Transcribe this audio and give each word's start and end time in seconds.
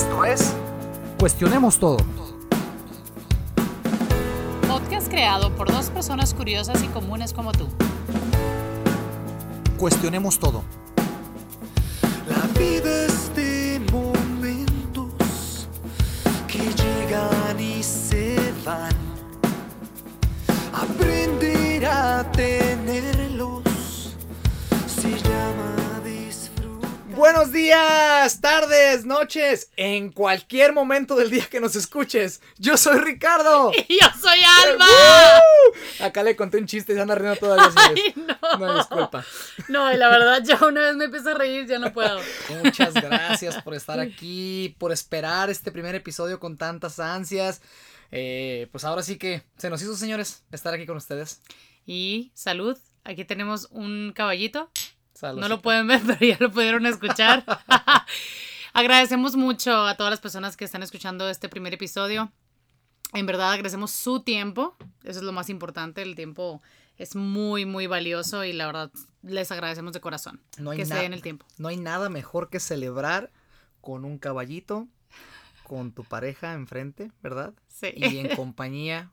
Esto 0.00 0.24
es 0.24 0.54
Cuestionemos 1.18 1.78
Todo. 1.78 1.98
Podcast 4.66 5.08
creado 5.10 5.54
por 5.54 5.70
dos 5.70 5.90
personas 5.90 6.32
curiosas 6.32 6.82
y 6.82 6.86
comunes 6.86 7.34
como 7.34 7.52
tú. 7.52 7.68
Cuestionemos 9.76 10.38
Todo. 10.38 10.64
La 12.26 12.40
vida 12.58 13.04
es 13.04 13.36
de 13.36 13.78
momentos 13.92 15.68
que 16.48 16.60
llegan 16.60 17.60
y 17.60 17.82
se 17.82 18.38
van. 18.64 18.94
Aprender 20.72 21.84
a 21.84 22.24
tenerlos 22.32 22.69
Buenos 27.20 27.52
días, 27.52 28.40
tardes, 28.40 29.04
noches, 29.04 29.70
en 29.76 30.10
cualquier 30.10 30.72
momento 30.72 31.14
del 31.14 31.28
día 31.28 31.46
que 31.50 31.60
nos 31.60 31.76
escuches. 31.76 32.40
Yo 32.56 32.78
soy 32.78 32.98
Ricardo. 32.98 33.70
Y 33.88 34.00
yo 34.00 34.08
soy. 34.18 34.38
¡Woo! 34.78 36.06
Acá 36.06 36.22
le 36.22 36.34
conté 36.34 36.56
un 36.56 36.64
chiste 36.64 36.94
y 36.94 36.96
se 36.96 37.02
anda 37.02 37.14
riendo 37.14 37.36
todavía. 37.36 37.70
Ay, 37.76 38.14
no. 38.16 38.58
No, 38.58 38.74
disculpa. 38.74 39.22
No, 39.68 39.92
y 39.92 39.98
la 39.98 40.08
verdad, 40.08 40.42
ya 40.42 40.66
una 40.66 40.80
vez 40.80 40.96
me 40.96 41.04
empiezo 41.04 41.28
a 41.28 41.34
reír, 41.34 41.66
ya 41.66 41.78
no 41.78 41.92
puedo. 41.92 42.20
Muchas 42.64 42.94
gracias 42.94 43.62
por 43.62 43.74
estar 43.74 44.00
aquí, 44.00 44.74
por 44.78 44.90
esperar 44.90 45.50
este 45.50 45.70
primer 45.70 45.94
episodio 45.94 46.40
con 46.40 46.56
tantas 46.56 46.98
ansias. 47.00 47.60
Eh, 48.12 48.68
pues 48.72 48.84
ahora 48.84 49.02
sí 49.02 49.18
que 49.18 49.42
se 49.58 49.68
nos 49.68 49.82
hizo, 49.82 49.94
señores, 49.94 50.42
estar 50.52 50.72
aquí 50.72 50.86
con 50.86 50.96
ustedes. 50.96 51.42
Y 51.84 52.32
salud, 52.32 52.78
aquí 53.04 53.26
tenemos 53.26 53.68
un 53.72 54.14
caballito. 54.16 54.70
No 55.22 55.48
lo 55.48 55.60
pueden 55.60 55.86
ver, 55.86 56.00
pero 56.06 56.18
ya 56.20 56.36
lo 56.40 56.50
pudieron 56.50 56.86
escuchar. 56.86 57.44
Agradecemos 58.72 59.36
mucho 59.36 59.86
a 59.86 59.96
todas 59.96 60.10
las 60.10 60.20
personas 60.20 60.56
que 60.56 60.64
están 60.64 60.82
escuchando 60.82 61.28
este 61.28 61.48
primer 61.48 61.74
episodio. 61.74 62.32
En 63.12 63.26
verdad 63.26 63.52
agradecemos 63.52 63.90
su 63.90 64.20
tiempo. 64.20 64.76
Eso 65.02 65.18
es 65.18 65.24
lo 65.24 65.32
más 65.32 65.50
importante. 65.50 66.02
El 66.02 66.14
tiempo 66.14 66.62
es 66.96 67.16
muy, 67.16 67.66
muy 67.66 67.86
valioso 67.86 68.44
y 68.44 68.52
la 68.52 68.66
verdad 68.66 68.90
les 69.22 69.50
agradecemos 69.50 69.92
de 69.92 70.00
corazón 70.00 70.40
No 70.58 70.70
hay 70.70 70.78
que 70.78 70.86
se 70.86 70.94
den 70.94 71.12
el 71.12 71.22
tiempo. 71.22 71.46
No 71.58 71.68
hay 71.68 71.76
nada 71.76 72.08
mejor 72.08 72.48
que 72.48 72.60
celebrar 72.60 73.30
con 73.80 74.04
un 74.04 74.18
caballito, 74.18 74.86
con 75.64 75.92
tu 75.92 76.04
pareja 76.04 76.52
enfrente, 76.52 77.10
¿verdad? 77.22 77.54
Sí. 77.68 77.92
Y 77.96 78.18
en 78.18 78.36
compañía 78.36 79.10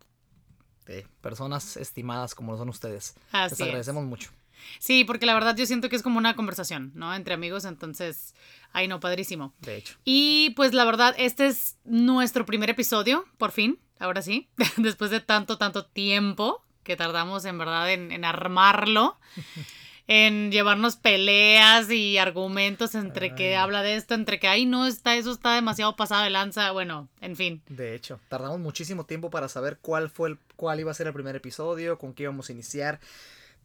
de 0.86 1.08
personas 1.22 1.78
estimadas 1.78 2.36
como 2.36 2.52
lo 2.52 2.58
son 2.58 2.70
ustedes. 2.70 3.16
Así 3.32 3.52
Les 3.52 3.60
es. 3.60 3.62
agradecemos 3.62 4.06
mucho. 4.06 4.32
Sí, 4.80 5.04
porque 5.04 5.26
la 5.26 5.34
verdad 5.34 5.56
yo 5.56 5.66
siento 5.66 5.90
que 5.90 5.96
es 5.96 6.04
como 6.04 6.18
una 6.18 6.36
conversación, 6.36 6.92
¿no? 6.96 7.14
Entre 7.14 7.34
amigos, 7.34 7.66
entonces, 7.66 8.36
ay 8.74 8.88
no, 8.88 9.00
padrísimo. 9.00 9.54
De 9.62 9.78
hecho. 9.78 9.96
Y 10.04 10.52
pues 10.56 10.74
la 10.74 10.86
verdad, 10.86 11.16
este 11.18 11.48
es 11.48 11.78
nuestro 11.86 12.46
primer 12.46 12.70
episodio, 12.70 13.26
por 13.38 13.52
fin, 13.52 13.80
ahora 14.00 14.22
sí, 14.22 14.50
después 14.78 15.12
de 15.12 15.20
tanto, 15.20 15.58
tanto 15.58 15.86
tiempo 15.86 16.64
que 16.84 16.96
tardamos 16.96 17.44
en 17.46 17.58
verdad 17.58 17.92
en, 17.92 18.12
en 18.12 18.24
armarlo, 18.24 19.20
en 20.08 20.52
llevarnos 20.52 20.96
peleas 20.96 21.92
y 21.92 22.18
argumentos 22.18 22.96
entre 22.96 23.36
que 23.36 23.50
Ay. 23.50 23.54
habla 23.56 23.84
de 23.84 23.96
esto, 23.98 24.14
entre 24.14 24.40
que, 24.40 24.48
ay 24.48 24.66
no, 24.66 24.88
está, 24.88 25.18
eso 25.18 25.32
está 25.32 25.54
demasiado 25.54 25.98
pasado 25.98 26.24
de 26.24 26.30
lanza, 26.30 26.72
bueno, 26.72 27.10
en 27.20 27.36
fin. 27.36 27.62
De 27.68 27.94
hecho, 27.94 28.20
tardamos 28.30 28.60
muchísimo 28.60 29.06
tiempo 29.06 29.30
para 29.30 29.50
saber 29.50 29.80
cuál 29.82 30.10
fue 30.10 30.30
el, 30.30 30.40
cuál 30.56 30.80
iba 30.80 30.92
a 30.92 30.94
ser 30.94 31.08
el 31.08 31.14
primer 31.14 31.36
episodio, 31.36 31.98
con 31.98 32.14
qué 32.14 32.24
íbamos 32.24 32.50
a 32.50 32.54
iniciar. 32.54 33.02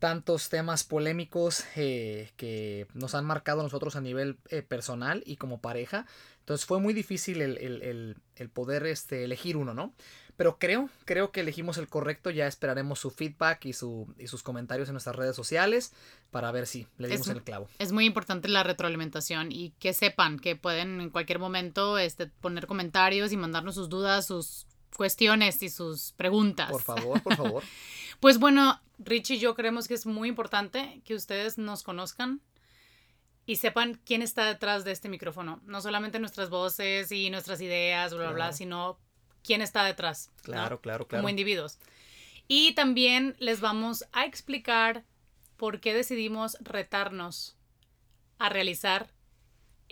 Tantos 0.02 0.48
temas 0.48 0.82
polémicos 0.82 1.62
eh, 1.76 2.32
que 2.36 2.88
nos 2.92 3.14
han 3.14 3.24
marcado 3.24 3.60
a 3.60 3.62
nosotros 3.62 3.94
a 3.94 4.00
nivel 4.00 4.36
eh, 4.48 4.62
personal 4.62 5.22
y 5.26 5.36
como 5.36 5.60
pareja. 5.60 6.06
Entonces 6.40 6.66
fue 6.66 6.80
muy 6.80 6.92
difícil 6.92 7.40
el, 7.40 7.56
el- 7.58 7.82
el- 7.82 8.16
el 8.34 8.48
poder 8.48 8.84
este, 8.86 9.22
elegir 9.22 9.56
uno, 9.56 9.74
¿no? 9.74 9.94
Pero 10.36 10.58
creo, 10.58 10.90
creo 11.04 11.30
que 11.30 11.38
elegimos 11.38 11.78
el 11.78 11.86
correcto. 11.86 12.30
Ya 12.30 12.48
esperaremos 12.48 12.98
su 12.98 13.12
feedback 13.12 13.64
y, 13.66 13.74
su, 13.74 14.12
y 14.18 14.26
sus 14.26 14.42
comentarios 14.42 14.88
en 14.88 14.94
nuestras 14.94 15.14
redes 15.14 15.36
sociales 15.36 15.92
para 16.32 16.50
ver 16.50 16.66
si 16.66 16.88
le 16.98 17.06
dimos 17.06 17.28
Es- 17.28 17.36
el 17.36 17.44
clavo. 17.44 17.68
Es 17.78 17.92
muy 17.92 18.04
importante 18.04 18.48
la 18.48 18.64
retroalimentación 18.64 19.52
y 19.52 19.70
que 19.78 19.92
sepan 19.92 20.40
que 20.40 20.56
pueden 20.56 21.00
en 21.00 21.10
cualquier 21.10 21.38
momento 21.38 21.96
este, 21.96 22.26
poner 22.26 22.66
comentarios 22.66 23.30
y 23.30 23.36
mandarnos 23.36 23.76
sus 23.76 23.88
dudas, 23.88 24.26
sus 24.26 24.66
cuestiones 24.96 25.62
y 25.62 25.68
sus 25.70 26.10
preguntas. 26.16 26.72
Por 26.72 26.82
favor, 26.82 27.22
por 27.22 27.36
favor. 27.36 27.62
Pues 28.18 28.38
bueno, 28.38 28.80
Rich 29.04 29.30
y 29.32 29.38
yo 29.38 29.54
creemos 29.54 29.88
que 29.88 29.94
es 29.94 30.06
muy 30.06 30.28
importante 30.28 31.02
que 31.04 31.14
ustedes 31.14 31.58
nos 31.58 31.82
conozcan 31.82 32.40
y 33.46 33.56
sepan 33.56 34.00
quién 34.04 34.22
está 34.22 34.46
detrás 34.46 34.84
de 34.84 34.92
este 34.92 35.08
micrófono. 35.08 35.60
No 35.64 35.80
solamente 35.80 36.18
nuestras 36.18 36.50
voces 36.50 37.10
y 37.10 37.30
nuestras 37.30 37.60
ideas, 37.60 38.14
bla, 38.14 38.24
bla, 38.24 38.32
bla, 38.32 38.52
sino 38.52 38.98
quién 39.42 39.62
está 39.62 39.84
detrás. 39.84 40.30
¿no? 40.36 40.42
Claro, 40.42 40.80
claro, 40.80 41.06
claro. 41.06 41.22
Como 41.22 41.28
individuos. 41.28 41.78
Y 42.48 42.74
también 42.74 43.34
les 43.38 43.60
vamos 43.60 44.04
a 44.12 44.24
explicar 44.24 45.04
por 45.56 45.80
qué 45.80 45.94
decidimos 45.94 46.56
retarnos 46.60 47.56
a 48.38 48.48
realizar 48.48 49.12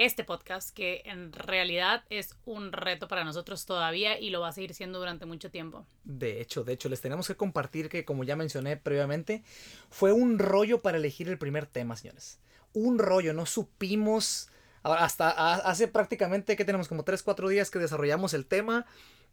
este 0.01 0.25
podcast, 0.25 0.71
que 0.71 1.03
en 1.05 1.31
realidad 1.31 2.05
es 2.09 2.35
un 2.47 2.73
reto 2.73 3.07
para 3.07 3.23
nosotros 3.23 3.67
todavía 3.67 4.19
y 4.19 4.31
lo 4.31 4.41
va 4.41 4.49
a 4.49 4.53
seguir 4.53 4.73
siendo 4.73 4.99
durante 4.99 5.27
mucho 5.27 5.51
tiempo. 5.51 5.87
De 6.05 6.41
hecho, 6.41 6.65
de 6.65 6.73
hecho, 6.73 6.89
les 6.89 7.03
tenemos 7.03 7.29
que 7.29 7.37
compartir 7.37 7.91
que, 7.91 8.07
como 8.07 8.25
ya 8.25 8.35
mencioné 8.35 8.79
previamente, 8.79 9.43
fue 9.91 10.13
un 10.13 10.39
rollo 10.39 10.81
para 10.81 10.97
elegir 10.97 11.29
el 11.29 11.37
primer 11.37 11.67
tema, 11.67 11.97
señores. 11.97 12.41
Un 12.73 12.99
rollo, 12.99 13.35
no 13.35 13.45
supimos. 13.45 14.49
Hasta 14.83 15.29
hace 15.57 15.87
prácticamente 15.87 16.57
que 16.57 16.65
tenemos 16.65 16.89
como 16.89 17.05
3, 17.05 17.23
4 17.23 17.49
días 17.51 17.71
que 17.71 17.79
desarrollamos 17.79 18.33
el 18.33 18.47
tema. 18.47 18.87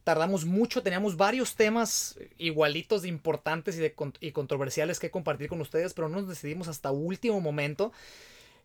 Tardamos 0.03 0.43
mucho, 0.43 0.83
teníamos 0.83 1.15
varios 1.15 1.55
temas 1.55 2.19
igualitos 2.37 3.03
de 3.03 3.07
importantes 3.07 3.77
y, 3.77 3.79
de, 3.79 3.95
y 4.19 4.31
controversiales 4.33 4.99
que 4.99 5.11
compartir 5.11 5.47
con 5.47 5.61
ustedes, 5.61 5.93
pero 5.93 6.09
no 6.09 6.17
nos 6.17 6.27
decidimos 6.27 6.67
hasta 6.67 6.91
último 6.91 7.39
momento. 7.39 7.93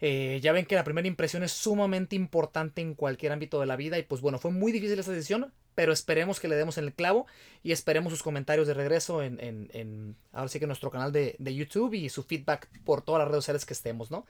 Eh, 0.04 0.40
ya 0.42 0.50
ven 0.50 0.66
que 0.66 0.74
la 0.74 0.82
primera 0.82 1.06
impresión 1.06 1.44
es 1.44 1.52
sumamente 1.52 2.16
importante 2.16 2.82
en 2.82 2.94
cualquier 2.94 3.30
ámbito 3.30 3.60
de 3.60 3.66
la 3.66 3.76
vida 3.76 4.00
y 4.00 4.02
pues 4.02 4.20
bueno, 4.20 4.40
fue 4.40 4.50
muy 4.50 4.72
difícil 4.72 4.98
esa 4.98 5.12
decisión, 5.12 5.52
pero 5.76 5.92
esperemos 5.92 6.40
que 6.40 6.48
le 6.48 6.56
demos 6.56 6.76
el 6.76 6.92
clavo 6.92 7.28
y 7.62 7.70
esperemos 7.70 8.12
sus 8.12 8.24
comentarios 8.24 8.66
de 8.66 8.74
regreso 8.74 9.22
en, 9.22 9.38
en, 9.40 10.16
ahora 10.32 10.48
sí 10.48 10.58
que 10.58 10.66
nuestro 10.66 10.90
canal 10.90 11.12
de, 11.12 11.36
de 11.38 11.54
YouTube 11.54 11.94
y 11.94 12.08
su 12.08 12.24
feedback 12.24 12.68
por 12.84 13.02
todas 13.02 13.20
las 13.20 13.28
redes 13.28 13.44
sociales 13.44 13.64
que 13.64 13.74
estemos, 13.74 14.10
¿no? 14.10 14.26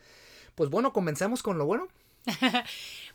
Pues 0.56 0.69
bueno, 0.69 0.93
comencemos 0.93 1.43
con 1.43 1.56
lo 1.56 1.65
bueno. 1.65 1.89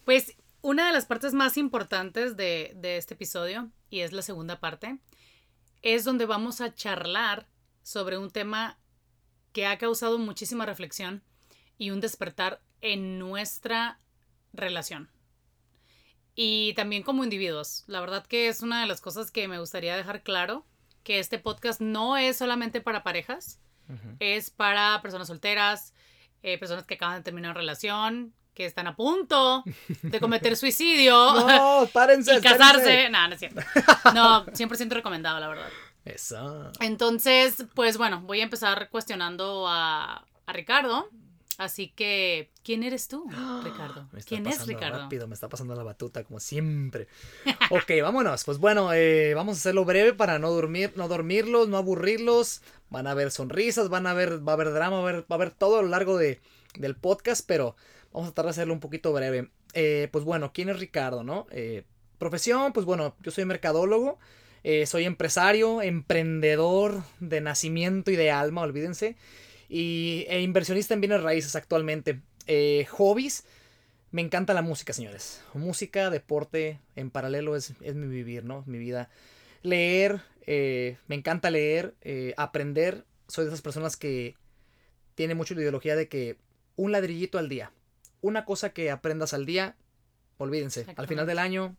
Pues 0.03 0.33
una 0.61 0.87
de 0.87 0.93
las 0.93 1.05
partes 1.05 1.35
más 1.35 1.57
importantes 1.57 2.37
de, 2.37 2.73
de 2.75 2.97
este 2.97 3.13
episodio, 3.13 3.69
y 3.91 3.99
es 3.99 4.13
la 4.13 4.23
segunda 4.23 4.59
parte, 4.59 4.97
es 5.83 6.03
donde 6.03 6.25
vamos 6.25 6.59
a 6.61 6.73
charlar 6.73 7.45
sobre 7.83 8.17
un 8.17 8.31
tema 8.31 8.79
que 9.53 9.67
ha 9.67 9.77
causado 9.77 10.17
muchísima 10.17 10.65
reflexión 10.65 11.21
y 11.77 11.91
un 11.91 11.99
despertar 12.01 12.61
en 12.81 13.19
nuestra 13.19 13.99
relación. 14.53 15.09
Y 16.35 16.73
también 16.75 17.03
como 17.03 17.23
individuos. 17.23 17.83
La 17.87 17.99
verdad 17.99 18.25
que 18.25 18.47
es 18.47 18.61
una 18.61 18.81
de 18.81 18.87
las 18.87 19.01
cosas 19.01 19.31
que 19.31 19.47
me 19.47 19.59
gustaría 19.59 19.95
dejar 19.95 20.21
claro, 20.23 20.65
que 21.03 21.19
este 21.19 21.39
podcast 21.39 21.81
no 21.81 22.17
es 22.17 22.37
solamente 22.37 22.81
para 22.81 23.03
parejas, 23.03 23.59
es 24.19 24.49
para 24.49 25.01
personas 25.01 25.27
solteras, 25.27 25.93
eh, 26.43 26.57
personas 26.57 26.85
que 26.85 26.95
acaban 26.95 27.17
de 27.17 27.23
terminar 27.23 27.51
una 27.51 27.59
relación, 27.59 28.33
que 28.53 28.65
están 28.65 28.87
a 28.87 28.95
punto 28.95 29.63
de 30.01 30.19
cometer 30.19 30.57
suicidio 30.57 31.13
No, 31.13 31.87
párense. 31.93 32.37
y 32.37 32.41
casarse. 32.41 33.09
No, 33.09 33.27
no 33.27 33.33
es 33.33 33.39
cierto. 33.39 33.61
No, 34.13 34.45
100% 34.47 34.89
recomendado, 34.89 35.39
la 35.39 35.47
verdad. 35.47 35.69
Eso. 36.05 36.71
Entonces, 36.81 37.65
pues 37.73 37.97
bueno, 37.97 38.21
voy 38.21 38.41
a 38.41 38.43
empezar 38.43 38.89
cuestionando 38.89 39.67
a, 39.67 40.25
a 40.45 40.53
Ricardo. 40.53 41.09
Así 41.57 41.89
que, 41.89 42.51
¿quién 42.63 42.83
eres 42.83 43.07
tú, 43.07 43.25
Ricardo? 43.63 44.09
Me 44.11 44.19
está 44.19 44.35
¿Quién 44.35 44.45
es 44.47 44.59
pasando 44.59 44.65
Ricardo? 44.65 44.99
Rápido, 44.99 45.27
me 45.27 45.33
está 45.33 45.49
pasando 45.49 45.75
la 45.75 45.83
batuta 45.83 46.23
como 46.23 46.39
siempre. 46.39 47.07
ok, 47.71 47.91
vámonos. 48.03 48.43
Pues 48.43 48.59
bueno, 48.59 48.93
eh, 48.93 49.33
vamos 49.33 49.57
a 49.57 49.59
hacerlo 49.59 49.83
breve 49.85 50.13
para 50.13 50.37
no 50.39 50.51
dormir, 50.51 50.93
no 50.95 51.07
dormirlos, 51.07 51.67
no 51.67 51.77
aburrirlos. 51.77 52.61
Van 52.89 53.07
a 53.07 53.11
haber 53.11 53.31
sonrisas, 53.31 53.89
van 53.89 54.05
a 54.07 54.11
haber, 54.11 54.47
va 54.47 54.51
a 54.51 54.55
haber 54.55 54.71
drama, 54.71 54.97
va 55.01 55.07
a 55.07 55.09
haber, 55.09 55.21
va 55.23 55.25
a 55.31 55.35
haber 55.35 55.51
todo 55.51 55.79
a 55.79 55.81
lo 55.81 55.87
largo 55.89 56.17
de, 56.17 56.41
del 56.75 56.95
podcast, 56.95 57.43
pero 57.47 57.75
vamos 58.13 58.29
a 58.29 58.31
tratar 58.33 58.45
de 58.45 58.51
hacerlo 58.51 58.73
un 58.73 58.79
poquito 58.79 59.11
breve. 59.13 59.49
Eh, 59.73 60.09
pues 60.11 60.23
bueno, 60.25 60.51
¿quién 60.53 60.69
es 60.69 60.79
Ricardo, 60.79 61.23
no? 61.23 61.47
Eh, 61.51 61.85
profesión, 62.19 62.71
pues 62.73 62.85
bueno, 62.85 63.15
yo 63.23 63.31
soy 63.31 63.45
mercadólogo. 63.45 64.19
eh, 64.63 64.85
soy 64.85 65.05
empresario, 65.05 65.81
emprendedor 65.81 67.03
de 67.19 67.41
nacimiento 67.41 68.11
y 68.11 68.15
de 68.15 68.31
alma, 68.31 68.61
olvídense. 68.61 69.15
Y 69.69 70.25
e 70.29 70.41
inversionista 70.41 70.93
en 70.93 71.01
bienes 71.01 71.21
raíces 71.21 71.55
actualmente. 71.55 72.21
Eh, 72.45 72.85
hobbies, 72.89 73.45
me 74.11 74.21
encanta 74.21 74.53
la 74.53 74.61
música, 74.61 74.93
señores. 74.93 75.41
Música, 75.53 76.09
deporte, 76.09 76.79
en 76.95 77.09
paralelo 77.09 77.55
es, 77.55 77.73
es 77.81 77.95
mi 77.95 78.07
vivir, 78.07 78.45
¿no? 78.45 78.63
Mi 78.65 78.77
vida. 78.77 79.09
Leer, 79.63 80.21
eh, 80.45 80.97
me 81.07 81.15
encanta 81.15 81.49
leer, 81.49 81.95
eh, 82.01 82.33
aprender. 82.37 83.05
Soy 83.27 83.45
de 83.45 83.49
esas 83.49 83.61
personas 83.61 83.97
que 83.97 84.35
tiene 85.15 85.35
mucho 85.35 85.53
la 85.55 85.61
ideología 85.61 85.95
de 85.95 86.07
que 86.07 86.37
un 86.75 86.91
ladrillito 86.91 87.37
al 87.37 87.49
día, 87.49 87.71
una 88.21 88.45
cosa 88.45 88.69
que 88.69 88.91
aprendas 88.91 89.33
al 89.33 89.45
día, 89.45 89.75
Olvídense. 90.37 90.85
Al 90.95 91.07
final 91.07 91.25
del 91.25 91.39
año 91.39 91.75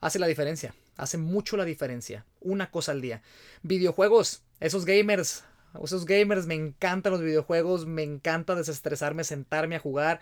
hace 0.00 0.18
la 0.18 0.26
diferencia. 0.26 0.74
Hace 0.96 1.18
mucho 1.18 1.56
la 1.56 1.64
diferencia. 1.64 2.24
Una 2.40 2.70
cosa 2.70 2.92
al 2.92 3.00
día. 3.00 3.22
Videojuegos. 3.62 4.42
Esos 4.60 4.84
gamers. 4.84 5.44
Esos 5.82 6.04
gamers. 6.04 6.46
Me 6.46 6.54
encantan 6.54 7.12
los 7.12 7.22
videojuegos. 7.22 7.86
Me 7.86 8.02
encanta 8.02 8.54
desestresarme, 8.54 9.24
sentarme 9.24 9.76
a 9.76 9.80
jugar. 9.80 10.20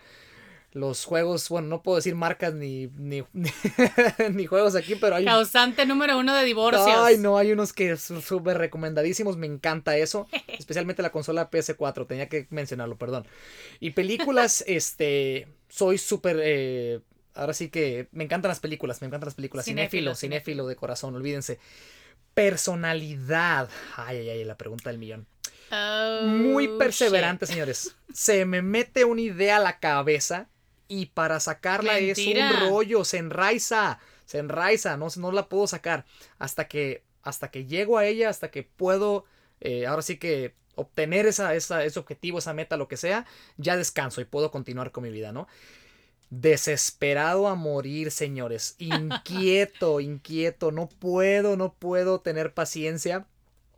Los 0.73 1.05
juegos, 1.05 1.49
bueno, 1.49 1.67
no 1.67 1.83
puedo 1.83 1.97
decir 1.97 2.15
marcas 2.15 2.55
ni, 2.55 2.87
ni, 2.97 3.23
ni 4.31 4.45
juegos 4.47 4.75
aquí, 4.75 4.95
pero 4.95 5.15
hay, 5.15 5.25
Causante 5.25 5.85
número 5.85 6.17
uno 6.17 6.35
de 6.35 6.43
divorcios. 6.43 6.87
Ay, 6.87 7.19
no, 7.19 7.37
hay 7.37 7.51
unos 7.51 7.73
que 7.73 7.95
son 7.95 8.23
súper 8.23 8.57
recomendadísimos, 8.57 9.37
me 9.37 9.45
encanta 9.45 9.95
eso. 9.97 10.27
Especialmente 10.47 11.03
la 11.03 11.11
consola 11.11 11.51
PS4, 11.51 12.07
tenía 12.07 12.27
que 12.27 12.47
mencionarlo, 12.49 12.97
perdón. 12.97 13.27
Y 13.79 13.91
películas, 13.91 14.63
este, 14.67 15.47
soy 15.69 15.99
súper, 15.99 16.39
eh, 16.41 17.01
ahora 17.35 17.53
sí 17.53 17.69
que 17.69 18.07
me 18.11 18.23
encantan 18.23 18.49
las 18.49 18.59
películas, 18.59 18.99
me 19.01 19.07
encantan 19.07 19.27
las 19.27 19.35
películas. 19.35 19.65
Cinéfilo, 19.65 20.15
Cinéfilo, 20.15 20.39
cinéfilo 20.39 20.67
de 20.67 20.75
corazón, 20.75 21.13
olvídense. 21.13 21.59
Personalidad. 22.33 23.69
Ay, 23.95 24.17
ay, 24.17 24.29
ay, 24.29 24.43
la 24.43 24.57
pregunta 24.57 24.89
del 24.89 24.97
millón. 24.97 25.27
Oh, 25.75 26.21
Muy 26.27 26.67
perseverante, 26.77 27.45
shit. 27.45 27.53
señores. 27.53 27.95
Se 28.13 28.45
me 28.45 28.61
mete 28.61 29.05
una 29.05 29.21
idea 29.21 29.57
a 29.57 29.59
la 29.59 29.79
cabeza 29.79 30.49
y 30.87 31.07
para 31.07 31.39
sacarla 31.39 31.93
Mentira. 31.93 32.49
es 32.49 32.61
un 32.61 32.69
rollo, 32.69 33.03
se 33.05 33.17
enraiza, 33.17 33.99
se 34.25 34.37
enraiza, 34.37 34.97
no, 34.97 35.07
no 35.17 35.31
la 35.31 35.49
puedo 35.49 35.65
sacar 35.67 36.05
hasta 36.37 36.67
que, 36.67 37.03
hasta 37.23 37.49
que 37.49 37.65
llego 37.65 37.97
a 37.97 38.05
ella, 38.05 38.29
hasta 38.29 38.51
que 38.51 38.63
puedo, 38.63 39.25
eh, 39.61 39.85
ahora 39.87 40.01
sí 40.03 40.17
que 40.17 40.53
obtener 40.75 41.25
esa, 41.25 41.55
esa, 41.55 41.83
ese 41.83 41.99
objetivo, 41.99 42.39
esa 42.39 42.53
meta, 42.53 42.77
lo 42.77 42.87
que 42.87 42.97
sea, 42.97 43.25
ya 43.57 43.77
descanso 43.77 44.21
y 44.21 44.25
puedo 44.25 44.51
continuar 44.51 44.91
con 44.91 45.03
mi 45.03 45.09
vida, 45.11 45.31
¿no? 45.31 45.47
Desesperado 46.29 47.47
a 47.47 47.55
morir, 47.55 48.09
señores. 48.11 48.75
Inquieto, 48.79 49.99
inquieto. 49.99 50.71
No 50.71 50.89
puedo, 50.89 51.57
no 51.57 51.73
puedo 51.73 52.21
tener 52.21 52.53
paciencia. 52.53 53.27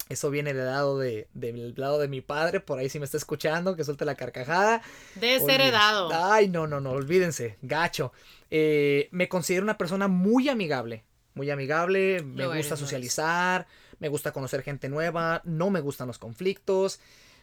Eso 0.07 0.29
viene 0.29 0.53
del 0.53 0.67
lado 0.67 0.99
de, 0.99 1.27
del 1.33 1.73
lado 1.77 1.97
de 1.97 2.07
mi 2.07 2.21
padre, 2.21 2.59
por 2.59 2.77
ahí 2.77 2.89
si 2.89 2.99
me 2.99 3.05
está 3.05 3.17
escuchando, 3.17 3.75
que 3.75 3.83
suelte 3.83 4.05
la 4.05 4.13
carcajada. 4.13 4.83
Desheredado. 5.15 6.07
Olvídense. 6.07 6.27
Ay, 6.31 6.47
no, 6.47 6.67
no, 6.67 6.79
no, 6.79 6.91
olvídense, 6.91 7.57
gacho. 7.63 8.13
Eh, 8.51 9.09
me 9.11 9.27
considero 9.27 9.63
una 9.63 9.79
persona 9.79 10.07
muy 10.07 10.47
amigable, 10.47 11.03
muy 11.33 11.49
amigable, 11.49 12.21
me 12.21 12.45
gusta 12.45 12.75
eres, 12.75 12.79
socializar, 12.79 13.65
me 13.99 14.07
gusta 14.09 14.31
conocer 14.31 14.61
gente 14.61 14.89
nueva, 14.89 15.41
no 15.43 15.71
me 15.71 15.81
gustan 15.81 16.07
los 16.07 16.19
conflictos. 16.19 16.99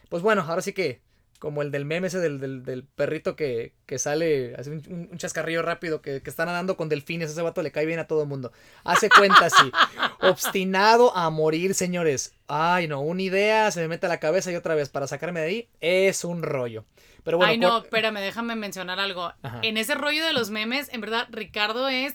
Pues 0.07 0.23
bueno, 0.23 0.45
ahora 0.47 0.61
sí 0.61 0.71
que, 0.71 1.01
como 1.43 1.61
el 1.61 1.71
del 1.71 1.83
meme 1.83 2.07
ese 2.07 2.19
del, 2.19 2.39
del, 2.39 2.63
del 2.63 2.85
perrito 2.85 3.35
que, 3.35 3.73
que 3.85 3.99
sale, 3.99 4.55
hace 4.55 4.69
un, 4.69 5.09
un- 5.11 5.17
chascarrillo 5.17 5.61
rápido, 5.61 6.01
que, 6.01 6.21
que 6.21 6.29
está 6.29 6.45
nadando 6.45 6.77
con 6.77 6.87
delfines, 6.87 7.29
ese 7.29 7.41
vato 7.41 7.61
le 7.61 7.73
cae 7.73 7.85
bien 7.85 7.99
a 7.99 8.07
todo 8.07 8.21
el 8.21 8.29
mundo. 8.29 8.53
Hace 8.85 9.09
cuenta 9.09 9.47
así, 9.47 9.69
obstinado 10.21 11.13
a 11.17 11.29
morir, 11.31 11.75
señores. 11.75 12.33
Ay, 12.47 12.87
no, 12.87 13.01
una 13.01 13.21
idea 13.23 13.69
se 13.71 13.81
me 13.81 13.89
mete 13.89 14.05
a 14.05 14.09
la 14.09 14.21
cabeza 14.21 14.53
y 14.53 14.55
otra 14.55 14.73
vez 14.73 14.87
para 14.87 15.05
sacarme 15.05 15.41
de 15.41 15.45
ahí 15.47 15.69
es 15.81 16.23
un 16.23 16.43
rollo. 16.43 16.85
Pero 17.25 17.35
bueno, 17.35 17.51
Ay, 17.51 17.57
no, 17.57 17.79
espérame, 17.79 18.21
déjame 18.21 18.55
mencionar 18.55 19.01
algo. 19.01 19.33
Ajá. 19.41 19.59
En 19.63 19.75
ese 19.75 19.95
rollo 19.95 20.25
de 20.25 20.31
los 20.31 20.49
memes, 20.49 20.87
en 20.93 21.01
verdad, 21.01 21.27
Ricardo 21.29 21.89
es. 21.89 22.13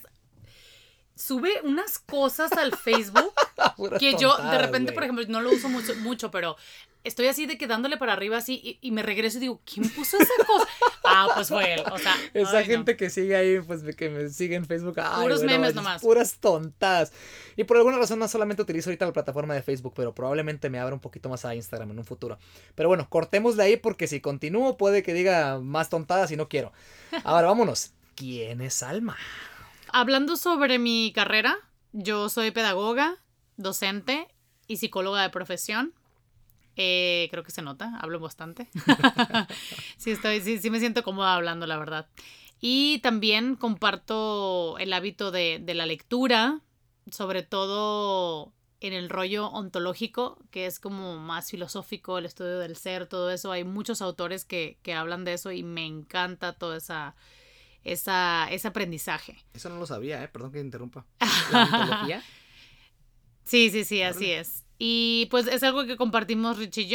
Sube 1.15 1.51
unas 1.63 1.99
cosas 1.99 2.51
al 2.53 2.75
Facebook 2.75 3.33
que 3.99 4.15
yo, 4.17 4.35
de 4.37 4.57
repente, 4.57 4.93
por 4.93 5.03
ejemplo, 5.03 5.23
no 5.27 5.41
lo 5.41 5.51
uso 5.51 5.67
mucho, 5.67 5.93
mucho, 5.97 6.31
pero 6.31 6.55
estoy 7.03 7.27
así 7.27 7.45
de 7.45 7.57
que 7.57 7.67
dándole 7.67 7.97
para 7.97 8.13
arriba 8.13 8.37
así 8.37 8.59
y, 8.63 8.87
y 8.87 8.91
me 8.91 9.01
regreso 9.03 9.37
y 9.37 9.41
digo, 9.41 9.61
¿quién 9.65 9.89
puso 9.89 10.17
esa 10.17 10.33
cosa? 10.45 10.67
ah, 11.05 11.27
pues 11.33 11.47
fue 11.47 11.73
él. 11.73 11.83
O 11.91 11.97
sea, 11.97 12.15
Esa 12.33 12.57
ay, 12.59 12.67
no. 12.67 12.71
gente 12.73 12.97
que 12.97 13.09
sigue 13.09 13.35
ahí, 13.35 13.59
pues 13.61 13.83
que 13.95 14.09
me 14.09 14.29
sigue 14.29 14.55
en 14.55 14.65
Facebook. 14.65 14.99
ay, 14.99 15.23
Puros 15.23 15.39
güey, 15.43 15.55
no 15.55 15.59
memes 15.59 15.75
nomás. 15.75 16.01
Puras 16.01 16.37
tontadas. 16.39 17.11
Y 17.55 17.63
por 17.63 17.77
alguna 17.77 17.97
razón 17.97 18.19
no 18.19 18.27
solamente 18.27 18.61
utilizo 18.61 18.89
ahorita 18.89 19.05
la 19.05 19.13
plataforma 19.13 19.53
de 19.53 19.61
Facebook, 19.61 19.93
pero 19.95 20.13
probablemente 20.13 20.69
me 20.69 20.79
abra 20.79 20.93
un 20.93 21.01
poquito 21.01 21.29
más 21.29 21.45
a 21.45 21.55
Instagram 21.55 21.91
en 21.91 21.99
un 21.99 22.05
futuro. 22.05 22.37
Pero 22.75 22.89
bueno, 22.89 23.09
cortemos 23.09 23.55
de 23.57 23.63
ahí 23.63 23.77
porque 23.77 24.07
si 24.07 24.21
continúo 24.21 24.77
puede 24.77 25.03
que 25.03 25.13
diga 25.13 25.59
más 25.59 25.89
tontadas 25.89 26.31
y 26.31 26.35
no 26.35 26.47
quiero. 26.49 26.71
Ahora 27.23 27.47
vámonos. 27.47 27.91
¿Quién 28.15 28.61
es 28.61 28.83
Alma? 28.83 29.17
Hablando 29.91 30.35
sobre 30.35 30.77
mi 30.77 31.11
carrera, 31.15 31.57
yo 31.93 32.29
soy 32.29 32.51
pedagoga, 32.51 33.17
docente 33.57 34.27
y 34.67 34.77
psicóloga 34.77 35.21
de 35.23 35.29
profesión. 35.29 35.93
Eh, 36.81 37.27
creo 37.29 37.43
que 37.43 37.51
se 37.51 37.61
nota, 37.61 37.97
hablo 37.99 38.21
bastante. 38.21 38.69
sí, 39.97 40.11
estoy, 40.11 40.39
sí, 40.39 40.59
sí 40.59 40.69
me 40.69 40.79
siento 40.79 41.03
cómoda 41.03 41.35
hablando, 41.35 41.67
la 41.67 41.77
verdad. 41.77 42.07
Y 42.61 42.99
también 42.99 43.57
comparto 43.57 44.77
el 44.79 44.93
hábito 44.93 45.29
de, 45.31 45.59
de 45.61 45.73
la 45.73 45.85
lectura, 45.85 46.61
sobre 47.11 47.43
todo 47.43 48.53
en 48.79 48.93
el 48.93 49.09
rollo 49.09 49.47
ontológico, 49.47 50.39
que 50.51 50.67
es 50.67 50.79
como 50.79 51.17
más 51.17 51.51
filosófico, 51.51 52.17
el 52.17 52.25
estudio 52.25 52.59
del 52.59 52.77
ser, 52.77 53.07
todo 53.07 53.29
eso. 53.29 53.51
Hay 53.51 53.65
muchos 53.65 54.01
autores 54.01 54.45
que, 54.45 54.79
que 54.81 54.93
hablan 54.93 55.25
de 55.25 55.33
eso 55.33 55.51
y 55.51 55.63
me 55.63 55.85
encanta 55.85 56.53
todo 56.53 56.77
esa, 56.77 57.13
esa, 57.83 58.47
ese 58.51 58.69
aprendizaje. 58.69 59.43
Eso 59.53 59.67
no 59.67 59.79
lo 59.79 59.85
sabía, 59.85 60.23
¿eh? 60.23 60.29
Perdón 60.29 60.53
que 60.53 60.61
interrumpa. 60.61 61.05
¿La 61.51 61.63
ontología? 61.65 62.23
Sí, 63.43 63.69
sí, 63.69 63.83
sí, 63.83 64.01
así 64.01 64.31
es. 64.31 64.63
Y 64.81 65.27
pues 65.29 65.47
es 65.47 65.61
algo 65.63 65.85
que 65.85 65.97
compartimos 65.97 66.57
Rich 66.57 66.77
y 66.79 66.87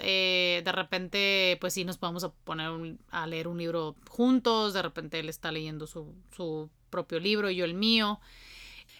eh, 0.00 0.62
de 0.64 0.72
repente, 0.72 1.58
pues 1.60 1.74
sí, 1.74 1.84
nos 1.84 1.98
podemos 1.98 2.22
a 2.22 2.32
poner 2.32 2.70
un- 2.70 3.00
a 3.10 3.26
leer 3.26 3.48
un 3.48 3.58
libro 3.58 3.96
juntos. 4.08 4.72
De 4.72 4.82
repente 4.82 5.18
él 5.18 5.28
está 5.28 5.50
leyendo 5.50 5.86
su, 5.88 6.14
su 6.36 6.70
propio 6.90 7.18
libro 7.18 7.50
y 7.50 7.56
yo 7.56 7.64
el 7.64 7.74
mío. 7.74 8.20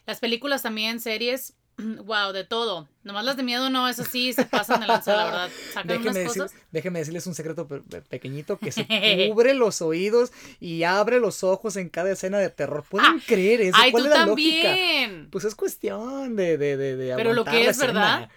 Las 0.06 0.18
películas 0.20 0.62
también, 0.62 0.98
series. 1.00 1.54
Wow, 2.04 2.32
de 2.32 2.44
todo. 2.44 2.88
Nomás 3.02 3.24
las 3.24 3.36
de 3.36 3.42
miedo 3.42 3.68
no, 3.70 3.88
es 3.88 3.98
así, 4.00 4.32
se 4.32 4.44
pasan 4.44 4.80
de 4.80 4.86
lanza, 4.86 5.16
la 5.16 5.24
verdad. 5.26 5.50
Sacan 5.72 5.88
Déjeme, 5.88 6.04
unas 6.10 6.14
decir- 6.14 6.42
cosas. 6.42 6.60
déjeme 6.70 6.98
decirles 7.00 7.26
un 7.26 7.34
secreto 7.34 7.66
pe- 7.66 7.80
pe- 7.80 8.02
pequeñito 8.02 8.58
que 8.58 8.72
se 8.72 8.86
cubre 9.30 9.54
los 9.54 9.82
oídos 9.82 10.32
y 10.60 10.84
abre 10.84 11.20
los 11.20 11.42
ojos 11.44 11.76
en 11.76 11.88
cada 11.88 12.10
escena 12.12 12.38
de 12.38 12.50
terror. 12.50 12.84
¿Pueden 12.88 13.20
creer 13.20 13.60
eso? 13.60 13.76
Ay, 13.78 13.90
¿Cuál 13.90 14.04
tú 14.04 14.08
es 14.10 14.18
la 14.18 14.26
lógica? 14.26 14.68
también. 14.68 15.28
Pues 15.30 15.44
es 15.44 15.54
cuestión 15.54 16.36
de, 16.36 16.56
de, 16.58 16.76
de, 16.76 16.96
de 16.96 17.14
Pero 17.16 17.32
lo 17.32 17.44
que 17.44 17.66
es 17.68 17.78
verdad. 17.78 18.28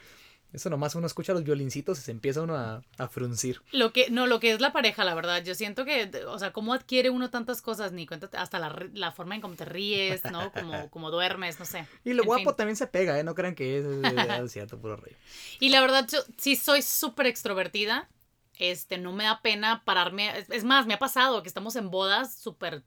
Eso 0.53 0.69
nomás 0.69 0.95
uno 0.95 1.05
escucha 1.07 1.33
los 1.33 1.43
violincitos 1.43 1.99
y 1.99 2.01
se 2.01 2.11
empieza 2.11 2.41
uno 2.41 2.55
a, 2.55 2.81
a 2.97 3.07
fruncir. 3.09 3.61
Lo 3.71 3.91
que, 3.91 4.09
no, 4.09 4.27
lo 4.27 4.39
que 4.39 4.51
es 4.53 4.61
la 4.61 4.71
pareja, 4.71 5.03
la 5.03 5.13
verdad. 5.13 5.43
Yo 5.43 5.55
siento 5.55 5.83
que, 5.85 6.09
o 6.25 6.39
sea, 6.39 6.53
cómo 6.53 6.73
adquiere 6.73 7.09
uno 7.09 7.29
tantas 7.29 7.61
cosas, 7.61 7.91
ni 7.91 8.07
cuenta, 8.07 8.29
hasta 8.41 8.57
la, 8.59 8.87
la 8.93 9.11
forma 9.11 9.35
en 9.35 9.41
cómo 9.41 9.55
te 9.55 9.65
ríes, 9.65 10.23
¿no? 10.25 10.51
Como, 10.53 10.89
como 10.89 11.11
duermes, 11.11 11.59
no 11.59 11.65
sé. 11.65 11.85
Y 12.05 12.13
lo 12.13 12.23
En 12.23 12.27
guapo 12.27 12.45
fin. 12.51 12.55
también 12.55 12.75
se 12.77 12.87
pega, 12.87 13.19
¿eh? 13.19 13.23
No 13.23 13.35
crean 13.35 13.55
que 13.55 13.79
es, 13.79 13.85
es- 13.85 14.51
cierto, 14.51 14.79
puro 14.79 14.95
rollo. 14.95 15.15
Y 15.59 15.69
la 15.69 15.81
verdad, 15.81 16.07
yo 16.11 16.19
sí 16.37 16.55
soy 16.55 16.81
súper 16.81 17.27
extrovertida. 17.27 18.09
Este, 18.57 18.97
no 18.97 19.11
me 19.11 19.25
da 19.25 19.41
pena 19.41 19.83
pararme. 19.85 20.39
Es, 20.39 20.49
es 20.49 20.63
más, 20.63 20.87
me 20.87 20.93
ha 20.95 20.99
pasado 20.99 21.41
que 21.43 21.47
estamos 21.47 21.75
en 21.75 21.91
bodas 21.91 22.33
súper, 22.35 22.83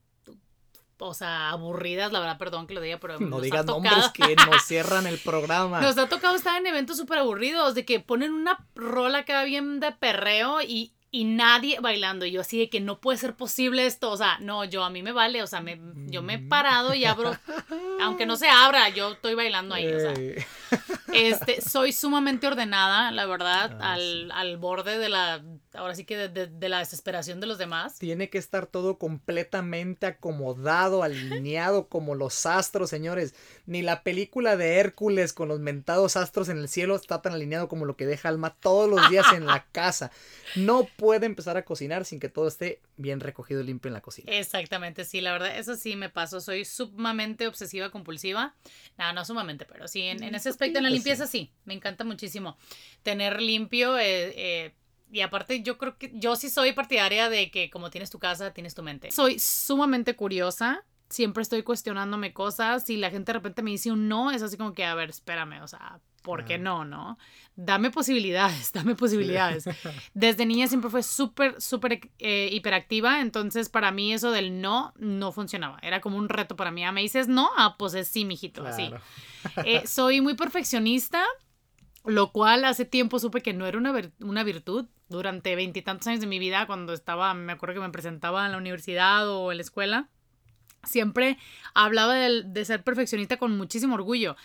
o 1.01 1.15
sea, 1.15 1.51
aburridas, 1.51 2.13
la 2.13 2.21
verdad, 2.21 2.39
perdón 2.39 2.67
que 2.67 2.75
lo 2.75 2.81
diga, 2.81 2.99
pero 2.99 3.19
No 3.19 3.29
nos 3.29 3.41
ha 3.41 3.43
digas 3.43 3.67
nombres 3.67 4.09
que 4.15 4.37
nos 4.51 4.63
cierran 4.65 5.07
el 5.07 5.19
programa. 5.19 5.81
Nos 5.81 5.99
ha 5.99 6.09
tocado 6.09 6.37
estar 6.37 6.59
en 6.61 6.67
eventos 6.67 6.97
súper 6.97 7.19
aburridos, 7.19 7.75
de 7.75 7.85
que 7.85 8.01
ponen 8.01 8.33
una 8.33 8.67
rola 8.75 9.25
que 9.25 9.33
va 9.33 9.45
bien 9.45 9.81
de 9.81 9.93
perreo 9.93 10.61
y, 10.63 10.93
y 11.11 11.25
nadie 11.25 11.81
bailando. 11.81 12.25
Y 12.27 12.31
yo 12.33 12.43
así 12.43 12.59
de 12.59 12.69
que 12.71 12.81
no 12.81 13.01
puede 13.01 13.19
ser 13.19 13.35
posible 13.35 13.87
esto. 13.87 14.11
O 14.11 14.17
sea, 14.17 14.39
no, 14.41 14.65
yo 14.65 14.85
a 14.85 14.91
mí 14.91 15.03
me 15.03 15.13
vale. 15.13 15.43
O 15.43 15.47
sea, 15.47 15.61
me, 15.61 15.81
yo 16.07 16.23
me 16.23 16.35
he 16.35 16.39
parado 16.39 16.95
y 16.95 17.05
abro. 17.05 17.37
Aunque 18.01 18.27
no 18.27 18.37
se 18.37 18.49
abra, 18.49 18.89
yo 18.91 19.13
estoy 19.13 19.35
bailando 19.35 19.75
ahí. 19.75 19.87
O 19.93 19.99
sea, 19.99 20.15
este, 21.13 21.61
soy 21.61 21.93
sumamente 21.93 22.47
ordenada, 22.47 23.11
la 23.11 23.27
verdad, 23.27 23.77
Ah, 23.81 23.95
al, 23.95 24.31
al 24.33 24.57
borde 24.59 24.99
de 24.99 25.09
la. 25.09 25.43
Ahora 25.73 25.95
sí 25.95 26.05
que 26.05 26.17
de, 26.17 26.29
de- 26.29 26.47
de 26.49 26.69
la 26.69 26.81
desesperación 26.81 27.41
de 27.41 27.47
los 27.47 27.59
demás. 27.59 27.99
Tiene 27.99 28.29
que 28.29 28.39
estar 28.39 28.67
todo 28.67 28.99
completamente 28.99 30.07
acomodado, 30.07 31.03
alineado 31.05 31.89
como 31.89 32.15
los 32.15 32.45
astros, 32.47 32.91
señores. 32.91 33.35
Ni 33.67 33.83
la 33.83 34.03
película 34.03 34.57
de 34.57 34.79
Hércules 34.79 35.33
con 35.33 35.49
los 35.49 35.61
mentados 35.61 36.17
astros 36.17 36.49
en 36.49 36.59
el 36.59 36.69
cielo 36.69 36.97
está 36.97 37.23
tan 37.23 37.33
alineado 37.35 37.69
como 37.69 37.85
lo 37.85 37.97
que 37.97 38.07
deja 38.07 38.29
Alma 38.29 38.57
todos 38.61 38.91
los 38.91 39.09
días 39.09 39.33
en 39.33 39.47
la 39.47 39.65
casa. 39.73 40.11
No 40.57 40.89
puede 40.89 41.27
empezar 41.27 41.57
a 41.57 41.65
cocinar 41.65 42.05
sin 42.05 42.19
que 42.19 42.29
todo 42.29 42.49
esté 42.49 42.81
bien 42.97 43.21
recogido 43.21 43.61
y 43.61 43.65
limpio 43.65 43.89
en 43.89 43.95
la 43.95 44.01
cocina. 44.01 44.31
Exactamente, 44.33 45.05
sí, 45.05 45.21
la 45.21 45.33
verdad, 45.33 45.57
eso 45.57 45.77
sí 45.77 45.95
me 45.97 46.09
pasó. 46.11 46.41
Soy 46.41 46.65
sumamente 46.65 47.47
obsesiva 47.47 47.91
compulsiva. 47.91 48.55
No, 48.99 49.13
no 49.13 49.25
sumamente, 49.25 49.65
pero 49.65 49.87
sí, 49.89 50.03
en, 50.03 50.23
en 50.23 50.35
ese 50.35 50.49
aspecto, 50.49 50.79
en 50.79 50.85
la 50.85 50.91
poquito, 50.91 51.05
limpieza 51.05 51.27
sí, 51.27 51.53
me 51.65 51.75
encanta 51.75 52.05
muchísimo. 52.05 52.57
Tener 53.03 53.41
limpio, 53.41 53.97
eh, 53.99 54.33
eh, 54.37 54.75
y 55.11 55.21
aparte 55.21 55.63
yo 55.63 55.79
creo 55.79 55.97
que 55.99 56.11
yo 56.15 56.37
sí 56.37 56.49
soy 56.49 56.73
partidaria 56.73 57.29
de 57.29 57.51
que 57.51 57.71
como 57.71 57.91
tienes 57.91 58.11
tu 58.11 58.19
casa, 58.19 58.53
tienes 58.53 58.75
tu 58.75 58.83
mente. 58.83 59.11
Soy 59.11 59.39
sumamente 59.39 60.15
curiosa. 60.15 60.85
Siempre 61.09 61.43
estoy 61.43 61.65
cuestionándome 61.65 62.33
cosas. 62.33 62.85
Si 62.85 62.97
la 62.97 63.11
gente 63.11 63.33
de 63.33 63.39
repente 63.39 63.63
me 63.63 63.73
dice 63.73 63.91
un 63.91 64.09
no, 64.09 64.31
es 64.31 64.43
así 64.43 64.57
como 64.57 64.73
que, 64.73 64.85
a 64.85 64.95
ver, 64.95 65.11
espérame, 65.11 65.61
o 65.61 65.67
sea, 65.67 66.01
¿por 66.23 66.45
qué 66.45 66.59
no, 66.59 66.85
no? 66.85 67.19
Dame 67.57 67.91
posibilidades, 67.91 68.73
dame 68.73 68.95
posibilidades. 68.95 69.65
Desde 70.15 70.47
niña 70.47 70.69
siempre 70.69 70.89
fue 70.91 71.03
súper, 71.03 71.61
súper 71.61 72.11
eh, 72.19 72.49
hiperactiva, 72.53 73.21
entonces 73.21 73.69
para 73.69 73.91
mí 73.91 74.13
eso 74.13 74.31
del 74.31 74.61
no 74.61 74.93
no 74.99 75.33
funcionaba. 75.33 75.79
Era 75.83 76.01
como 76.01 76.17
un 76.17 76.29
reto 76.29 76.55
para 76.55 76.71
mí. 76.71 76.85
Ah, 76.85 76.93
me 76.93 77.01
dices 77.01 77.27
no, 77.27 77.51
ah, 77.57 77.75
pues 77.79 77.95
es 77.95 78.07
sí, 78.07 78.25
mijito, 78.25 78.65
así. 78.65 78.89
Claro. 78.89 79.03
Eh, 79.65 79.87
soy 79.87 80.21
muy 80.21 80.35
perfeccionista, 80.35 81.25
lo 82.05 82.33
cual 82.33 82.65
hace 82.65 82.85
tiempo 82.85 83.19
supe 83.19 83.43
que 83.43 83.53
no 83.53 83.67
era 83.67 83.79
una, 83.79 83.95
una 84.21 84.43
virtud. 84.45 84.87
Durante 85.09 85.57
veintitantos 85.57 86.07
años 86.07 86.21
de 86.21 86.29
mi 86.29 86.39
vida, 86.39 86.67
cuando 86.69 86.93
estaba, 86.93 87.35
me 87.35 87.53
acuerdo 87.53 87.75
que 87.75 87.81
me 87.81 87.91
presentaba 87.91 88.47
en 88.47 88.53
la 88.53 88.59
universidad 88.59 89.29
o 89.29 89.51
en 89.51 89.59
la 89.59 89.63
escuela, 89.63 90.09
siempre 90.85 91.37
hablaba 91.75 92.15
del- 92.15 92.53
de, 92.53 92.65
ser 92.65 92.85
perfeccionista 92.85 93.37
con 93.37 93.57
muchísimo 93.57 93.97
orgullo. 93.97 94.37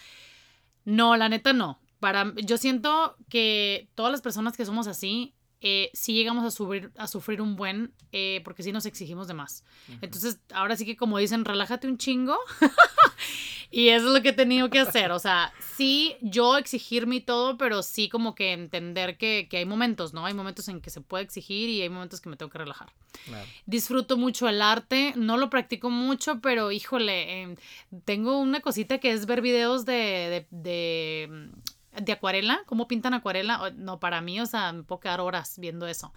No, 0.83 1.17
la 1.17 1.29
neta 1.29 1.53
no. 1.53 1.79
Para, 2.00 2.33
yo 2.35 2.57
siento 2.57 3.15
que 3.29 3.89
todas 3.95 4.12
las 4.12 4.21
personas 4.21 4.57
que 4.57 4.65
somos 4.65 4.88
así, 4.88 5.35
eh, 5.67 5.89
sí 5.95 6.13
llegamos 6.13 6.45
a 6.45 6.51
sufrir, 6.51 6.91
a 6.95 7.07
sufrir 7.07 7.41
un 7.41 7.55
buen, 7.55 7.91
eh, 8.12 8.39
porque 8.45 8.62
sí 8.62 8.72
nos 8.72 8.86
exigimos 8.86 9.27
de 9.27 9.34
más. 9.34 9.63
Entonces, 10.00 10.39
ahora 10.53 10.75
sí 10.75 10.86
que 10.86 10.95
como 10.95 11.17
dicen, 11.17 11.43
relájate 11.43 11.88
un 11.88 11.98
chingo. 11.98 12.38
y 13.72 13.89
eso 13.89 14.05
es 14.05 14.13
lo 14.13 14.22
que 14.22 14.29
he 14.29 14.34
tenido 14.34 14.69
que 14.69 14.77
hacer. 14.77 15.12
O 15.12 15.17
sea, 15.17 15.51
sí, 15.75 16.17
yo 16.22 16.57
exigirme 16.57 17.15
y 17.15 17.22
todo, 17.22 17.57
pero 17.57 17.81
sí 17.81 18.10
como 18.10 18.36
que 18.36 18.53
entender 18.53 19.17
que, 19.17 19.48
que 19.50 19.57
hay 19.57 19.65
momentos, 19.65 20.13
¿no? 20.13 20.27
Hay 20.27 20.36
momentos 20.36 20.67
en 20.67 20.81
que 20.81 20.91
se 20.91 21.01
puede 21.01 21.24
exigir 21.24 21.67
y 21.67 21.81
hay 21.81 21.89
momentos 21.89 22.22
que 22.22 22.29
me 22.29 22.38
tengo 22.38 22.51
que 22.51 22.60
relajar. 22.60 22.93
Claro. 23.25 23.48
Disfruto 23.65 24.17
mucho 24.17 24.48
el 24.48 24.62
arte, 24.62 25.13
no 25.15 25.36
lo 25.36 25.50
practico 25.50 25.89
mucho, 25.89 26.41
pero 26.41 26.72
híjole, 26.72 27.41
em, 27.41 27.55
tengo 28.05 28.38
una 28.38 28.62
cosita 28.62 29.00
que 29.00 29.12
es 29.13 29.25
ver 29.25 29.41
videos 29.41 29.84
de, 29.84 29.93
de, 29.93 30.48
de, 30.51 31.50
de 32.02 32.12
acuarela, 32.12 32.62
cómo 32.66 32.88
pintan 32.88 33.14
acuarela. 33.14 33.72
No, 33.75 34.00
para 34.00 34.22
mí, 34.22 34.40
o 34.40 34.46
sea, 34.46 34.72
me 34.72 34.84
puedo 34.84 35.00
quedar 35.00 35.22
horas 35.22 35.58
viendo 35.60 35.88
eso. 35.88 36.14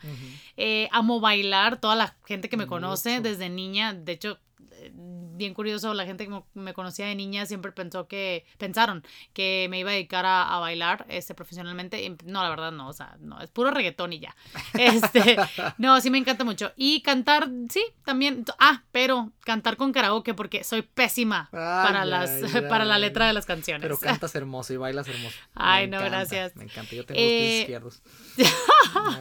Eh, 0.57 0.89
amo 0.93 1.21
bailar, 1.21 1.81
toda 1.81 1.97
la 1.97 2.17
gente 2.27 2.49
que 2.49 2.57
me 2.57 2.67
conoce 2.67 3.21
desde 3.21 3.49
niña, 3.49 3.93
de 3.93 4.13
hecho, 4.13 4.39
eh, 4.73 4.93
bien 5.38 5.54
curioso, 5.54 5.95
la 5.95 6.04
gente 6.04 6.26
que 6.28 6.42
me- 6.54 6.75
conocía 6.75 7.07
de 7.07 7.14
niña 7.14 7.47
siempre 7.47 7.73
pensó 7.73 8.07
que, 8.09 8.45
pensaron 8.59 9.02
que 9.33 9.66
me 9.71 9.78
iba 9.78 9.90
a 9.90 9.95
dedicar 9.95 10.26
a, 10.26 10.54
a 10.54 10.59
bailar 10.59 11.07
este, 11.09 11.35
profesionalmente. 11.35 12.02
y 12.02 12.16
no, 12.25 12.42
la 12.42 12.50
verdad 12.50 12.73
no, 12.73 12.88
o 12.88 12.92
sea, 12.92 13.16
no, 13.21 13.40
es 13.40 13.50
puro 13.50 13.71
reggaetón 13.71 14.12
y 14.12 14.21
ya. 14.21 14.37
Este, 14.75 15.37
no, 15.78 16.00
sí 16.00 16.11
me 16.11 16.18
encanta 16.18 16.45
mucho. 16.45 16.73
Y 16.76 17.00
cantar, 17.02 17.49
sí, 17.71 17.83
también. 18.04 18.45
Ah, 18.59 18.83
pero 18.92 19.33
cantar 19.45 19.76
con 19.76 19.92
karaoke 19.92 20.35
porque 20.35 20.64
soy 20.64 20.83
pésima 20.83 21.49
para, 21.50 22.04
las, 22.04 22.30
ay, 22.30 22.62
para 22.68 22.85
la 22.85 22.99
letra 22.99 23.26
de 23.26 23.33
las 23.33 23.47
canciones. 23.47 23.83
Pero 23.83 23.97
cantas 24.00 24.35
hermoso 24.35 24.73
y 24.73 24.76
bailas 24.76 25.09
hermoso. 25.09 25.37
Ay, 25.54 25.87
Me 25.87 25.92
no, 25.92 25.97
encanta, 25.99 26.16
gracias. 26.18 26.57
Me 26.57 26.64
encanta. 26.64 26.95
Yo 26.95 27.04
tengo 27.07 27.21
Eh, 27.21 27.25
los 27.25 27.40
pies 27.40 27.61
izquierdos. 27.61 28.02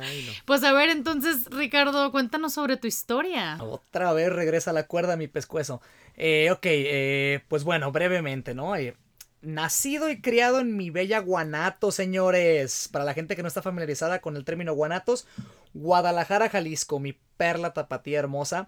Ay, 0.01 0.24
no. 0.27 0.33
Pues 0.45 0.63
a 0.63 0.71
ver, 0.74 0.89
entonces, 0.89 1.45
Ricardo, 1.51 2.12
cuéntanos 2.12 2.53
sobre 2.53 2.77
tu 2.77 2.88
historia. 2.88 3.57
Otra 3.62 4.13
vez 4.13 4.31
regresa 4.31 4.74
la 4.74 4.88
cuerda 4.88 5.13
a 5.13 5.17
mi 5.17 5.27
pescuezo. 5.27 5.81
Eh, 6.17 6.50
ok, 6.51 6.65
eh, 6.65 7.41
pues 7.47 7.63
bueno, 7.63 7.91
brevemente, 7.91 8.53
¿no? 8.53 8.75
Eh, 8.75 8.95
nacido 9.41 10.09
y 10.09 10.19
criado 10.19 10.59
en 10.59 10.75
mi 10.75 10.89
bella 10.89 11.19
Guanatos, 11.19 11.95
señores. 11.95 12.89
Para 12.91 13.05
la 13.05 13.13
gente 13.13 13.36
que 13.36 13.43
no 13.43 13.47
está 13.47 13.62
familiarizada 13.62 14.19
con 14.19 14.36
el 14.36 14.43
término 14.43 14.74
Guanatos, 14.74 15.27
Guadalajara, 15.74 16.50
Jalisco, 16.50 17.00
mi 17.00 17.13
perla 17.38 17.74
tapatía 17.74 18.19
hermosa. 18.19 18.67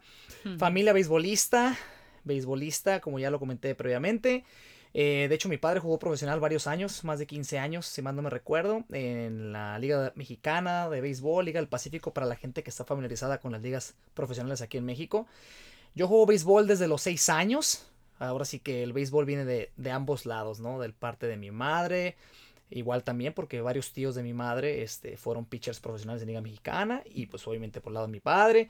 Familia 0.57 0.93
beisbolista, 0.93 1.77
beisbolista, 2.23 3.01
como 3.01 3.19
ya 3.19 3.31
lo 3.31 3.39
comenté 3.39 3.75
previamente. 3.75 4.45
Eh, 4.93 5.27
de 5.29 5.35
hecho, 5.35 5.49
mi 5.49 5.57
padre 5.57 5.79
jugó 5.79 5.99
profesional 5.99 6.39
varios 6.39 6.65
años, 6.65 7.03
más 7.03 7.19
de 7.19 7.27
15 7.27 7.59
años, 7.59 7.85
si 7.85 8.01
mal 8.01 8.15
no 8.15 8.21
me 8.21 8.29
recuerdo, 8.29 8.85
en 8.91 9.51
la 9.51 9.77
Liga 9.77 10.13
Mexicana 10.15 10.89
de 10.89 11.01
Béisbol, 11.01 11.45
Liga 11.45 11.59
del 11.59 11.69
Pacífico, 11.69 12.11
para 12.13 12.25
la 12.25 12.35
gente 12.35 12.63
que 12.63 12.69
está 12.69 12.85
familiarizada 12.85 13.39
con 13.39 13.51
las 13.51 13.61
ligas 13.61 13.95
profesionales 14.13 14.61
aquí 14.61 14.77
en 14.77 14.85
México. 14.85 15.27
Yo 15.96 16.08
juego 16.08 16.25
béisbol 16.25 16.67
desde 16.67 16.88
los 16.88 17.01
6 17.01 17.29
años. 17.29 17.86
Ahora 18.19 18.46
sí 18.46 18.60
que 18.60 18.84
el 18.84 18.93
béisbol 18.93 19.25
viene 19.25 19.46
de, 19.46 19.72
de 19.77 19.91
ambos 19.91 20.25
lados, 20.25 20.60
¿no? 20.60 20.79
Del 20.79 20.93
parte 20.93 21.27
de 21.27 21.38
mi 21.38 21.51
madre. 21.51 22.15
Igual 22.69 23.03
también 23.03 23.34
porque 23.34 23.62
varios 23.62 23.93
tíos 23.93 24.13
de 24.15 24.24
mi 24.24 24.34
madre 24.34 24.84
este, 24.84 25.17
fueron 25.17 25.46
pitchers 25.46 25.79
profesionales 25.79 26.22
de 26.22 26.27
Liga 26.27 26.41
Mexicana. 26.41 27.01
Y 27.05 27.25
pues 27.25 27.48
obviamente 27.48 27.81
por 27.81 27.91
el 27.91 27.96
lado 27.96 28.08
de 28.08 28.12
mi 28.12 28.19
padre. 28.19 28.69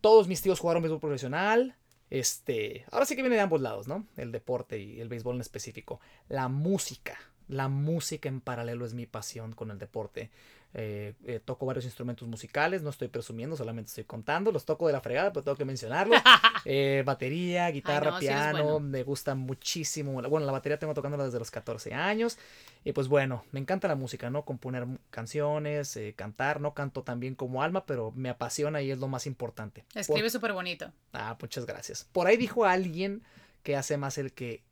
Todos 0.00 0.28
mis 0.28 0.40
tíos 0.40 0.60
jugaron 0.60 0.82
béisbol 0.82 1.00
profesional. 1.00 1.76
Este, 2.10 2.86
ahora 2.90 3.04
sí 3.04 3.16
que 3.16 3.22
viene 3.22 3.36
de 3.36 3.42
ambos 3.42 3.60
lados, 3.60 3.86
¿no? 3.86 4.06
El 4.16 4.32
deporte 4.32 4.78
y 4.78 5.00
el 5.00 5.08
béisbol 5.08 5.34
en 5.34 5.40
específico. 5.42 6.00
La 6.28 6.48
música. 6.48 7.18
La 7.48 7.68
música 7.68 8.28
en 8.28 8.40
paralelo 8.40 8.84
es 8.86 8.94
mi 8.94 9.06
pasión 9.06 9.52
con 9.52 9.70
el 9.70 9.78
deporte. 9.78 10.30
Eh, 10.74 11.14
eh, 11.24 11.40
toco 11.42 11.64
varios 11.64 11.86
instrumentos 11.86 12.28
musicales, 12.28 12.82
no 12.82 12.90
estoy 12.90 13.08
presumiendo, 13.08 13.56
solamente 13.56 13.88
estoy 13.88 14.04
contando. 14.04 14.52
Los 14.52 14.66
toco 14.66 14.86
de 14.86 14.92
la 14.92 15.00
fregada, 15.00 15.32
pero 15.32 15.42
tengo 15.44 15.56
que 15.56 15.64
mencionarlos. 15.64 16.20
Eh, 16.64 17.02
batería, 17.06 17.70
guitarra, 17.70 18.10
no, 18.10 18.18
sí 18.18 18.26
eres 18.26 18.38
piano, 18.38 18.62
bueno. 18.64 18.80
me 18.80 19.02
gusta 19.04 19.34
muchísimo. 19.34 20.20
Bueno, 20.28 20.44
la 20.44 20.52
batería 20.52 20.78
tengo 20.78 20.92
tocándola 20.92 21.24
desde 21.24 21.38
los 21.38 21.50
14 21.50 21.94
años. 21.94 22.36
Y 22.84 22.92
pues 22.92 23.08
bueno, 23.08 23.44
me 23.52 23.60
encanta 23.60 23.88
la 23.88 23.94
música, 23.94 24.28
¿no? 24.28 24.44
Componer 24.44 24.86
canciones, 25.10 25.96
eh, 25.96 26.14
cantar. 26.16 26.60
No 26.60 26.74
canto 26.74 27.02
tan 27.04 27.20
bien 27.20 27.34
como 27.36 27.62
Alma, 27.62 27.86
pero 27.86 28.12
me 28.14 28.28
apasiona 28.28 28.82
y 28.82 28.90
es 28.90 28.98
lo 28.98 29.08
más 29.08 29.26
importante. 29.26 29.84
Por- 29.92 30.00
Escribe 30.00 30.28
súper 30.30 30.52
bonito. 30.52 30.92
Ah, 31.12 31.38
muchas 31.40 31.64
gracias. 31.64 32.04
Por 32.12 32.26
ahí 32.26 32.36
dijo 32.36 32.64
alguien 32.66 33.22
que 33.62 33.76
hace 33.76 33.96
más 33.96 34.18
el 34.18 34.32
que 34.32 34.62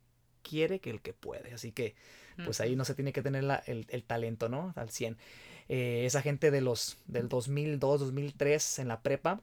quiere 0.43 0.79
que 0.79 0.89
el 0.91 1.01
que 1.01 1.13
puede. 1.13 1.53
Así 1.53 1.71
que, 1.71 1.95
pues 2.45 2.61
ahí 2.61 2.75
no 2.75 2.85
se 2.85 2.93
tiene 2.93 3.11
que 3.13 3.23
tener 3.23 3.43
la- 3.43 3.63
el, 3.65 3.87
el 3.89 4.03
talento, 4.03 4.49
¿no? 4.49 4.73
Al 4.75 4.89
100. 4.91 5.17
Eh, 5.69 6.05
esa 6.05 6.21
gente 6.21 6.51
de 6.51 6.61
los 6.61 6.97
del 7.07 7.29
2002, 7.29 7.99
2003 8.01 8.79
en 8.79 8.87
la 8.87 9.01
prepa, 9.01 9.41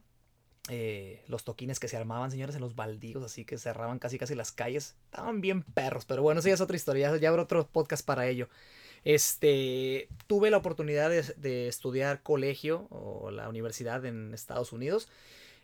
eh, 0.69 1.23
los 1.27 1.43
toquines 1.43 1.79
que 1.79 1.87
se 1.87 1.97
armaban, 1.97 2.31
señores, 2.31 2.55
en 2.55 2.61
los 2.61 2.75
baldíos, 2.75 3.23
así 3.23 3.45
que 3.45 3.57
cerraban 3.57 3.99
casi 3.99 4.17
casi 4.17 4.35
las 4.35 4.51
calles, 4.51 4.95
estaban 5.05 5.41
bien 5.41 5.63
perros, 5.63 6.05
pero 6.05 6.23
bueno, 6.23 6.39
eso 6.39 6.47
ya 6.49 6.55
es 6.55 6.61
otra 6.61 6.75
historia, 6.75 7.11
ya, 7.11 7.17
ya 7.17 7.29
habrá 7.29 7.43
otro 7.43 7.67
podcast 7.67 8.05
para 8.05 8.27
ello. 8.27 8.49
Este, 9.03 10.09
tuve 10.27 10.51
la 10.51 10.57
oportunidad 10.57 11.09
de, 11.09 11.23
de 11.37 11.67
estudiar 11.67 12.23
colegio 12.23 12.87
o 12.89 13.31
la 13.31 13.49
universidad 13.49 14.05
en 14.05 14.33
Estados 14.33 14.73
Unidos. 14.73 15.09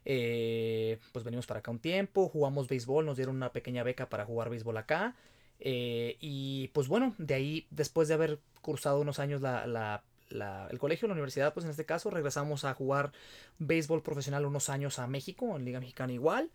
Eh, 0.05 0.99
pues 1.11 1.23
venimos 1.25 1.45
para 1.47 1.59
acá 1.59 1.71
un 1.71 1.79
tiempo, 1.79 2.29
jugamos 2.29 2.67
béisbol, 2.67 3.05
nos 3.05 3.17
dieron 3.17 3.35
una 3.35 3.51
pequeña 3.53 3.83
beca 3.83 4.09
para 4.09 4.25
jugar 4.25 4.49
béisbol 4.49 4.77
acá. 4.77 5.15
eh, 5.59 6.17
y 6.19 6.69
pues 6.69 6.87
bueno, 6.87 7.13
de 7.19 7.33
ahí, 7.35 7.67
después 7.69 8.07
de 8.07 8.15
haber 8.15 8.39
cursado 8.61 8.99
unos 9.01 9.19
años 9.19 9.41
la, 9.41 9.67
la- 9.67 10.03
la- 10.31 10.67
el 10.71 10.79
colegio, 10.79 11.07
la 11.07 11.13
universidad, 11.13 11.53
pues 11.53 11.63
en 11.65 11.71
este 11.71 11.85
caso, 11.85 12.09
regresamos 12.09 12.65
a 12.65 12.73
jugar 12.73 13.11
béisbol 13.59 14.01
profesional 14.03 14.45
unos 14.45 14.69
años 14.69 14.99
a 14.99 15.07
México, 15.07 15.55
en 15.55 15.65
Liga 15.65 15.79
Mexicana 15.79 16.13
igual. 16.13 16.49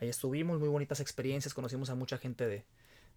Ahí 0.00 0.08
estuvimos, 0.08 0.58
muy 0.58 0.68
bonitas 0.68 1.00
experiencias, 1.00 1.54
conocimos 1.54 1.90
a 1.90 1.94
mucha 1.94 2.18
gente 2.18 2.46
de, 2.46 2.64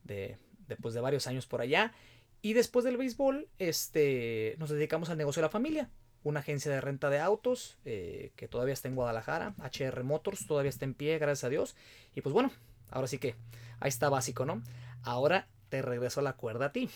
de, 0.04 0.38
de, 0.68 0.76
pues, 0.76 0.94
de 0.94 1.02
varios 1.02 1.28
años 1.28 1.46
por 1.46 1.62
allá. 1.62 1.94
Y 2.42 2.54
después 2.54 2.84
del 2.84 2.98
béisbol, 2.98 3.48
este, 3.58 4.56
nos 4.60 4.70
dedicamos 4.70 5.10
al 5.10 5.18
negocio 5.18 5.42
de 5.42 5.48
la 5.48 5.52
familia. 5.52 5.90
Una 6.24 6.42
agencia 6.42 6.72
de 6.72 6.82
renta 6.82 7.10
de 7.10 7.20
autos 7.20 7.78
eh, 7.86 8.32
que 8.36 8.48
todavía 8.48 8.74
está 8.74 8.88
en 8.88 8.96
Guadalajara, 8.96 9.56
HR 9.60 10.04
Motors, 10.04 10.46
todavía 10.48 10.70
está 10.70 10.86
en 10.86 10.94
pie, 10.94 11.18
gracias 11.20 11.46
a 11.46 11.50
Dios. 11.50 11.76
Y 12.16 12.22
pues 12.22 12.34
bueno, 12.34 12.52
ahora 12.92 13.08
sí 13.08 13.18
que 13.18 13.36
ahí 13.80 13.90
está 13.90 14.10
básico, 14.10 14.46
¿no? 14.46 14.62
Ahora 15.04 15.48
te 15.70 15.82
regreso 15.82 16.22
la 16.22 16.34
cuerda 16.34 16.68
a 16.68 16.72
ti. 16.72 16.90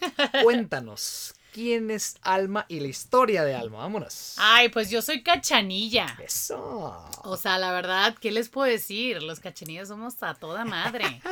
Cuéntanos, 0.44 1.34
¿quién 1.52 1.90
es 1.90 2.16
Alma 2.22 2.66
y 2.68 2.80
la 2.80 2.88
historia 2.88 3.44
de 3.44 3.54
Alma? 3.54 3.78
Vámonos. 3.78 4.34
Ay, 4.38 4.68
pues 4.68 4.90
yo 4.90 5.02
soy 5.02 5.22
cachanilla. 5.22 6.16
Eso. 6.24 6.96
O 7.24 7.36
sea, 7.36 7.58
la 7.58 7.72
verdad, 7.72 8.16
¿qué 8.20 8.30
les 8.30 8.48
puedo 8.48 8.70
decir? 8.70 9.22
Los 9.22 9.40
cachanillas 9.40 9.88
somos 9.88 10.22
a 10.22 10.34
toda 10.34 10.64
madre. 10.64 11.20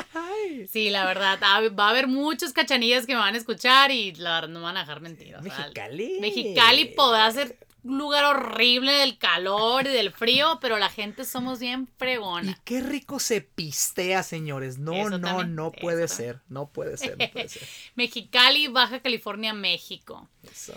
Sí, 0.70 0.88
la 0.90 1.04
verdad, 1.04 1.38
va 1.78 1.86
a 1.86 1.90
haber 1.90 2.06
muchos 2.06 2.52
cachanillas 2.52 3.06
que 3.06 3.14
me 3.14 3.18
van 3.20 3.34
a 3.34 3.38
escuchar 3.38 3.90
y 3.90 4.14
la 4.14 4.34
verdad 4.34 4.48
no 4.48 4.60
me 4.60 4.64
van 4.66 4.76
a 4.76 4.80
dejar 4.80 5.00
mentir. 5.00 5.36
o 5.36 5.42
sea, 5.42 5.58
Mexicali. 5.58 6.18
Mexicali 6.20 6.84
podrá 6.86 7.30
ser 7.30 7.58
lugar 7.82 8.24
horrible 8.24 8.92
del 8.92 9.18
calor 9.18 9.86
y 9.86 9.90
del 9.90 10.12
frío, 10.12 10.58
pero 10.60 10.78
la 10.78 10.90
gente 10.90 11.24
somos 11.24 11.58
bien 11.58 11.88
Y 11.88 11.98
fregona. 11.98 12.60
qué 12.64 12.80
rico 12.80 13.18
se 13.18 13.40
pistea, 13.40 14.22
señores. 14.22 14.78
No, 14.78 14.92
Eso 14.94 15.18
no, 15.18 15.20
también, 15.20 15.54
no 15.54 15.72
puede 15.72 16.08
ser. 16.08 16.40
No 16.48 16.68
puede 16.70 16.96
ser, 16.96 17.16
no 17.18 17.30
puede 17.30 17.48
ser. 17.48 17.66
Mexicali, 17.94 18.68
Baja 18.68 19.00
California, 19.00 19.52
México. 19.54 20.28
Eso. 20.42 20.74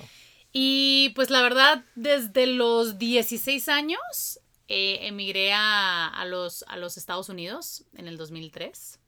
Y 0.53 1.11
pues 1.15 1.29
la 1.29 1.41
verdad, 1.41 1.85
desde 1.95 2.45
los 2.47 2.97
16 2.97 3.67
años 3.69 4.39
eh, 4.67 4.99
emigré 5.07 5.53
a, 5.53 6.07
a 6.07 6.25
los, 6.25 6.63
a 6.67 6.77
los 6.77 6.97
Estados 6.97 7.29
Unidos 7.29 7.85
en 7.95 8.07
el 8.07 8.17
2003. 8.17 8.99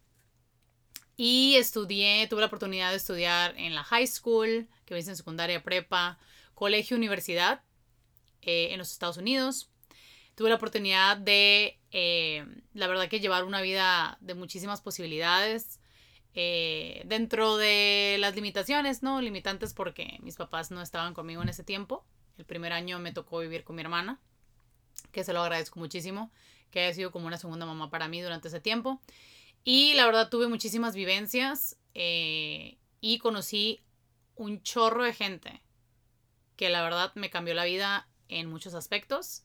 Y 1.16 1.56
estudié, 1.56 2.28
tuve 2.28 2.42
la 2.42 2.48
oportunidad 2.48 2.90
de 2.90 2.98
estudiar 2.98 3.56
en 3.58 3.76
la 3.76 3.84
high 3.84 4.08
school, 4.08 4.68
que 4.86 4.94
ves 4.96 5.08
en 5.08 5.16
secundaria, 5.16 5.64
prepa, 5.64 6.18
colegio, 6.56 6.98
universidad 6.98 7.62
eh, 8.46 8.70
en 8.72 8.78
los 8.78 8.92
Estados 8.92 9.18
Unidos. 9.18 9.70
Tuve 10.36 10.50
la 10.50 10.56
oportunidad 10.56 11.18
de, 11.18 11.80
eh, 11.92 12.46
la 12.74 12.88
verdad 12.88 13.08
que 13.08 13.20
llevar 13.20 13.44
una 13.44 13.62
vida 13.62 14.18
de 14.22 14.34
muchísimas 14.34 14.82
posibilidades. 14.82 15.80
eh, 16.36 17.04
dentro 17.06 17.58
de 17.58 18.18
las 18.20 18.36
limitaciones, 18.36 19.04
¿no? 19.04 19.22
Limitantes 19.22 19.74
porque 19.76 20.18
mis 20.24 20.36
papás 20.36 20.72
no 20.72 20.82
estaban 20.82 21.14
conmigo 21.14 21.44
en 21.44 21.50
ese 21.50 21.64
tiempo. 21.64 22.06
El 22.38 22.46
primer 22.46 22.74
año 22.74 22.98
me 23.00 23.12
tocó 23.12 23.40
vivir 23.40 23.64
con 23.64 23.76
mi 23.76 23.84
hermana, 23.84 24.20
que 25.12 25.24
se 25.24 25.32
lo 25.34 25.42
agradezco 25.44 25.80
muchísimo, 25.80 26.32
que 26.72 26.80
haya 26.80 26.94
sido 26.96 27.12
como 27.12 27.28
una 27.28 27.38
segunda 27.38 27.68
mamá 27.68 27.92
para 27.92 28.08
mí 28.08 28.20
durante 28.22 28.48
ese 28.48 28.60
tiempo. 28.60 29.00
Y 29.64 29.94
la 29.94 30.06
verdad 30.08 30.30
tuve 30.30 30.48
muchísimas 30.48 30.96
vivencias 30.96 31.78
eh, 31.94 32.78
y 33.00 33.20
conocí 33.20 33.84
un 34.36 34.64
chorro 34.64 35.04
de 35.04 35.14
gente 35.14 35.62
que 36.56 36.70
la 36.70 36.82
verdad 36.82 37.12
me 37.16 37.30
cambió 37.30 37.54
la 37.54 37.66
vida 37.66 38.08
en 38.40 38.50
muchos 38.50 38.74
aspectos, 38.74 39.44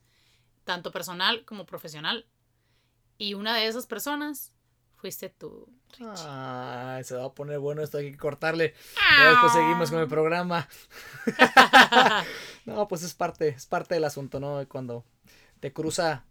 tanto 0.64 0.92
personal 0.92 1.44
como 1.44 1.66
profesional. 1.66 2.26
Y 3.16 3.34
una 3.34 3.56
de 3.56 3.66
esas 3.66 3.86
personas 3.86 4.52
fuiste 4.98 5.28
tú. 5.28 5.68
Ah, 6.00 7.00
se 7.02 7.14
va 7.16 7.26
a 7.26 7.34
poner 7.34 7.58
bueno 7.58 7.82
esto, 7.82 7.98
hay 7.98 8.12
que 8.12 8.18
cortarle. 8.18 8.74
Ya 9.18 9.30
después 9.30 9.52
seguimos 9.52 9.90
con 9.90 10.00
el 10.00 10.08
programa. 10.08 10.68
no, 12.66 12.86
pues 12.88 13.02
es 13.02 13.14
parte, 13.14 13.48
es 13.48 13.66
parte 13.66 13.94
del 13.94 14.04
asunto, 14.04 14.40
¿no? 14.40 14.66
Cuando 14.68 15.04
te 15.60 15.72
cruza, 15.72 16.24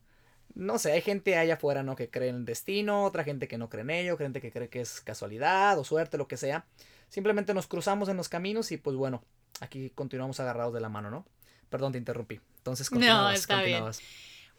no 0.53 0.79
sé, 0.79 0.91
hay 0.91 1.01
gente 1.01 1.37
allá 1.37 1.55
afuera, 1.55 1.83
¿no? 1.83 1.95
Que 1.95 2.09
cree 2.09 2.29
en 2.29 2.37
el 2.37 2.45
destino, 2.45 3.03
otra 3.03 3.23
gente 3.23 3.47
que 3.47 3.57
no 3.57 3.69
cree 3.69 3.83
en 3.83 3.89
ello, 3.89 4.17
gente 4.17 4.41
que 4.41 4.51
cree 4.51 4.69
que 4.69 4.81
es 4.81 5.01
casualidad 5.01 5.77
o 5.79 5.83
suerte, 5.83 6.17
lo 6.17 6.27
que 6.27 6.37
sea. 6.37 6.65
Simplemente 7.09 7.53
nos 7.53 7.67
cruzamos 7.67 8.09
en 8.09 8.17
los 8.17 8.29
caminos 8.29 8.71
y 8.71 8.77
pues 8.77 8.95
bueno, 8.95 9.23
aquí 9.61 9.89
continuamos 9.91 10.39
agarrados 10.39 10.73
de 10.73 10.81
la 10.81 10.89
mano, 10.89 11.09
¿no? 11.09 11.25
Perdón, 11.69 11.91
te 11.91 11.97
interrumpí. 11.97 12.39
Entonces 12.57 12.89
continuabas, 12.89 13.31
No, 13.33 13.35
está 13.37 13.61
bien. 13.63 13.83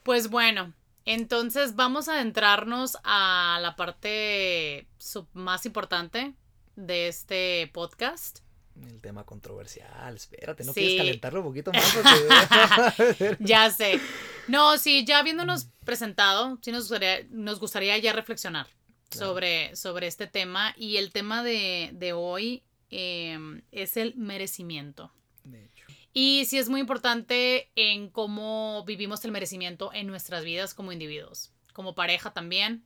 Pues 0.02 0.28
bueno, 0.30 0.72
entonces 1.04 1.74
vamos 1.76 2.08
a 2.08 2.14
adentrarnos 2.14 2.96
a 3.04 3.58
la 3.62 3.76
parte 3.76 4.86
más 5.32 5.66
importante 5.66 6.34
de 6.76 7.08
este 7.08 7.70
podcast. 7.72 8.40
El 8.88 9.00
tema 9.00 9.24
controversial, 9.24 10.14
espérate, 10.14 10.62
¿no 10.64 10.72
Sí. 10.72 10.80
quieres 10.80 10.98
calentarlo 10.98 11.40
un 11.40 11.46
poquito 11.46 11.72
más? 11.72 11.82
Porque- 12.96 13.36
Ya 13.40 13.70
sé. 13.70 14.00
No, 14.46 14.78
sí, 14.78 15.04
ya 15.04 15.18
habiéndonos 15.18 15.68
presentado, 15.84 16.58
sí 16.62 16.70
nos 16.70 16.82
gustaría, 16.88 17.26
nos 17.30 17.58
gustaría 17.58 17.98
ya 17.98 18.12
reflexionar 18.12 18.66
Claro. 19.10 19.26
sobre, 19.26 19.74
sobre 19.74 20.06
este 20.06 20.26
tema. 20.28 20.74
Y 20.76 20.98
el 20.98 21.10
tema 21.10 21.42
de, 21.42 21.90
de 21.94 22.12
hoy 22.12 22.62
eh, 22.90 23.36
es 23.72 23.96
el 23.96 24.14
merecimiento. 24.16 25.12
De 25.44 25.64
hecho. 25.64 25.77
Y 26.20 26.46
sí 26.46 26.58
es 26.58 26.68
muy 26.68 26.80
importante 26.80 27.70
en 27.76 28.10
cómo 28.10 28.82
vivimos 28.84 29.24
el 29.24 29.30
merecimiento 29.30 29.92
en 29.94 30.08
nuestras 30.08 30.42
vidas 30.42 30.74
como 30.74 30.90
individuos, 30.90 31.52
como 31.72 31.94
pareja 31.94 32.32
también. 32.32 32.84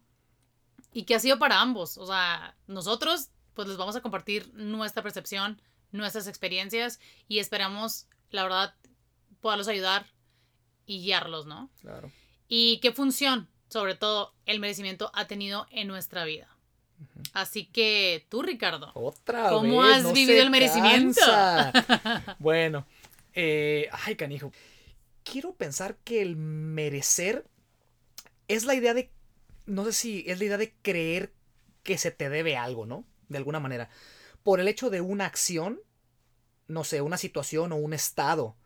Y 0.93 1.05
que 1.05 1.15
ha 1.15 1.19
sido 1.19 1.39
para 1.39 1.63
ambos. 1.63 1.97
O 1.97 2.07
sea, 2.07 2.59
nosotros 2.67 3.31
pues 3.55 3.69
les 3.69 3.79
vamos 3.79 3.97
a 3.97 4.03
compartir 4.03 4.53
nuestra 4.53 5.03
percepción, 5.03 5.63
nuestras 5.93 6.27
experiencias 6.27 7.01
y 7.27 7.39
esperamos, 7.39 8.07
la 8.29 8.43
verdad, 8.43 8.75
poderlos 9.41 9.69
ayudar 9.69 10.05
y 10.85 11.01
guiarlos, 11.01 11.47
¿no? 11.47 11.71
Claro. 11.81 12.13
Y 12.49 12.81
qué 12.81 12.93
función, 12.93 13.49
sobre 13.71 13.95
todo, 13.95 14.35
el 14.45 14.61
merecimiento 14.61 15.11
ha 15.15 15.27
tenido 15.27 15.67
en 15.71 15.89
nuestra 15.89 16.27
vida. 16.27 16.55
Así 17.33 17.65
que 17.65 18.27
tú, 18.29 18.43
Ricardo. 18.43 18.91
Otra 18.93 19.49
¿Cómo 19.49 19.81
vez, 19.81 19.97
has 19.97 20.03
no 20.03 20.13
vivido 20.13 20.43
el 20.43 20.51
merecimiento? 20.51 21.23
bueno, 22.39 22.85
eh, 23.35 23.89
ay, 24.07 24.17
canijo. 24.17 24.53
Quiero 25.25 25.55
pensar 25.55 25.97
que 26.05 26.23
el 26.23 26.37
merecer 26.37 27.47
es 28.49 28.65
la 28.65 28.75
idea 28.75 28.95
de, 28.95 29.11
no 29.67 29.85
sé 29.85 29.93
si 29.93 30.25
es 30.27 30.39
la 30.39 30.45
idea 30.45 30.59
de 30.59 30.75
creer 30.83 31.33
que 31.83 31.99
se 31.99 32.11
te 32.11 32.29
debe 32.29 32.57
algo, 32.57 32.87
¿no? 32.87 33.05
De 33.29 33.39
alguna 33.39 33.61
manera. 33.61 33.89
Por 34.43 34.61
el 34.61 34.69
hecho 34.69 34.91
de 34.91 35.01
una 35.01 35.27
acción, 35.27 35.81
no 36.69 36.85
sé, 36.85 37.03
una 37.03 37.19
situación 37.19 37.73
o 37.73 37.77
un 37.77 37.95
estado. 37.95 38.57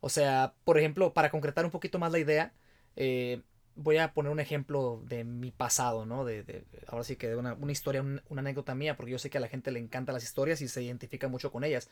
O 0.00 0.08
sea, 0.10 0.54
por 0.64 0.78
ejemplo, 0.78 1.14
para 1.14 1.30
concretar 1.30 1.64
un 1.64 1.70
poquito 1.72 1.98
más 1.98 2.12
la 2.12 2.18
idea, 2.20 2.54
eh, 2.96 3.42
voy 3.76 3.98
a 3.98 4.14
poner 4.14 4.32
un 4.32 4.40
ejemplo 4.40 5.02
de 5.06 5.24
mi 5.24 5.50
pasado, 5.52 6.06
¿no? 6.06 6.24
De, 6.24 6.64
ahora 6.88 7.04
sí 7.04 7.16
que 7.16 7.28
de 7.28 7.36
una, 7.36 7.56
historia, 7.72 8.02
un- 8.02 8.22
una 8.28 8.40
anécdota 8.42 8.74
mía, 8.74 8.96
porque 8.96 9.12
yo 9.12 9.18
sé 9.20 9.30
que 9.30 9.38
a 9.38 9.42
la 9.42 9.48
gente 9.48 9.72
le 9.72 9.80
encantan 9.80 10.14
las 10.14 10.24
historias 10.24 10.60
y 10.62 10.68
se 10.68 10.82
identifica 10.82 11.28
mucho 11.28 11.52
con 11.52 11.64
ellas. 11.64 11.90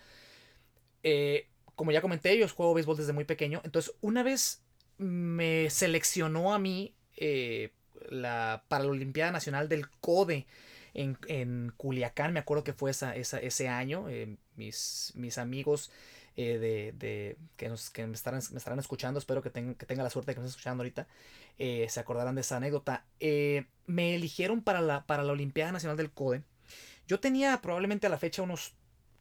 Eh, 1.03 1.49
como 1.75 1.93
ya 1.93 2.01
comenté, 2.01 2.37
yo 2.39 2.49
juego 2.49 2.75
béisbol 2.75 2.97
desde 2.97 3.13
muy 3.13 3.25
pequeño, 3.25 3.61
entonces 3.65 3.95
una 4.01 4.23
vez 4.23 4.63
me 4.99 5.71
seleccionó 5.71 6.53
a 6.55 6.59
mí 6.59 6.95
eh, 7.17 7.73
la, 8.09 8.65
para 8.69 8.85
la 8.85 8.91
Olimpiada 8.91 9.33
Nacional 9.33 9.69
del 9.69 9.89
CODE 9.91 10.47
en, 10.95 11.17
en 11.29 11.73
Culiacán, 11.77 12.33
me 12.33 12.41
acuerdo 12.41 12.65
que 12.65 12.73
fue 12.73 12.91
esa, 12.91 13.15
esa- 13.17 13.39
ese 13.41 13.69
año, 13.69 14.09
eh, 14.09 14.37
mis, 14.57 15.13
mis 15.17 15.39
amigos 15.39 15.91
eh, 16.37 16.59
de, 16.59 16.93
de- 16.99 17.37
que, 17.57 17.69
nos, 17.69 17.91
que 17.91 18.07
me, 18.07 18.15
estarán, 18.15 18.41
me 18.53 18.59
estarán 18.59 18.79
escuchando, 18.79 19.19
espero 19.19 19.43
que, 19.43 19.51
que 19.51 19.87
tenga 19.87 20.03
la 20.03 20.11
suerte 20.11 20.31
de 20.31 20.35
que 20.35 20.41
me 20.41 20.47
estén 20.47 20.57
escuchando 20.59 20.83
ahorita, 20.83 21.07
se 21.59 22.01
acordarán 22.01 22.35
de 22.35 22.41
esa 22.41 22.57
anécdota. 22.57 23.05
Me 23.87 24.15
eligieron 24.15 24.63
para 24.63 24.81
la, 24.81 25.05
para 25.07 25.23
la 25.23 25.33
Olimpiada 25.33 25.73
Nacional 25.73 25.97
del 25.97 26.11
CODE. 26.11 26.43
Yo 27.07 27.21
tenía 27.21 27.61
probablemente 27.61 28.07
a 28.07 28.11
la 28.11 28.19
fecha 28.19 28.43
unos 28.43 28.75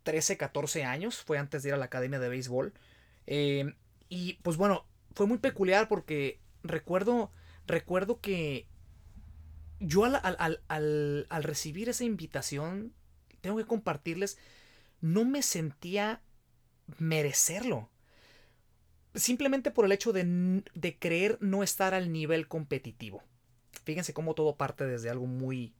13, 0.04 0.38
14 0.38 0.84
años, 0.84 1.18
fue 1.24 1.38
antes 1.38 1.64
de 1.64 1.70
ir 1.70 1.76
a 1.76 1.78
la 1.78 1.86
academia 1.86 2.20
de 2.20 2.30
béisbol. 2.30 2.74
Eh, 3.28 3.74
y 4.10 4.36
pues 4.44 4.58
bueno, 4.58 4.86
fue 5.14 5.28
muy 5.28 5.38
peculiar 5.40 5.88
porque 5.88 6.40
recuerdo, 6.64 7.32
recuerdo 7.68 8.20
que 8.22 8.68
yo 9.80 10.06
al, 10.06 10.16
al- 10.16 10.60
al- 10.68 11.26
al- 11.30 11.44
recibir 11.44 11.90
esa 11.90 12.04
invitación, 12.04 12.94
tengo 13.42 13.58
que 13.58 13.66
compartirles, 13.66 14.38
no 15.02 15.26
me 15.26 15.42
sentía 15.44 16.22
merecerlo. 17.00 17.90
Simplemente 19.16 19.72
por 19.72 19.86
el 19.86 19.92
hecho 19.92 20.14
de, 20.14 20.64
de 20.76 21.00
creer 21.00 21.38
no 21.42 21.64
estar 21.64 21.94
al 21.94 22.12
nivel 22.12 22.48
competitivo. 22.48 23.24
Fíjense 23.84 24.14
cómo 24.14 24.36
todo 24.36 24.56
parte 24.56 24.86
desde 24.86 25.10
algo 25.10 25.26
muy, 25.26 25.74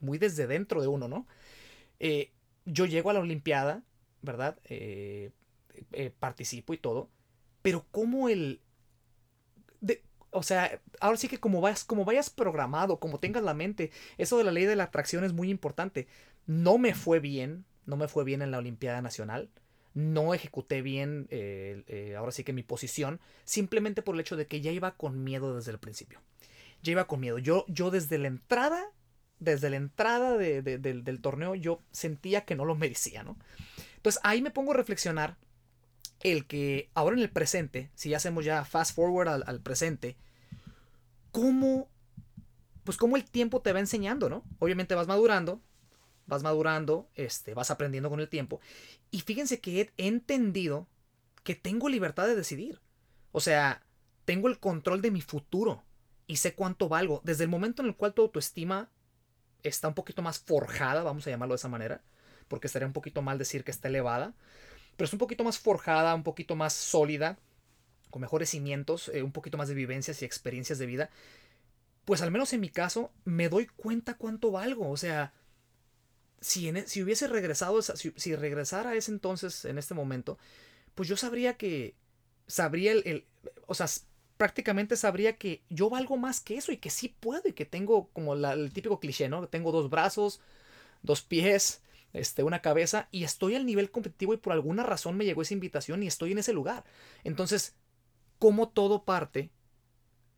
muy 0.00 0.18
desde 0.18 0.46
dentro 0.46 0.80
de 0.80 0.88
uno, 0.88 1.08
¿no? 1.08 1.26
Eh, 2.00 2.32
yo 2.64 2.86
llego 2.86 3.10
a 3.10 3.12
la 3.14 3.20
Olimpiada, 3.20 3.82
¿verdad? 4.22 4.58
Eh, 4.64 5.30
eh, 5.92 6.12
participo 6.18 6.74
y 6.74 6.78
todo, 6.78 7.10
pero 7.62 7.86
como 7.90 8.28
el... 8.28 8.60
de- 9.80 10.02
o 10.30 10.42
sea, 10.42 10.80
ahora 11.00 11.16
sí 11.16 11.28
que 11.28 11.38
como 11.38 11.60
vayas, 11.60 11.84
como 11.84 12.04
vayas 12.04 12.30
programado, 12.30 12.98
como 12.98 13.18
tengas 13.20 13.42
la 13.42 13.54
mente, 13.54 13.90
eso 14.18 14.38
de 14.38 14.44
la 14.44 14.52
ley 14.52 14.64
de 14.64 14.76
la 14.76 14.84
atracción 14.84 15.24
es 15.24 15.32
muy 15.32 15.50
importante. 15.50 16.06
No 16.46 16.78
me 16.78 16.94
fue 16.94 17.20
bien, 17.20 17.64
no 17.86 17.96
me 17.96 18.08
fue 18.08 18.24
bien 18.24 18.42
en 18.42 18.50
la 18.50 18.58
Olimpiada 18.58 19.02
Nacional, 19.02 19.50
no 19.94 20.32
ejecuté 20.32 20.80
bien, 20.80 21.26
eh, 21.30 21.84
eh, 21.86 22.16
ahora 22.16 22.32
sí 22.32 22.44
que 22.44 22.54
mi 22.54 22.62
posición, 22.62 23.20
simplemente 23.44 24.00
por 24.02 24.14
el 24.14 24.22
hecho 24.22 24.36
de 24.36 24.46
que 24.46 24.60
ya 24.62 24.70
iba 24.70 24.96
con 24.96 25.22
miedo 25.22 25.54
desde 25.54 25.70
el 25.70 25.78
principio. 25.78 26.20
Ya 26.82 26.92
iba 26.92 27.06
con 27.06 27.20
miedo. 27.20 27.38
Yo, 27.38 27.64
yo 27.68 27.90
desde 27.90 28.18
la 28.18 28.28
entrada, 28.28 28.90
desde 29.42 29.70
la 29.70 29.76
entrada 29.76 30.36
de- 30.36 30.62
de- 30.62 30.78
del, 30.78 31.20
torneo, 31.20 31.54
yo 31.54 31.80
sentía 31.92 32.44
que 32.44 32.54
no 32.54 32.64
lo 32.64 32.74
merecía, 32.74 33.22
¿no? 33.22 33.36
Entonces 33.96 34.20
ahí 34.24 34.42
me 34.42 34.50
pongo 34.50 34.72
a 34.72 34.76
reflexionar 34.76 35.36
el 36.20 36.46
que 36.46 36.90
ahora 36.94 37.16
en 37.16 37.22
el 37.22 37.30
presente, 37.30 37.90
si 37.94 38.10
ya 38.10 38.16
hacemos 38.18 38.44
ya 38.44 38.64
fast 38.64 38.94
forward 38.94 39.28
al, 39.28 39.44
al 39.46 39.60
presente, 39.60 40.16
cómo, 41.30 41.88
pues 42.84 42.96
cómo 42.96 43.16
el 43.16 43.24
tiempo 43.24 43.60
te 43.60 43.72
va 43.72 43.80
enseñando, 43.80 44.28
¿no? 44.28 44.44
Obviamente 44.58 44.94
vas 44.94 45.06
madurando, 45.08 45.60
vas 46.26 46.42
madurando, 46.42 47.08
este, 47.14 47.54
vas 47.54 47.70
aprendiendo 47.70 48.10
con 48.10 48.20
el 48.20 48.28
tiempo. 48.28 48.60
Y 49.10 49.20
fíjense 49.20 49.60
que 49.60 49.92
he 49.96 50.06
entendido 50.06 50.86
que 51.42 51.54
tengo 51.54 51.88
libertad 51.88 52.26
de 52.26 52.36
decidir. 52.36 52.80
O 53.32 53.40
sea, 53.40 53.82
tengo 54.24 54.48
el 54.48 54.58
control 54.58 55.02
de 55.02 55.10
mi 55.10 55.20
futuro 55.20 55.82
y 56.26 56.36
sé 56.36 56.54
cuánto 56.54 56.88
valgo. 56.88 57.20
Desde 57.24 57.44
el 57.44 57.50
momento 57.50 57.82
en 57.82 57.88
el 57.88 57.96
cual 57.96 58.14
tu 58.14 58.22
autoestima 58.22 58.90
está 59.62 59.88
un 59.88 59.94
poquito 59.94 60.22
más 60.22 60.38
forjada, 60.40 61.02
vamos 61.02 61.26
a 61.26 61.30
llamarlo 61.30 61.54
de 61.54 61.58
esa 61.58 61.68
manera, 61.68 62.02
porque 62.48 62.66
estaría 62.66 62.86
un 62.86 62.92
poquito 62.92 63.22
mal 63.22 63.38
decir 63.38 63.64
que 63.64 63.70
está 63.70 63.88
elevada, 63.88 64.34
pero 64.96 65.06
es 65.06 65.12
un 65.12 65.18
poquito 65.20 65.44
más 65.44 65.58
forjada, 65.58 66.14
un 66.14 66.24
poquito 66.24 66.56
más 66.56 66.72
sólida, 66.74 67.38
con 68.10 68.22
mejores 68.22 68.50
cimientos, 68.50 69.10
eh, 69.14 69.22
un 69.22 69.32
poquito 69.32 69.58
más 69.58 69.68
de 69.68 69.74
vivencias 69.74 70.22
y 70.22 70.24
experiencias 70.26 70.78
de 70.78 70.86
vida, 70.86 71.10
pues 72.04 72.22
al 72.22 72.30
menos 72.30 72.52
en 72.52 72.60
mi 72.60 72.68
caso 72.70 73.12
me 73.24 73.48
doy 73.48 73.66
cuenta 73.66 74.14
cuánto 74.16 74.50
valgo. 74.50 74.90
O 74.90 74.96
sea, 74.96 75.32
si, 76.40 76.68
en 76.68 76.78
e- 76.78 76.86
si 76.88 77.02
hubiese 77.02 77.26
regresado, 77.28 77.78
esa- 77.78 77.96
si, 77.96 78.36
regresara 78.36 78.90
a 78.90 78.94
ese 78.94 79.10
entonces, 79.12 79.64
en 79.64 79.78
este 79.78 79.94
momento, 79.94 80.38
pues 80.94 81.08
yo 81.08 81.16
sabría 81.16 81.56
que, 81.56 81.96
sabría 82.46 82.92
el, 82.92 83.02
el- 83.06 83.26
o 83.66 83.74
sea, 83.74 83.88
prácticamente 84.42 84.96
sabría 84.96 85.36
que 85.36 85.62
yo 85.70 85.88
valgo 85.88 86.16
más 86.16 86.40
que 86.40 86.56
eso 86.56 86.72
y 86.72 86.76
que 86.78 86.90
sí 86.90 87.08
puedo 87.08 87.48
y 87.48 87.52
que 87.52 87.64
tengo 87.64 88.08
como 88.12 88.34
la- 88.34 88.54
el 88.54 88.72
típico 88.72 88.98
cliché, 88.98 89.28
¿no? 89.28 89.46
Tengo 89.46 89.70
dos 89.70 89.88
brazos, 89.88 90.40
dos 91.02 91.22
pies, 91.22 91.80
este, 92.12 92.42
una 92.42 92.60
cabeza 92.60 93.06
y 93.12 93.22
estoy 93.22 93.54
al 93.54 93.64
nivel 93.64 93.92
competitivo 93.92 94.34
y 94.34 94.38
por 94.38 94.52
alguna 94.52 94.82
razón 94.82 95.16
me 95.16 95.24
llegó 95.24 95.42
esa 95.42 95.54
invitación 95.54 96.02
y 96.02 96.08
estoy 96.08 96.32
en 96.32 96.38
ese 96.38 96.52
lugar. 96.52 96.82
Entonces, 97.22 97.76
¿cómo 98.40 98.68
todo 98.70 99.04
parte 99.04 99.52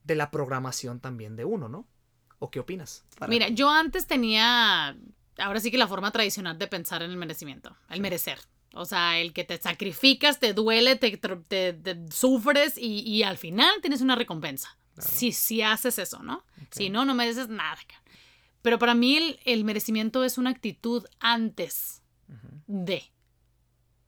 de 0.04 0.16
la 0.16 0.30
programación 0.30 1.00
también 1.00 1.34
de 1.34 1.46
uno, 1.46 1.70
¿no? 1.70 1.86
¿O 2.38 2.50
qué 2.50 2.60
opinas? 2.60 3.06
Para- 3.18 3.30
Mira, 3.30 3.48
yo 3.48 3.70
antes 3.70 4.06
tenía 4.06 4.94
ahora 5.38 5.60
sí 5.60 5.70
que 5.70 5.78
la 5.78 5.88
forma 5.88 6.12
tradicional 6.12 6.58
de 6.58 6.66
pensar 6.66 7.02
en 7.02 7.10
el 7.10 7.16
merecimiento, 7.16 7.74
el 7.88 8.02
merecer. 8.02 8.38
O 8.74 8.84
sea, 8.84 9.18
el 9.18 9.32
que 9.32 9.44
te 9.44 9.56
sacrificas, 9.58 10.40
te 10.40 10.52
duele, 10.52 10.96
te, 10.96 11.20
tr- 11.20 11.44
te- 11.46 11.72
te 11.74 11.96
sufres 12.12 12.76
y, 12.76 13.00
y 13.00 13.22
al 13.22 13.38
final 13.38 13.70
tienes 13.80 14.00
una 14.00 14.16
recompensa. 14.16 14.76
Claro. 14.94 15.10
Si, 15.10 15.32
si 15.32 15.62
haces 15.62 15.98
eso, 15.98 16.22
¿no? 16.22 16.44
Si 16.70 16.90
no, 16.90 17.04
no 17.04 17.14
mereces 17.14 17.48
nada. 17.48 17.78
Pero 18.62 18.78
para 18.78 18.94
mí 18.94 19.16
el, 19.16 19.38
el 19.44 19.64
merecimiento 19.64 20.24
es 20.24 20.38
una 20.38 20.50
actitud 20.50 21.04
antes 21.20 22.02
de. 22.66 23.04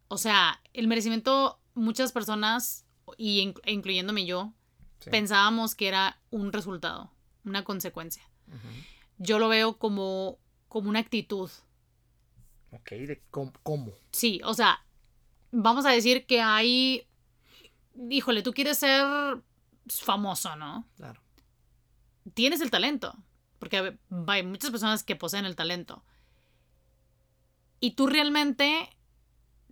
O 0.08 0.18
sea, 0.18 0.60
el 0.72 0.86
merecimiento, 0.88 1.60
muchas 1.74 2.12
personas, 2.12 2.84
y 3.16 3.40
in- 3.40 3.54
incluyéndome 3.66 4.26
yo, 4.26 4.52
Sí. 4.98 5.10
pensábamos 5.10 5.74
que 5.74 5.88
era 5.88 6.18
un 6.30 6.52
resultado, 6.52 7.12
una 7.44 7.62
consecuencia. 7.64 8.22
Yo 9.18 9.38
lo 9.38 9.48
veo 9.48 9.76
como, 9.78 10.38
como 10.68 10.88
una 10.88 11.00
actitud. 11.00 11.50
Ok, 12.80 12.90
de 12.90 13.22
cómo. 13.30 13.52
cómo. 13.62 13.92
Sí, 14.12 14.40
o 14.44 14.54
sea, 14.54 14.84
vamos 15.50 15.86
a 15.86 15.90
decir 15.90 16.26
que 16.26 16.40
hay, 16.40 17.06
híjole, 18.10 18.42
tú 18.42 18.52
quieres 18.52 18.78
ser 18.78 19.42
famoso, 19.88 20.56
¿no? 20.56 20.86
Claro. 20.96 21.20
Tienes 22.34 22.60
el 22.60 22.70
talento, 22.70 23.16
porque 23.58 23.98
hay 24.26 24.42
muchas 24.42 24.70
personas 24.70 25.02
que 25.02 25.16
poseen 25.16 25.44
el 25.44 25.56
talento. 25.56 26.04
Y 27.80 27.92
tú 27.92 28.06
realmente 28.06 28.90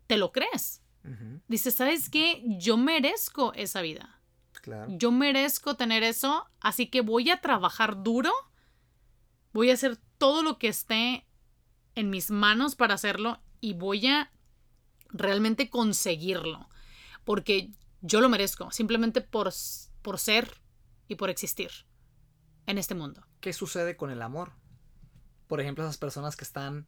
te 0.06 0.16
lo 0.16 0.32
crees. 0.32 0.82
Ujú. 1.04 1.40
Dices, 1.48 1.74
¿sabes 1.74 2.08
qué? 2.10 2.42
Yo 2.58 2.76
merezco 2.76 3.52
esa 3.54 3.82
vida. 3.82 4.20
Claro. 4.62 4.86
Yo 4.96 5.10
merezco 5.10 5.76
tener 5.76 6.02
eso, 6.02 6.48
así 6.60 6.86
que 6.86 7.00
voy 7.00 7.30
a 7.30 7.40
trabajar 7.40 8.02
duro. 8.02 8.32
Voy 9.52 9.70
a 9.70 9.74
hacer 9.74 9.98
todo 10.18 10.42
lo 10.42 10.58
que 10.58 10.68
esté 10.68 11.26
en 11.94 12.10
mis 12.10 12.30
manos 12.30 12.74
para 12.76 12.94
hacerlo 12.94 13.40
y 13.60 13.74
voy 13.74 14.06
a 14.06 14.30
realmente 15.10 15.70
conseguirlo. 15.70 16.68
Porque 17.24 17.70
yo 18.02 18.20
lo 18.20 18.28
merezco, 18.28 18.70
simplemente 18.70 19.20
por, 19.20 19.52
por 20.02 20.18
ser 20.18 20.60
y 21.08 21.14
por 21.14 21.30
existir 21.30 21.70
en 22.66 22.78
este 22.78 22.94
mundo. 22.94 23.26
¿Qué 23.40 23.52
sucede 23.52 23.96
con 23.96 24.10
el 24.10 24.22
amor? 24.22 24.52
Por 25.46 25.60
ejemplo, 25.60 25.84
esas 25.84 25.98
personas 25.98 26.36
que 26.36 26.44
están. 26.44 26.86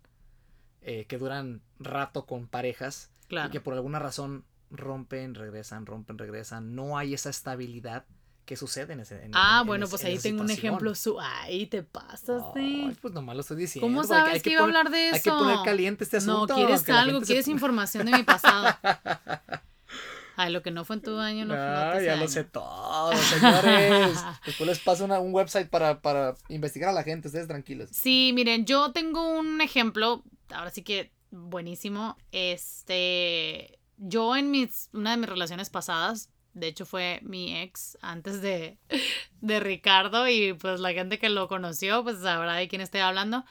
eh, 0.83 1.05
que 1.07 1.19
duran 1.19 1.62
rato 1.81 2.27
con 2.27 2.47
parejas 2.47 3.11
Claro. 3.29 3.49
y 3.49 3.53
que 3.53 3.61
por 3.61 3.75
alguna 3.75 3.99
razón 3.99 4.45
rompen, 4.71 5.35
regresan, 5.35 5.85
rompen, 5.85 6.16
regresan. 6.16 6.75
No 6.77 6.97
hay 6.97 7.12
esa 7.14 7.29
estabilidad 7.31 8.07
que 8.46 8.56
sucede 8.56 8.94
en 8.94 9.00
ese. 9.00 9.22
en- 9.22 9.32
Ah, 9.35 9.56
en- 9.56 9.61
en 9.62 9.66
bueno, 9.66 9.87
pues 9.88 10.02
ahí 10.04 10.18
tengo 10.18 10.40
un 10.42 10.50
ejemplo. 10.50 10.94
Su... 10.94 11.20
Ay, 11.20 11.66
te 11.66 11.82
pasas, 11.82 12.42
sí. 12.54 12.90
pues 13.02 13.12
nomás 13.12 13.35
lo 13.37 13.42
estoy 13.42 13.56
diciendo. 13.59 13.87
¿Cómo 13.87 14.00
porque 14.02 14.14
hay 14.14 14.26
sabes 14.26 14.42
que 14.42 14.50
iba 14.52 14.61
a 14.62 14.64
hablar 14.64 14.88
de 14.90 15.09
eso? 15.09 15.14
Hay 15.16 15.20
que 15.20 15.30
poner 15.30 15.59
caliente 15.64 16.04
este 16.04 16.20
No, 16.20 16.44
asunto. 16.44 16.54
quieres 16.54 16.82
que 16.85 16.92
la 16.92 17.00
algo, 17.02 17.20
se- 17.20 17.26
quieres 17.26 17.48
información 17.48 18.06
de 18.06 18.12
mi 18.12 18.22
pasado. 18.22 18.74
Ay, 20.38 20.52
lo 20.52 20.62
que 20.62 20.70
no 20.70 20.85
fue 20.85 20.96
en 20.96 21.02
tu 21.02 21.18
año, 21.18 21.46
no 21.46 21.54
fue 21.54 21.62
Ah, 21.62 21.92
en 21.94 21.98
tu 21.98 22.04
ya 22.04 22.12
año. 22.12 22.22
lo 22.22 22.28
sé 22.28 22.44
todo, 22.44 23.12
señores. 23.16 24.18
Después 24.46 24.68
les 24.68 24.78
paso 24.80 25.04
una- 25.06 25.18
un 25.18 25.32
website 25.35 25.68
para, 25.70 26.02
para 26.02 26.35
investigar 26.50 26.90
a 26.90 26.92
la 26.92 27.02
gente, 27.02 27.28
ustedes 27.28 27.48
tranquilos. 27.48 27.88
Sí, 27.90 28.32
miren, 28.35 28.66
yo 28.66 28.92
tengo 28.92 29.26
un 29.38 29.61
ejemplo, 29.62 30.22
ahora 30.50 30.70
sí 30.70 30.82
que 30.82 31.11
buenísimo. 31.30 32.16
Este, 32.32 33.78
yo 33.96 34.37
en 34.37 34.50
mis, 34.50 34.90
una 34.92 35.12
de 35.12 35.16
mis 35.16 35.28
relaciones 35.28 35.70
pasadas, 35.70 36.28
de 36.57 36.66
hecho 36.69 36.87
fue 36.87 37.21
mi 37.23 37.57
ex 37.57 37.97
antes 38.01 38.40
de, 38.42 38.79
de 39.40 39.61
Ricardo 39.61 40.29
y 40.29 40.55
pues 40.55 40.81
la 40.81 40.92
gente 40.92 41.19
que 41.19 41.29
lo 41.29 41.47
conoció 41.49 42.03
pues 42.03 42.19
sabrá 42.21 42.55
de 42.55 42.66
quién 42.69 42.81
estoy 42.83 43.01
hablando. 43.01 43.45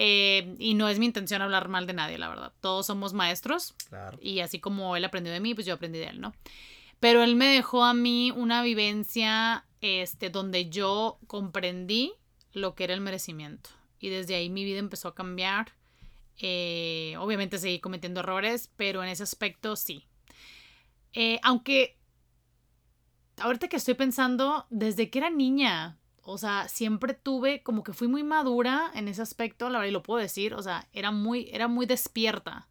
Eh, 0.00 0.54
y 0.58 0.74
no 0.74 0.88
es 0.88 0.98
mi 0.98 1.06
intención 1.06 1.42
hablar 1.42 1.68
mal 1.68 1.86
de 1.86 1.92
nadie, 1.92 2.18
la 2.18 2.28
verdad. 2.28 2.52
Todos 2.60 2.86
somos 2.86 3.12
maestros 3.14 3.74
Claro. 3.88 4.16
y 4.22 4.40
así 4.40 4.60
como 4.60 4.94
él 4.96 5.04
aprendió 5.04 5.32
de 5.32 5.40
mí, 5.40 5.54
pues 5.54 5.66
yo 5.66 5.74
aprendí 5.74 5.98
de 5.98 6.06
él, 6.06 6.20
¿no? 6.20 6.34
Pero 7.00 7.22
él 7.22 7.34
me 7.36 7.46
dejó 7.46 7.84
a 7.84 7.94
mí 7.94 8.30
una 8.30 8.62
vivencia 8.62 9.64
este, 9.80 10.30
donde 10.30 10.68
yo 10.70 11.18
comprendí 11.26 12.12
lo 12.52 12.74
que 12.74 12.84
era 12.84 12.94
el 12.94 13.00
merecimiento. 13.00 13.70
Y 14.00 14.08
desde 14.08 14.36
ahí 14.36 14.50
mi 14.50 14.64
vida 14.64 14.78
empezó 14.78 15.08
a 15.08 15.14
cambiar. 15.14 15.72
Eh, 16.40 17.14
obviamente 17.18 17.58
seguí 17.58 17.80
cometiendo 17.80 18.20
errores, 18.20 18.70
pero 18.76 19.02
en 19.02 19.08
ese 19.10 19.24
aspecto 19.24 19.74
sí. 19.74 20.06
Eh, 21.12 21.40
aunque 21.42 21.96
ahorita 23.40 23.68
que 23.68 23.76
estoy 23.76 23.94
pensando, 23.94 24.66
desde 24.70 25.10
que 25.10 25.18
era 25.18 25.30
niña, 25.30 25.98
o 26.22 26.36
sea, 26.38 26.68
siempre 26.68 27.14
tuve, 27.14 27.62
como 27.62 27.82
que 27.82 27.92
fui 27.92 28.08
muy 28.08 28.22
madura 28.22 28.90
en 28.94 29.08
ese 29.08 29.22
aspecto, 29.22 29.70
la 29.70 29.78
verdad, 29.78 29.90
y 29.90 29.92
lo 29.92 30.02
puedo 30.02 30.20
decir, 30.20 30.54
o 30.54 30.62
sea, 30.62 30.86
era 30.92 31.10
muy, 31.10 31.48
era 31.52 31.68
muy 31.68 31.86
despierta. 31.86 32.68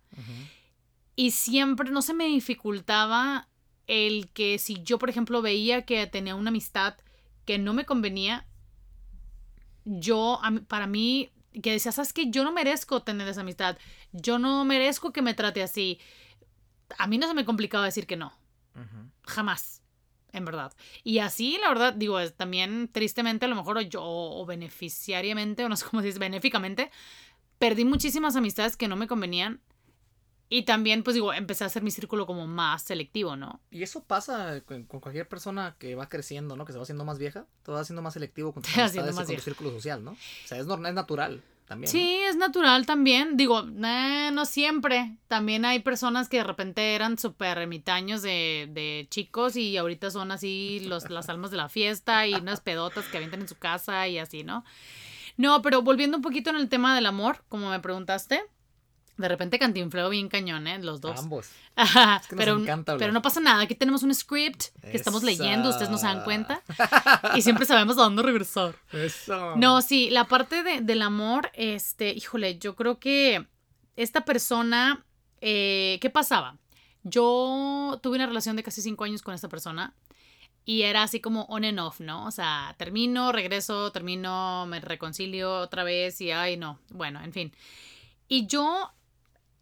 Y 1.16 1.32
siempre 1.32 1.90
no 1.90 2.02
se 2.02 2.14
me 2.14 2.26
dificultaba 2.26 3.50
el 3.88 4.30
que 4.30 4.60
si 4.60 4.84
yo, 4.84 5.00
por 5.00 5.10
ejemplo, 5.10 5.42
veía 5.42 5.86
que 5.86 6.06
tenía 6.06 6.36
una 6.36 6.50
amistad 6.50 6.96
que 7.46 7.58
no 7.58 7.74
me 7.74 7.86
convenía, 7.86 8.46
yo, 9.86 10.40
para 10.68 10.86
mí, 10.86 11.32
que 11.64 11.72
decía, 11.72 11.92
¿sabes 11.92 12.14
qué? 12.14 12.30
Yo 12.30 12.44
no 12.44 12.52
merezco 12.52 13.02
tener 13.04 13.28
esa 13.28 13.42
amistad. 13.42 13.78
Yo 14.12 14.38
no 14.38 14.66
merezco 14.66 15.12
que 15.12 15.22
me 15.22 15.34
trate 15.34 15.64
así. 15.64 16.00
A 16.98 17.08
mí 17.08 17.18
no 17.18 17.28
se 17.28 17.34
me 17.34 17.46
complicaba 17.46 17.86
decir 17.86 18.06
que 18.06 18.18
no. 18.18 18.34
Jamás. 19.24 19.82
En 20.34 20.46
verdad. 20.46 20.74
Y 21.04 21.20
así, 21.20 21.58
la 21.62 21.70
verdad, 21.70 21.94
digo, 21.94 22.20
es 22.20 22.36
también 22.36 22.90
tristemente, 22.92 23.46
a 23.46 23.48
lo 23.48 23.56
mejor, 23.56 23.78
o 23.78 23.82
yo, 23.82 24.04
o 24.04 24.46
beneficiariamente, 24.46 25.64
o 25.64 25.70
no 25.70 25.76
sé 25.76 25.86
cómo 25.90 26.02
se 26.02 26.08
dice, 26.08 26.20
benéficamente, 26.20 26.92
perdí 27.60 27.86
muchísimas 27.86 28.36
amistades 28.36 28.78
que 28.78 28.88
no 28.88 28.96
me 28.96 29.08
convenían. 29.08 29.62
Y 30.50 30.64
también, 30.64 31.04
pues 31.04 31.14
digo, 31.14 31.34
empecé 31.34 31.66
a 31.66 31.68
hacer 31.68 31.84
mi 31.84 31.92
círculo 31.92 32.26
como 32.26 32.48
más 32.48 32.84
selectivo, 32.84 33.36
¿no? 33.36 33.60
Y 33.70 33.84
eso 33.84 34.04
pasa 34.04 34.62
con, 34.62 34.84
con 34.84 35.02
cualquier 35.02 35.28
persona 35.28 35.76
que 35.78 35.96
va 35.96 36.08
creciendo, 36.08 36.56
¿no? 36.56 36.64
Que 36.64 36.72
se 36.72 36.78
va 36.78 36.84
haciendo 36.84 37.04
más 37.04 37.18
vieja, 37.18 37.48
te 37.64 37.72
vas 37.72 37.82
haciendo 37.82 38.02
más 38.02 38.14
selectivo 38.14 38.54
con 38.54 38.64
tus 38.64 38.78
amistades 38.78 39.14
y 39.14 39.18
con 39.18 39.36
tu 39.36 39.42
círculo 39.42 39.72
social, 39.72 40.04
¿no? 40.04 40.12
O 40.12 40.48
sea, 40.48 40.58
es, 40.58 40.66
normal, 40.66 40.92
es 40.92 40.96
natural 40.96 41.44
también. 41.68 41.92
Sí, 41.92 42.20
es 42.28 42.36
natural 42.36 42.86
también. 42.86 43.38
Digo, 43.38 43.64
eh, 43.84 44.30
no 44.34 44.46
siempre. 44.46 45.18
También 45.28 45.66
hay 45.66 45.80
personas 45.80 46.30
que 46.30 46.38
de 46.38 46.44
repente 46.44 46.96
eran 46.96 47.18
súper 47.18 47.58
ermitaños 47.58 48.22
de, 48.22 48.70
de 48.72 49.08
chicos 49.10 49.56
y 49.56 49.78
ahorita 49.78 50.10
son 50.10 50.32
así 50.32 50.82
los, 50.86 51.10
las 51.10 51.30
almas 51.30 51.52
de 51.52 51.58
la 51.58 51.70
fiesta 51.70 52.26
y 52.26 52.34
unas 52.34 52.62
pedotas 52.62 53.06
que 53.06 53.18
avientan 53.18 53.42
en 53.42 53.48
su 53.48 53.56
casa 53.56 54.08
y 54.08 54.18
así, 54.18 54.44
¿no? 54.44 54.64
No, 55.36 55.62
pero 55.62 55.82
volviendo 55.82 56.18
un 56.18 56.24
poquito 56.24 56.50
en 56.50 56.56
el 56.56 56.70
tema 56.70 56.96
del 56.96 57.06
amor, 57.06 57.44
como 57.50 57.70
me 57.70 57.80
preguntaste, 57.80 58.42
de 59.18 59.28
repente 59.28 59.58
cantinfleo 59.60 60.10
bien 60.10 60.30
cañón, 60.30 60.68
¿eh? 60.68 60.80
Los 60.80 61.02
dos. 61.02 61.20
Ambos. 61.20 61.50
Ajá, 61.76 62.18
Es 62.22 62.28
que 62.28 62.36
nos 62.36 62.46
pero, 62.46 62.58
encanta 62.60 62.92
hablar. 62.94 63.00
pero 63.00 63.14
no 63.14 63.22
pasa 63.22 63.40
nada, 63.40 63.64
aquí 63.64 63.76
tenemos 63.76 64.04
un 64.04 64.14
script 64.14 64.66
que 64.82 64.96
estamos 64.98 65.24
leyendo, 65.24 65.70
ustedes 65.70 65.90
no 65.90 65.98
se 65.98 66.06
dan 66.08 66.24
cuenta. 66.24 66.62
Y 67.36 67.42
siempre 67.42 67.66
sabemos 67.66 67.98
a 67.98 68.02
dónde 68.04 68.24
regresar. 68.24 68.76
Eso. 68.92 69.56
No, 69.56 69.82
sí, 69.82 70.10
la 70.10 70.26
parte 70.26 70.64
de- 70.64 70.82
del 70.82 71.02
amor, 71.02 71.50
este, 71.54 72.12
híjole, 72.14 72.58
yo 72.60 72.76
creo 72.76 73.00
que 73.00 73.46
esta 73.96 74.22
persona, 74.26 75.06
eh, 75.42 75.98
¿qué 76.02 76.10
pasaba? 76.10 76.58
Yo 77.12 78.00
tuve 78.04 78.16
una 78.18 78.26
relación 78.28 78.56
de 78.56 78.64
casi 78.64 78.82
cinco 78.82 79.04
años 79.04 79.22
con 79.22 79.34
esta 79.34 79.48
persona 79.50 79.94
y 80.66 80.82
era 80.82 81.04
así 81.04 81.20
como 81.22 81.44
on 81.44 81.64
and 81.64 81.80
off, 81.80 82.00
¿no? 82.02 82.26
O 82.26 82.32
sea, 82.32 82.76
termino, 82.78 83.32
regreso, 83.32 83.92
termino, 83.92 84.66
me 84.68 84.80
reconcilio 84.82 85.60
otra 85.60 85.84
vez 85.84 86.20
y 86.22 86.32
ay, 86.32 86.58
no, 86.58 86.80
bueno, 86.90 87.22
en 87.24 87.32
fin. 87.34 87.54
Y 88.28 88.48
yo, 88.48 88.92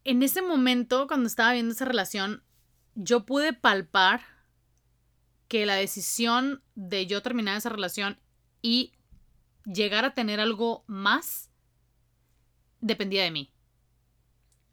en 0.06 0.22
ese 0.22 0.42
momento, 0.44 1.08
cuando 1.08 1.28
estaba 1.28 1.54
viendo 1.54 1.74
esa 1.74 1.86
relación, 1.86 2.44
yo 2.94 3.26
pude 3.26 3.54
palpar 3.54 4.22
que 5.48 5.66
la 5.66 5.76
decisión 5.76 6.64
de 6.76 7.08
yo 7.08 7.22
terminar 7.22 7.58
esa 7.58 7.70
relación 7.70 8.20
y 8.62 8.94
llegar 9.66 10.06
a 10.06 10.14
tener 10.14 10.40
algo 10.40 10.84
más 10.88 11.50
dependía 12.82 13.24
de 13.24 13.32
mí. 13.32 13.52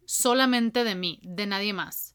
Solamente 0.04 0.84
de 0.84 0.94
mí, 0.94 1.18
de 1.22 1.46
nadie 1.46 1.72
más. 1.72 2.14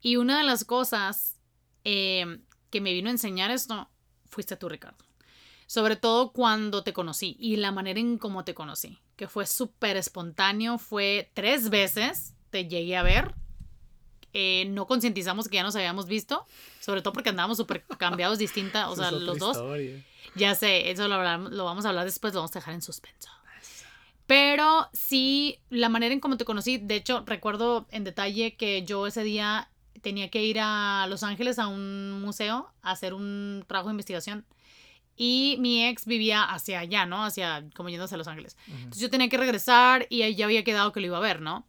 Y 0.00 0.16
una 0.16 0.38
de 0.38 0.44
las 0.44 0.64
cosas 0.64 1.40
eh, 1.84 2.40
que 2.70 2.80
me 2.80 2.92
vino 2.92 3.08
a 3.08 3.12
enseñar 3.12 3.52
esto 3.52 3.88
fuiste 4.28 4.56
tú, 4.56 4.68
Ricardo. 4.68 5.04
Sobre 5.66 5.94
todo 5.94 6.32
cuando 6.32 6.82
te 6.82 6.92
conocí 6.92 7.36
y 7.38 7.56
la 7.56 7.70
manera 7.70 8.00
en 8.00 8.18
cómo 8.18 8.44
te 8.44 8.54
conocí, 8.54 8.98
que 9.14 9.28
fue 9.28 9.46
súper 9.46 9.96
espontáneo, 9.96 10.78
fue 10.78 11.30
tres 11.34 11.70
veces, 11.70 12.34
te 12.50 12.66
llegué 12.68 12.96
a 12.96 13.02
ver. 13.02 13.34
Eh, 14.32 14.66
no 14.68 14.86
concientizamos 14.86 15.48
que 15.48 15.56
ya 15.56 15.62
nos 15.64 15.74
habíamos 15.74 16.06
visto, 16.06 16.46
sobre 16.78 17.02
todo 17.02 17.12
porque 17.12 17.30
andábamos 17.30 17.56
súper 17.56 17.84
cambiados 17.98 18.38
distintas, 18.38 18.86
o 18.88 18.94
sea, 18.96 19.06
es 19.08 19.12
los 19.12 19.38
dos. 19.38 19.56
historia. 19.56 20.04
Ya 20.36 20.54
sé, 20.54 20.90
eso 20.92 21.08
lo, 21.08 21.16
hablamos- 21.16 21.50
lo 21.50 21.64
vamos 21.64 21.84
a 21.84 21.88
hablar 21.88 22.04
después, 22.04 22.32
lo 22.32 22.40
vamos 22.40 22.54
a 22.54 22.60
dejar 22.60 22.74
en 22.74 22.82
suspenso. 22.82 23.28
Pero 24.26 24.88
sí, 24.92 25.58
la 25.70 25.88
manera 25.88 26.14
en 26.14 26.20
cómo 26.20 26.36
te 26.36 26.44
conocí, 26.44 26.78
de 26.78 26.94
hecho, 26.94 27.24
recuerdo 27.26 27.86
en 27.90 28.04
detalle 28.04 28.54
que 28.54 28.84
yo 28.84 29.06
ese 29.08 29.24
día 29.24 29.68
tenía 30.02 30.30
que 30.30 30.44
ir 30.44 30.58
a 30.60 31.06
Los 31.08 31.24
Ángeles 31.24 31.58
a 31.58 31.66
un 31.66 32.20
museo 32.22 32.70
a 32.82 32.92
hacer 32.92 33.12
un 33.12 33.64
trabajo 33.66 33.88
de 33.88 33.94
investigación. 33.94 34.44
y 35.16 35.56
mi 35.58 35.84
ex 35.86 36.06
vivía 36.06 36.44
hacia 36.44 36.78
allá, 36.80 37.04
¿no? 37.04 37.22
Hacia, 37.24 37.64
como 37.74 37.90
yéndose 37.90 38.14
a 38.14 38.18
Los 38.18 38.26
Ángeles. 38.28 38.56
Entonces 38.68 39.02
yo 39.02 39.10
tenía 39.10 39.28
que 39.28 39.36
regresar 39.36 40.06
y 40.08 40.34
ya 40.34 40.44
había 40.46 40.64
quedado 40.64 40.92
que 40.92 41.00
lo 41.00 41.06
iba 41.06 41.18
a 41.18 41.20
ver, 41.20 41.42
¿no? 41.42 41.66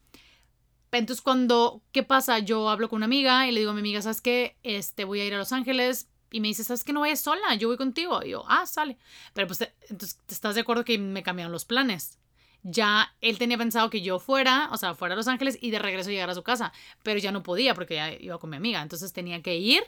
Entonces 0.91 1.21
cuando, 1.21 1.81
¿qué 1.91 2.03
pasa? 2.03 2.39
Yo 2.39 2.69
hablo 2.69 2.89
con 2.89 2.97
una 2.97 3.05
amiga 3.05 3.47
y 3.47 3.51
le 3.51 3.59
digo 3.61 3.71
a 3.71 3.73
mi 3.73 3.79
amiga, 3.79 4.01
¿sabes 4.01 4.21
qué? 4.21 4.57
Este, 4.63 5.03
voy 5.05 5.21
a 5.21 5.25
ir 5.25 5.33
a 5.33 5.37
Los 5.37 5.51
Ángeles. 5.53 6.07
Y 6.33 6.39
me 6.39 6.47
dice, 6.47 6.63
¿sabes 6.63 6.83
qué? 6.85 6.93
No 6.93 7.01
vayas 7.01 7.19
sola, 7.19 7.55
yo 7.55 7.67
voy 7.67 7.75
contigo. 7.77 8.21
Y 8.23 8.29
yo, 8.29 8.43
ah, 8.47 8.65
sale. 8.65 8.97
Pero 9.33 9.47
pues, 9.47 9.59
te- 9.59 9.73
entonces, 9.89 10.17
¿estás 10.29 10.55
de 10.55 10.61
acuerdo 10.61 10.85
que 10.85 10.97
me 10.97 11.23
cambiaron 11.23 11.51
los 11.51 11.65
planes? 11.65 12.19
Ya 12.63 13.15
él 13.21 13.37
tenía 13.37 13.57
pensado 13.57 13.89
que 13.89 14.01
yo 14.01 14.19
fuera, 14.19 14.69
o 14.71 14.77
sea, 14.77 14.93
fuera 14.95 15.13
a 15.13 15.17
Los 15.17 15.27
Ángeles 15.27 15.57
y 15.61 15.71
de 15.71 15.79
regreso 15.79 16.09
llegar 16.09 16.29
a 16.29 16.35
su 16.35 16.43
casa. 16.43 16.71
Pero 17.03 17.19
ya 17.19 17.31
no 17.33 17.43
podía 17.43 17.73
porque 17.73 17.95
ya 17.95 18.11
iba 18.13 18.37
con 18.39 18.49
mi 18.49 18.55
amiga. 18.57 18.81
Entonces 18.81 19.11
tenía 19.13 19.41
que 19.41 19.57
ir, 19.57 19.83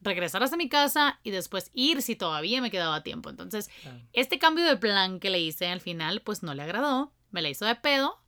regresar 0.00 0.42
hasta 0.42 0.56
mi 0.56 0.68
casa 0.68 1.20
y 1.22 1.30
después 1.30 1.70
ir 1.72 2.02
si 2.02 2.16
todavía 2.16 2.60
me 2.60 2.70
quedaba 2.72 3.02
tiempo. 3.04 3.30
Entonces, 3.30 3.70
este 4.12 4.38
cambio 4.40 4.64
de 4.64 4.76
plan 4.76 5.20
que 5.20 5.30
le 5.30 5.40
hice 5.40 5.68
al 5.68 5.80
final, 5.80 6.20
pues 6.22 6.42
no 6.42 6.52
le 6.54 6.62
agradó. 6.62 7.12
Me 7.30 7.42
la 7.42 7.48
hizo 7.48 7.64
de 7.64 7.76
pedo. 7.76 8.20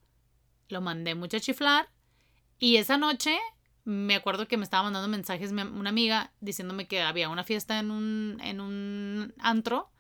Lo 0.69 0.81
mandé 0.81 1.15
mucho 1.17 1.39
a 1.39 1.41
chiflar. 1.41 1.89
Y 2.59 2.77
esa 2.77 2.97
noche 2.99 3.39
me 3.85 4.15
acuerdo 4.15 4.47
que 4.49 4.57
me 4.57 4.65
estaba 4.65 4.83
mandando 4.83 5.09
mensajes 5.09 5.51
una 5.51 5.89
amiga 5.91 6.31
diciéndome 6.41 6.87
que 6.87 7.01
había 7.01 7.29
una 7.31 7.43
fiesta 7.45 7.79
en 7.79 7.91
un, 7.91 8.39
en 8.43 8.61
un 8.61 9.35
antro. 9.39 9.91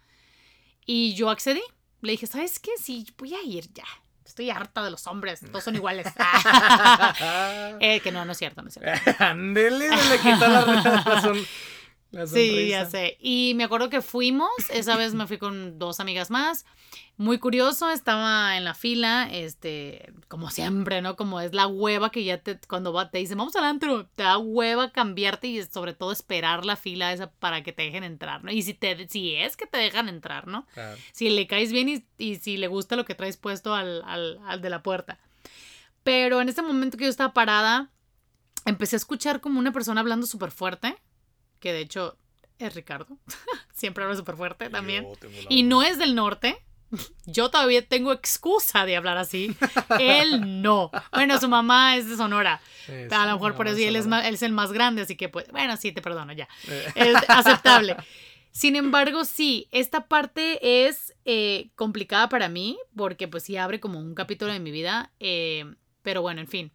Y 0.84 1.14
yo 1.14 1.30
accedí. 1.30 1.62
Le 2.02 2.12
dije, 2.12 2.26
¿sabes 2.26 2.58
qué? 2.58 2.70
Sí, 2.80 3.06
voy 3.18 3.34
a 3.34 3.42
ir 3.42 3.72
ya. 3.72 3.84
Estoy 4.24 4.50
harta 4.50 4.84
de 4.84 4.90
los 4.90 5.06
hombres. 5.06 5.40
Todos 5.50 5.64
son 5.64 5.74
iguales. 5.74 6.06
Eh, 7.80 8.00
que 8.00 8.10
no, 8.12 8.24
no 8.24 8.32
es 8.32 8.38
cierto, 8.38 8.62
no 8.62 8.68
es 8.68 8.74
cierto. 8.74 9.10
Ándele, 9.24 9.88
le 9.88 10.18
quitó 10.18 10.48
la, 10.48 11.20
son- 11.22 11.38
la 12.10 12.26
Sí, 12.26 12.68
ya 12.68 12.86
sé. 12.86 13.16
Y 13.20 13.52
me 13.56 13.64
acuerdo 13.64 13.90
que 13.90 14.00
fuimos, 14.00 14.50
esa 14.70 14.96
vez 14.96 15.14
me 15.14 15.26
fui 15.26 15.38
con 15.38 15.78
dos 15.78 16.00
amigas 16.00 16.30
más. 16.30 16.64
Muy 17.16 17.38
curioso, 17.38 17.90
estaba 17.90 18.56
en 18.56 18.64
la 18.64 18.74
fila, 18.74 19.28
este, 19.30 20.12
como 20.28 20.50
siempre, 20.50 21.02
¿no? 21.02 21.16
Como 21.16 21.40
es 21.40 21.52
la 21.52 21.66
hueva 21.66 22.10
que 22.10 22.24
ya 22.24 22.38
te, 22.38 22.58
cuando 22.68 22.92
va, 22.92 23.10
te 23.10 23.18
dicen, 23.18 23.36
vamos 23.36 23.56
al 23.56 23.64
antro, 23.64 24.06
te 24.06 24.22
da 24.22 24.38
hueva 24.38 24.92
cambiarte 24.92 25.48
y 25.48 25.62
sobre 25.64 25.94
todo 25.94 26.12
esperar 26.12 26.64
la 26.64 26.76
fila 26.76 27.12
esa 27.12 27.30
para 27.30 27.62
que 27.62 27.72
te 27.72 27.82
dejen 27.82 28.04
entrar, 28.04 28.44
¿no? 28.44 28.52
Y 28.52 28.62
si, 28.62 28.72
te, 28.72 29.08
si 29.08 29.34
es 29.34 29.56
que 29.56 29.66
te 29.66 29.78
dejan 29.78 30.08
entrar, 30.08 30.46
¿no? 30.46 30.66
Claro. 30.74 30.96
si 31.12 31.28
le 31.28 31.46
caes 31.46 31.72
bien 31.72 31.88
y, 31.88 32.06
y 32.18 32.36
si 32.36 32.56
le 32.56 32.68
gusta 32.68 32.94
lo 32.96 33.04
que 33.04 33.16
traes 33.16 33.36
puesto 33.36 33.74
al, 33.74 34.02
al, 34.06 34.38
al 34.46 34.62
de 34.62 34.70
la 34.70 34.82
puerta. 34.82 35.18
Pero 36.04 36.40
en 36.40 36.48
ese 36.48 36.62
momento 36.62 36.96
que 36.96 37.04
yo 37.04 37.10
estaba 37.10 37.34
parada, 37.34 37.90
empecé 38.64 38.96
a 38.96 38.98
escuchar 38.98 39.40
como 39.40 39.58
una 39.58 39.72
persona 39.72 40.00
hablando 40.00 40.26
súper 40.26 40.52
fuerte, 40.52 40.96
que 41.60 41.72
de 41.72 41.80
hecho 41.80 42.16
es 42.58 42.74
Ricardo, 42.74 43.18
siempre 43.72 44.04
habla 44.04 44.16
súper 44.16 44.36
fuerte 44.36 44.68
también. 44.70 45.06
Y 45.48 45.62
no 45.62 45.82
es 45.82 45.98
del 45.98 46.14
norte. 46.14 46.58
Yo 47.26 47.50
todavía 47.50 47.86
tengo 47.86 48.12
excusa 48.12 48.86
de 48.86 48.96
hablar 48.96 49.18
así. 49.18 49.54
Él 50.00 50.62
no. 50.62 50.90
Bueno, 51.12 51.38
su 51.38 51.48
mamá 51.48 51.96
es 51.96 52.08
de 52.08 52.16
Sonora. 52.16 52.60
Es- 52.88 53.12
A 53.12 53.26
lo 53.26 53.34
mejor 53.34 53.54
por 53.56 53.68
eso 53.68 53.78
y 53.78 53.84
él 53.84 53.94
es, 53.96 54.06
más, 54.06 54.24
él 54.24 54.34
es 54.34 54.42
el 54.42 54.52
más 54.52 54.72
grande, 54.72 55.02
así 55.02 55.14
que 55.16 55.28
pues, 55.28 55.46
bueno, 55.50 55.76
sí, 55.76 55.92
te 55.92 56.00
perdono 56.00 56.32
ya 56.32 56.48
Eh, 56.66 56.86
es 56.94 57.16
aceptable. 57.28 57.96
Sin 58.50 58.74
embargo, 58.74 59.24
sí, 59.26 59.68
esta 59.70 60.08
parte 60.08 60.86
es 60.88 61.14
eh, 61.26 61.68
complicada 61.76 62.28
para 62.30 62.48
mí 62.48 62.78
porque 62.96 63.28
pues 63.28 63.42
sí 63.44 63.56
abre 63.58 63.78
como 63.78 63.98
un 64.00 64.14
capítulo 64.14 64.50
de 64.52 64.58
mi 64.60 64.70
vida. 64.70 65.12
eh, 65.20 65.66
pero 66.02 66.22
bueno, 66.22 66.40
en 66.40 66.48
fin. 66.48 66.72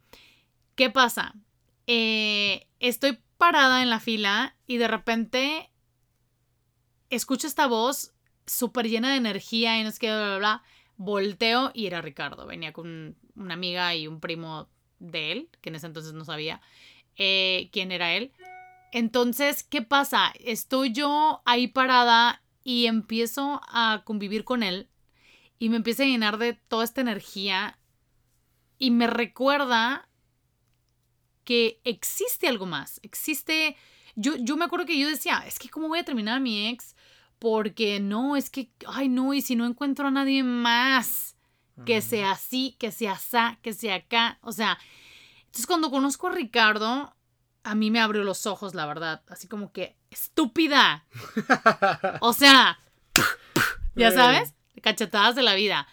¿Qué 0.76 0.92
pasa? 0.92 1.34
Eh, 1.88 2.68
estoy 2.80 3.18
parada 3.44 3.82
en 3.82 3.90
la 3.90 4.00
fila 4.00 4.56
y 4.68 4.78
de 4.78 4.88
repente 4.88 5.70
escucho 7.10 7.46
esta 7.46 7.68
voz 7.68 8.14
súper 8.46 8.88
llena 8.88 9.12
de 9.12 9.18
energía 9.18 9.78
y 9.78 9.84
no 9.84 9.92
sé 9.92 10.00
qué, 10.00 10.08
bla, 10.08 10.28
bla, 10.28 10.38
bla. 10.38 10.64
Volteo 10.96 11.70
y 11.74 11.88
era 11.88 12.02
Ricardo. 12.02 12.48
Venía 12.48 12.72
con 12.72 13.18
una 13.36 13.54
amiga 13.56 13.94
y 13.96 14.08
un 14.08 14.22
primo 14.22 14.70
de 15.00 15.34
él, 15.34 15.50
que 15.60 15.68
en 15.68 15.76
ese 15.76 15.88
entonces 15.88 16.14
no 16.14 16.24
sabía 16.24 16.62
eh, 17.18 17.70
quién 17.74 17.92
era 17.92 18.14
él. 18.14 18.32
Entonces, 18.94 19.64
¿qué 19.64 19.82
pasa? 19.82 20.32
Estoy 20.40 20.94
yo 20.94 21.42
ahí 21.44 21.68
parada 21.68 22.42
y 22.64 22.86
empiezo 22.86 23.60
a 23.68 24.04
convivir 24.06 24.46
con 24.46 24.64
él 24.64 24.88
y 25.60 25.68
me 25.68 25.76
empieza 25.76 26.04
a 26.04 26.06
llenar 26.06 26.38
de 26.38 26.54
toda 26.54 26.86
esta 26.86 27.02
energía 27.02 27.78
y 28.78 28.92
me 28.92 29.08
recuerda 29.08 30.08
que 31.44 31.80
existe 31.84 32.48
algo 32.48 32.66
más, 32.66 33.00
existe... 33.04 33.76
Yo, 34.16 34.36
yo 34.38 34.58
me 34.58 34.66
acuerdo 34.66 34.86
que 34.86 35.00
yo 35.00 35.10
decía, 35.10 35.44
es 35.48 35.58
que 35.58 35.70
cómo 35.70 35.88
voy 35.88 36.00
a 36.00 36.06
terminar 36.06 36.38
a 36.38 36.40
mi 36.40 36.68
ex 36.68 36.96
porque 37.40 38.00
no, 38.00 38.36
es 38.38 38.50
que, 38.50 38.72
ay 38.88 39.10
no, 39.10 39.34
y 39.34 39.42
si 39.42 39.56
no 39.56 39.66
encuentro 39.66 40.08
a 40.08 40.12
nadie 40.12 40.44
más 40.44 41.36
que 41.86 42.02
sea 42.02 42.32
así, 42.32 42.76
que 42.80 42.92
sea 42.92 43.14
asá, 43.14 43.58
que 43.62 43.74
sea 43.74 43.96
acá, 43.96 44.38
o 44.42 44.52
sea, 44.52 44.78
entonces 45.40 45.66
cuando 45.66 45.92
conozco 45.92 46.28
a 46.28 46.32
Ricardo, 46.32 47.16
a 47.64 47.76
mí 47.76 47.92
me 47.92 48.00
abrió 48.00 48.24
los 48.24 48.46
ojos, 48.46 48.76
la 48.76 48.86
verdad, 48.86 49.24
así 49.28 49.48
como 49.48 49.72
que, 49.72 49.98
estúpida, 50.10 51.06
o 52.22 52.34
sea, 52.34 52.80
ya 53.96 54.12
sabes, 54.12 54.54
cachetadas 54.82 55.36
de 55.36 55.44
la 55.44 55.56
vida. 55.56 55.88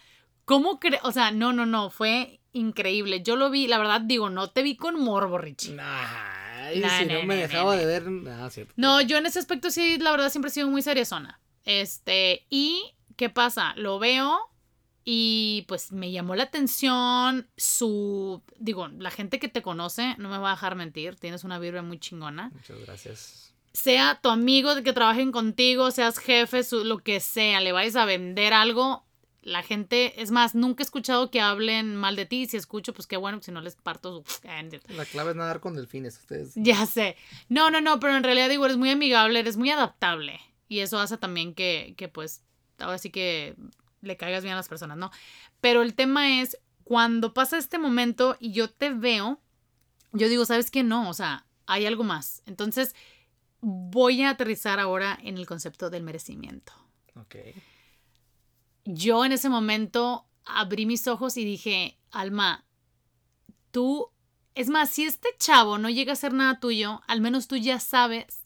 ¿Cómo 0.45 0.81
crees? 0.81 1.01
O 1.05 1.13
sea, 1.13 1.31
no, 1.31 1.53
no, 1.53 1.67
no, 1.67 1.91
fue 1.91 2.40
increíble. 2.53 3.23
Yo 3.23 3.37
lo 3.37 3.51
vi, 3.51 3.67
la 3.69 3.79
verdad, 3.79 4.01
digo, 4.01 4.31
no 4.31 4.51
te 4.51 4.63
vi 4.63 4.77
con 4.77 5.01
morbo, 5.01 5.39
Richie. 5.39 5.75
Nah, 5.75 6.73
y 6.75 6.81
Nah, 6.81 6.99
si 6.99 7.05
nah, 7.07 7.15
no 7.15 7.23
me 7.25 7.37
dejaba 7.37 7.77
de 7.77 7.87
ver. 7.87 8.05
Ah, 8.29 8.49
cierto. 8.51 8.73
No, 8.77 9.01
yo 9.01 9.19
en 9.19 9.27
ese 9.27 9.39
aspecto 9.39 9.71
sí, 9.71 9.99
la 9.99 10.11
verdad, 10.11 10.31
siempre 10.31 10.51
he 10.51 10.53
sido 10.55 10.69
muy 10.69 10.83
seriezona. 10.83 11.41
Este, 11.65 12.47
y 12.51 12.83
¿qué 13.17 13.29
pasa? 13.31 13.75
Lo 13.77 13.99
veo 13.99 14.39
y 15.05 15.65
pues 15.69 15.93
me 15.93 16.11
llamó 16.13 16.35
la 16.37 16.45
atención 16.45 17.49
su, 17.57 18.43
digo, 18.59 18.89
la 18.89 19.11
gente 19.11 19.39
que 19.39 19.49
te 19.49 19.63
conoce, 19.63 20.15
no 20.19 20.29
me 20.29 20.39
va 20.39 20.51
a 20.51 20.55
dejar 20.55 20.75
mentir, 20.77 21.17
tienes 21.17 21.43
una 21.45 21.59
vibra 21.59 21.83
muy 21.83 21.99
chingona. 21.99 22.51
Muchas 22.55 22.79
gracias. 22.81 23.55
Sea 23.73 24.19
tu 24.23 24.29
amigo 24.29 24.75
de 24.75 24.83
que 24.83 24.93
trabajen 24.93 25.33
contigo, 25.33 25.91
seas 25.91 26.19
jefe, 26.19 26.65
su- 26.65 26.85
lo 26.85 26.99
que 26.99 27.21
sea, 27.21 27.61
le 27.61 27.73
vayas 27.73 27.97
a 27.97 28.05
vender 28.05 28.53
algo, 28.53 29.05
la 29.43 29.63
gente, 29.63 30.21
es 30.21 30.31
más, 30.31 30.55
nunca 30.55 30.83
he 30.83 30.85
escuchado 30.85 31.31
que 31.31 31.41
hablen 31.41 31.97
mal 31.97 32.17
de 32.17 32.27
ti, 32.27 32.47
si 32.47 32.57
escucho, 32.57 32.93
pues 32.93 33.07
qué 33.07 33.17
bueno, 33.17 33.41
si 33.43 33.53
no 33.53 33.61
les 33.61 33.75
parto 33.77 34.23
su... 34.27 34.49
La 34.89 35.05
clave 35.05 35.31
es 35.31 35.37
nadar 35.37 35.61
con 35.61 35.75
delfines. 35.75 36.19
Ustedes. 36.19 36.53
Ya 36.55 36.85
sé. 36.87 37.17
No, 37.49 37.71
no, 37.71 37.81
no, 37.81 38.01
pero 38.01 38.17
en 38.17 38.23
realidad 38.23 38.49
digo, 38.49 38.65
eres 38.65 38.77
muy 38.77 38.91
amigable, 38.91 39.41
eres 39.41 39.57
muy 39.57 39.71
adaptable. 39.71 40.41
Y 40.69 40.81
eso 40.81 40.99
hace 40.99 41.17
también 41.17 41.55
que, 41.55 41.95
que 41.97 42.09
pues, 42.09 42.43
ahora 42.79 42.99
sí 42.99 43.11
que 43.11 43.57
le 44.03 44.17
caigas 44.17 44.43
bien 44.43 44.55
a 44.55 44.59
las 44.59 44.69
personas, 44.69 44.97
¿no? 44.97 45.11
Pero 45.61 45.83
el 45.83 45.95
tema 45.95 46.41
es, 46.41 46.59
cuando 46.85 47.35
pasa 47.35 47.59
este 47.59 47.79
momento 47.79 48.37
y 48.41 48.53
yo 48.53 48.71
te 48.71 48.91
veo, 48.91 49.41
yo 50.13 50.29
digo, 50.29 50.45
¿sabes 50.45 50.71
qué? 50.71 50.83
No, 50.83 51.09
o 51.09 51.15
sea, 51.15 51.47
hay 51.67 51.87
algo 51.87 52.05
más. 52.05 52.43
Entonces, 52.47 52.95
voy 53.61 54.23
a 54.23 54.31
aterrizar 54.31 54.81
ahora 54.81 55.19
en 55.23 55.39
el 55.39 55.47
concepto 55.47 55.91
del 55.91 56.03
merecimiento. 56.03 56.73
Ok. 57.15 57.37
Yo 58.85 59.25
en 59.25 59.33
ese 59.33 59.49
momento 59.49 60.27
abrí 60.45 60.87
mis 60.87 61.07
ojos 61.07 61.37
y 61.37 61.45
dije, 61.45 61.99
Alma, 62.11 62.65
tú, 63.71 64.11
es 64.55 64.69
más, 64.69 64.91
si 64.91 65.05
este 65.05 65.29
chavo 65.39 65.79
no 65.79 65.91
llega 65.91 66.13
a 66.13 66.17
ser 66.17 66.33
nada 66.33 66.61
tuyo, 66.61 67.03
al 67.07 67.21
menos 67.21 67.47
tú 67.49 67.57
ya 67.57 67.79
sabes 67.79 68.43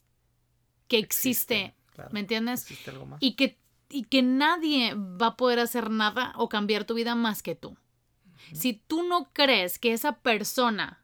que 0.88 0.98
existe, 0.98 1.74
claro. 1.92 2.10
¿me 2.12 2.20
entiendes? 2.20 2.62
Existe 2.62 2.90
algo 2.90 3.06
más. 3.06 3.22
Y 3.22 3.34
que, 3.34 3.58
y 3.88 4.04
que 4.04 4.22
nadie 4.22 4.94
va 4.94 5.28
a 5.28 5.36
poder 5.36 5.58
hacer 5.58 5.90
nada 5.90 6.32
o 6.36 6.48
cambiar 6.48 6.84
tu 6.84 6.94
vida 6.94 7.14
más 7.14 7.42
que 7.42 7.54
tú. 7.54 7.76
Si 8.52 8.74
tú 8.74 9.02
no 9.02 9.32
crees 9.32 9.78
que 9.78 9.92
esa 9.92 10.18
persona, 10.18 11.02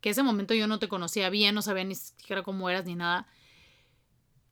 que 0.00 0.10
ese 0.10 0.22
momento 0.22 0.54
yo 0.54 0.68
no 0.68 0.78
te 0.78 0.88
conocía 0.88 1.28
bien, 1.28 1.54
no 1.54 1.62
sabía 1.62 1.84
ni 1.84 1.96
siquiera 1.96 2.44
cómo 2.44 2.70
eras 2.70 2.84
ni 2.84 2.94
nada, 2.94 3.26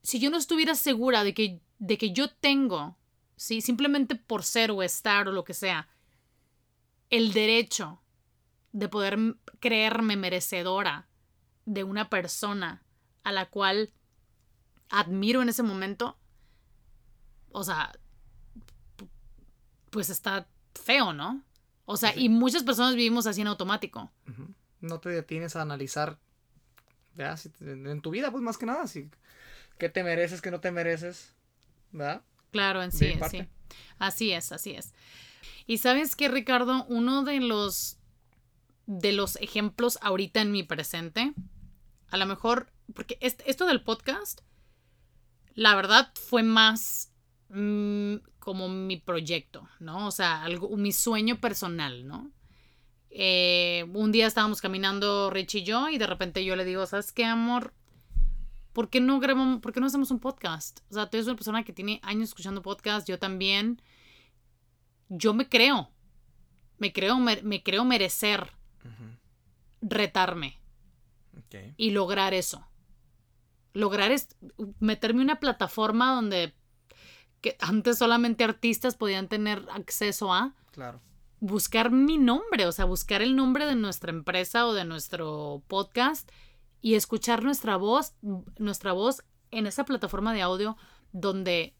si 0.03 0.19
yo 0.19 0.29
no 0.29 0.37
estuviera 0.37 0.75
segura 0.75 1.23
de 1.23 1.33
que, 1.33 1.61
de 1.79 1.97
que 1.97 2.11
yo 2.11 2.29
tengo, 2.29 2.96
¿sí? 3.37 3.61
simplemente 3.61 4.15
por 4.15 4.43
ser 4.43 4.71
o 4.71 4.83
estar 4.83 5.29
o 5.29 5.31
lo 5.31 5.45
que 5.45 5.53
sea, 5.53 5.87
el 7.09 7.31
derecho 7.31 8.01
de 8.73 8.89
poder 8.89 9.17
creerme 9.61 10.17
merecedora 10.17 11.07
de 11.65 11.83
una 11.85 12.09
persona 12.09 12.83
a 13.23 13.31
la 13.31 13.45
cual 13.45 13.91
admiro 14.89 15.41
en 15.41 15.49
ese 15.49 15.63
momento, 15.63 16.17
o 17.51 17.63
sea, 17.63 17.93
pu- 18.97 19.07
pues 19.89 20.09
está 20.09 20.47
feo, 20.75 21.13
¿no? 21.13 21.41
O 21.85 21.95
sea, 21.97 22.13
Sí. 22.13 22.25
y 22.25 22.29
muchas 22.29 22.63
personas 22.63 22.95
vivimos 22.95 23.27
así 23.27 23.41
en 23.41 23.47
automático. 23.47 24.11
No 24.81 24.99
te 24.99 25.09
detienes 25.09 25.55
a 25.55 25.61
analizar. 25.61 26.17
¿verdad? 27.15 27.37
Si 27.37 27.49
te- 27.49 27.71
en 27.71 28.01
tu 28.01 28.11
vida, 28.11 28.29
pues 28.31 28.43
más 28.43 28.57
que 28.59 28.65
nada. 28.67 28.85
Si, 28.87 29.09
¿Qué 29.79 29.89
te 29.89 30.03
mereces, 30.03 30.39
qué 30.41 30.51
no 30.51 30.59
te 30.59 30.69
mereces? 30.71 31.33
¿Verdad? 31.91 32.21
Claro, 32.57 32.81
en 32.83 32.91
sí, 32.91 33.05
en 33.05 33.19
sí. 33.29 33.43
Así 33.99 34.31
es, 34.31 34.51
así 34.51 34.71
es. 34.71 34.93
Y 35.67 35.77
sabes 35.77 36.15
que, 36.15 36.27
Ricardo, 36.27 36.85
uno 36.89 37.23
de 37.23 37.39
los 37.39 37.97
de 38.87 39.11
los 39.11 39.35
ejemplos 39.37 39.99
ahorita 40.01 40.41
en 40.41 40.51
mi 40.51 40.63
presente, 40.63 41.33
a 42.09 42.17
lo 42.17 42.25
mejor, 42.25 42.71
porque 42.95 43.17
est- 43.21 43.41
esto 43.45 43.65
del 43.67 43.81
podcast, 43.83 44.41
la 45.55 45.75
verdad 45.75 46.09
fue 46.15 46.41
más 46.41 47.11
mm, 47.49 48.15
como 48.39 48.69
mi 48.69 48.97
proyecto, 48.97 49.67
¿no? 49.79 50.07
O 50.07 50.11
sea, 50.11 50.43
algo, 50.43 50.75
mi 50.77 50.91
sueño 50.93 51.39
personal, 51.41 52.07
¿no? 52.07 52.31
Eh, 53.09 53.85
un 53.93 54.11
día 54.11 54.27
estábamos 54.27 54.61
caminando 54.61 55.29
Rich 55.29 55.55
y 55.55 55.63
yo 55.63 55.89
y 55.89 55.97
de 55.97 56.07
repente 56.07 56.43
yo 56.45 56.55
le 56.55 56.63
digo, 56.65 56.85
¿sabes 56.85 57.11
qué, 57.11 57.25
amor? 57.25 57.73
¿Por 58.77 58.91
qué 58.91 58.99
no 59.01 59.19
grabamos, 59.19 59.59
por 59.59 59.73
qué 59.73 59.79
no 59.79 59.87
hacemos 59.87 60.11
un 60.11 60.19
podcast? 60.19 60.81
O 60.91 60.93
sea, 60.93 61.09
tú 61.09 61.17
eres 61.17 61.25
una 61.25 61.35
persona 61.35 61.63
que 61.63 61.73
tiene 61.73 61.99
años 62.03 62.29
escuchando 62.29 62.61
podcast, 62.61 63.07
yo 63.09 63.17
también. 63.17 63.81
Yo 65.09 65.33
me 65.33 65.49
creo, 65.49 65.89
me 66.77 66.93
creo, 66.93 67.17
me, 67.17 67.41
me 67.41 67.63
creo 67.63 67.85
merecer 67.85 68.51
retarme 69.81 70.59
Ok. 71.39 71.73
y 71.75 71.89
lograr 71.89 72.35
eso. 72.35 72.67
Lograr 73.73 74.11
es 74.11 74.27
meterme 74.79 75.21
en 75.21 75.25
una 75.29 75.39
plataforma 75.39 76.13
donde 76.13 76.53
que 77.41 77.57
antes 77.59 77.97
solamente 77.97 78.43
artistas 78.43 78.95
podían 78.95 79.27
tener 79.27 79.65
acceso 79.73 80.31
a 80.31 80.53
Claro. 80.71 81.01
buscar 81.39 81.89
mi 81.89 82.17
nombre, 82.19 82.67
o 82.67 82.71
sea, 82.71 82.85
buscar 82.85 83.23
el 83.23 83.35
nombre 83.35 83.65
de 83.65 83.75
nuestra 83.75 84.11
empresa 84.11 84.67
o 84.67 84.73
de 84.73 84.85
nuestro 84.85 85.63
podcast 85.67 86.29
y 86.87 86.95
escuchar 86.95 87.43
nuestra 87.43 87.75
voz, 87.75 88.13
nuestra 88.57 88.93
voz 88.93 89.21
en 89.51 89.67
esa 89.67 89.83
plataforma 89.83 90.33
de 90.33 90.41
audio 90.41 90.77
donde 91.11 91.75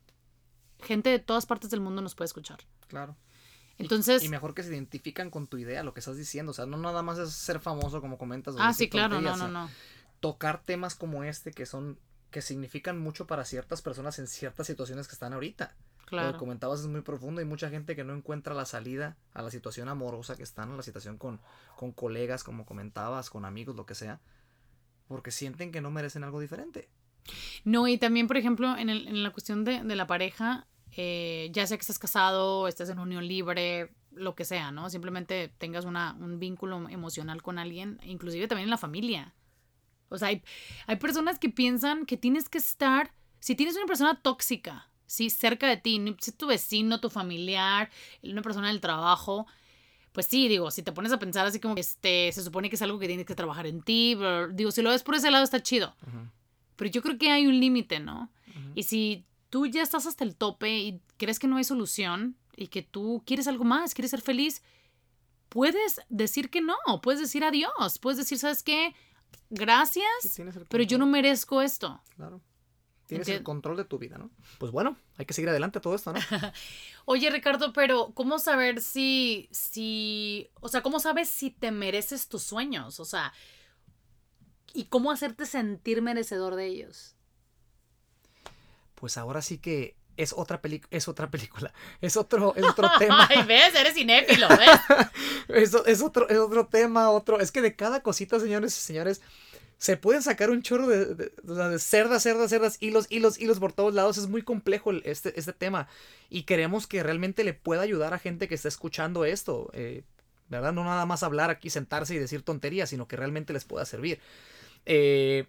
gente 0.82 1.10
de 1.10 1.20
todas 1.20 1.46
partes 1.46 1.70
del 1.70 1.80
mundo 1.80 2.02
nos 2.02 2.14
puede 2.14 2.26
escuchar. 2.26 2.60
Claro. 2.90 3.16
Entonces, 3.78 4.22
Y 4.22 4.28
mejor 4.28 4.54
que 4.54 4.64
se 4.64 4.70
identifican 4.74 5.30
con 5.30 5.48
tu 5.48 5.58
idea, 5.58 5.82
lo 5.84 5.94
que 5.94 6.02
estás 6.02 6.18
diciendo. 6.18 6.52
O 6.52 6.54
sea, 6.54 6.66
no 6.66 6.76
nada 6.76 7.04
más 7.04 7.20
es 7.20 7.32
ser 7.32 7.62
famoso 7.62 8.02
como 8.02 8.18
comentas. 8.18 8.56
ah, 8.60 8.74
sí, 8.74 8.90
claro, 8.90 9.22
no, 9.22 9.38
no, 9.38 9.48
no. 9.48 9.70
Tocar 10.20 10.62
temas 10.66 10.96
como 10.96 11.24
este 11.24 11.52
que 11.52 11.66
son 11.66 11.98
que 12.30 12.42
significan 12.42 13.00
mucho 13.00 13.28
para 13.28 13.46
ciertas 13.46 13.82
personas 13.82 14.20
en 14.20 14.28
ciertas 14.28 14.68
situaciones 14.68 15.08
que 15.08 15.14
están 15.14 15.32
ahorita. 15.32 15.74
Lo 16.00 16.04
que 16.04 16.10
Claro. 16.10 16.38
comentabas 16.38 16.82
es 16.82 16.88
muy 16.88 17.00
profundo. 17.00 17.40
Hay 17.40 17.46
mucha 17.48 17.70
gente 17.70 17.96
que 17.96 18.04
no 18.04 18.14
encuentra 18.14 18.54
la 18.54 18.66
salida 18.66 19.16
a 19.34 19.42
la 19.42 19.52
situación 19.52 19.88
amorosa 19.88 20.36
que 20.36 20.44
están, 20.44 20.74
a 20.74 20.76
la 20.76 20.84
situación 20.84 21.18
con, 21.18 21.40
con 21.78 21.94
colegas, 21.94 22.44
como 22.44 22.66
comentabas, 22.66 23.30
con 23.30 23.46
amigos, 23.46 23.78
lo 23.78 23.86
que 23.86 23.96
sea, 23.96 24.20
porque 25.08 25.32
sienten 25.32 25.72
que 25.72 25.82
no 25.82 25.92
merecen 25.92 26.24
algo 26.24 26.40
diferente. 26.40 26.90
No, 27.64 27.88
y 27.88 27.98
también, 27.98 28.28
por 28.28 28.38
ejemplo, 28.38 28.78
en, 28.78 28.90
el- 28.90 29.08
en 29.08 29.24
la 29.24 29.32
cuestión 29.32 29.64
de, 29.66 29.84
de 29.84 29.96
la 29.96 30.08
pareja, 30.08 30.68
eh, 30.96 31.50
ya 31.52 31.68
sea 31.68 31.78
que 31.78 31.82
estés 31.82 32.00
casado, 32.00 32.68
estés 32.68 32.90
en 32.90 33.00
unión 33.00 33.28
libre, 33.28 33.92
lo 34.12 34.36
que 34.36 34.46
sea, 34.46 34.72
¿no? 34.72 34.90
Simplemente 34.90 35.54
tengas 35.58 35.86
una, 35.86 36.14
un 36.20 36.40
vínculo 36.40 36.88
emocional 36.90 37.42
con 37.42 37.60
alguien, 37.60 38.00
inclusive 38.04 38.48
también 38.48 38.66
en 38.68 38.72
la 38.72 38.78
familia. 38.78 39.34
O 40.10 40.18
sea, 40.18 40.30
hay, 40.30 40.42
hay 40.88 40.96
personas 40.96 41.38
que 41.38 41.50
piensan 41.50 42.06
que 42.06 42.18
tienes 42.18 42.48
que 42.50 42.58
estar, 42.58 43.12
si 43.40 43.56
tienes 43.56 43.76
una 43.76 43.86
persona 43.86 44.22
tóxica, 44.22 44.90
¿sí? 45.06 45.30
Cerca 45.30 45.68
de 45.68 45.78
ti, 45.78 46.02
si 46.20 46.32
es 46.32 46.38
tu 46.38 46.48
vecino, 46.48 47.00
tu 47.02 47.10
familiar, 47.10 47.90
una 48.24 48.42
persona 48.42 48.70
del 48.70 48.80
trabajo, 48.82 49.46
pues 50.18 50.26
sí, 50.26 50.48
digo, 50.48 50.72
si 50.72 50.82
te 50.82 50.92
pones 50.92 51.12
a 51.12 51.20
pensar 51.20 51.46
así 51.46 51.60
como, 51.60 51.76
que, 51.76 51.82
este, 51.82 52.32
se 52.32 52.42
supone 52.42 52.72
que 52.72 52.76
es 52.76 52.82
algo 52.82 52.98
que 52.98 53.06
tienes 53.06 53.28
que 53.28 53.36
trabajar 53.36 53.68
en 53.68 53.84
ti, 53.84 54.16
pero, 54.18 54.48
digo, 54.48 54.72
si 54.72 54.82
lo 54.82 54.90
ves 54.90 55.04
por 55.04 55.14
ese 55.14 55.30
lado 55.30 55.44
está 55.44 55.62
chido. 55.62 55.96
Pero 56.76 56.90
yo 56.90 57.04
creo 57.04 57.20
que 57.20 57.30
hay 57.30 57.46
un 57.46 57.60
límite, 57.60 58.00
¿no? 58.00 58.32
Y 58.74 58.82
si 58.82 59.28
tú 59.52 59.68
ya 59.68 59.84
estás 59.84 60.08
hasta 60.08 60.24
el 60.24 60.36
tope 60.36 60.76
y 60.76 61.02
crees 61.18 61.38
que 61.38 61.46
no 61.46 61.58
hay 61.58 61.64
solución 61.64 62.36
y 62.56 62.70
que 62.70 62.82
tú 62.82 63.22
quieres 63.28 63.48
algo 63.48 63.64
más, 63.64 63.94
quieres 63.94 64.10
ser 64.10 64.22
feliz, 64.22 64.64
puedes 65.50 66.02
decir 66.10 66.50
que 66.50 66.62
no, 66.62 66.78
puedes 67.04 67.22
decir 67.22 67.44
adiós, 67.44 68.00
puedes 68.02 68.18
decir, 68.18 68.40
¿sabes 68.40 68.64
qué? 68.64 68.96
Gracias, 69.52 70.42
pero 70.68 70.84
yo 70.84 70.98
no 70.98 71.06
merezco 71.06 71.62
esto. 71.62 72.02
Claro. 72.16 72.42
Tienes 73.08 73.30
el 73.30 73.42
control 73.42 73.78
de 73.78 73.86
tu 73.86 73.98
vida, 73.98 74.18
¿no? 74.18 74.30
Pues 74.58 74.72
bueno, 74.72 74.98
hay 75.18 75.26
que 75.26 75.34
seguir 75.34 75.50
adelante 75.50 75.80
todo 75.80 75.96
esto, 75.96 76.12
¿no? 76.12 76.20
Oye, 77.06 77.30
Ricardo, 77.30 77.72
pero 77.72 78.12
¿cómo 78.14 78.38
saber 78.38 78.82
si, 78.82 79.48
si, 79.52 80.50
o 80.60 80.68
sea, 80.68 80.82
cómo 80.84 81.00
sabes 81.00 81.30
si 81.30 81.50
te 81.50 81.72
mereces 81.72 82.28
tus 82.28 82.44
sueños? 82.44 83.00
O 83.00 83.06
sea, 83.06 83.32
¿y 84.74 84.86
cómo 84.86 85.10
hacerte 85.10 85.46
sentir 85.46 86.02
merecedor 86.02 86.56
de 86.56 86.66
ellos? 86.66 87.16
Pues 88.96 89.18
ahora 89.18 89.42
sí 89.42 89.58
que 89.58 89.96
es 90.18 90.34
otra 90.36 90.62
película, 90.62 90.90
es 90.92 91.08
otra 91.08 91.28
película, 91.32 91.72
es 92.02 92.18
otro, 92.18 92.54
es 92.58 92.66
otro 92.66 92.90
tema. 93.00 93.26
Ay, 93.30 93.44
ves, 93.44 93.74
eres 93.74 93.94
cinéfilo, 93.94 94.50
¿ves? 94.50 94.80
Eso 95.48 95.86
es 95.86 96.02
otro, 96.02 96.28
es 96.28 96.38
otro 96.38 96.68
tema, 96.68 97.10
otro. 97.12 97.40
Es 97.40 97.52
que 97.52 97.62
de 97.62 97.76
cada 97.76 98.02
cosita, 98.02 98.40
señores 98.40 98.78
y 98.78 98.82
señores, 98.82 99.22
se 99.78 99.96
pueden 99.96 100.24
sacar 100.24 100.50
un 100.50 100.62
chorro 100.64 100.88
de, 100.88 101.32
cerdas, 101.80 102.24
cerdas, 102.24 102.50
cerdas, 102.50 102.78
hilos, 102.82 103.06
hilos, 103.10 103.40
hilos 103.40 103.60
por 103.60 103.74
todos 103.74 103.94
lados. 103.94 104.18
Es 104.18 104.28
muy 104.28 104.42
complejo 104.42 104.92
este, 104.92 105.40
este 105.40 105.54
tema. 105.54 105.88
Y 106.30 106.44
queremos 106.44 106.88
que 106.88 107.04
realmente 107.04 107.44
le 107.44 107.54
pueda 107.54 107.84
ayudar 107.84 108.14
a 108.14 108.20
gente 108.20 108.48
que 108.48 108.56
está 108.56 108.68
escuchando 108.68 109.26
esto. 109.26 109.70
eh, 109.74 110.04
¿Verdad? 110.50 110.74
No 110.74 110.84
nada 110.84 111.06
más 111.06 111.24
hablar 111.24 111.50
aquí, 111.50 111.70
sentarse 111.70 112.16
y 112.16 112.20
decir 112.20 112.42
tonterías, 112.42 112.90
sino 112.90 113.08
que 113.08 113.18
realmente 113.18 113.54
les 113.54 113.66
pueda 113.66 113.86
servir. 113.86 114.20
Eh, 114.86 115.46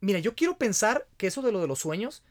mira, 0.00 0.20
yo 0.20 0.36
quiero 0.36 0.56
pensar 0.56 1.08
que 1.16 1.26
eso 1.26 1.42
de 1.42 1.50
lo 1.50 1.60
de 1.60 1.66
los 1.66 1.80
sueños, 1.80 2.22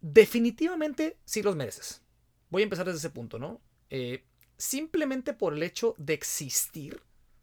definitivamente 0.00 1.18
sí 1.24 1.42
los 1.42 1.56
mereces. 1.56 2.02
Voy 2.50 2.62
a 2.62 2.64
empezar 2.64 2.86
desde 2.86 2.98
ese 2.98 3.10
punto, 3.10 3.38
¿no? 3.40 3.60
Eh, 3.90 4.24
simplemente 4.56 5.32
por 5.32 5.52
el 5.52 5.62
hecho 5.64 5.94
de 5.98 6.14
existir, 6.14 7.02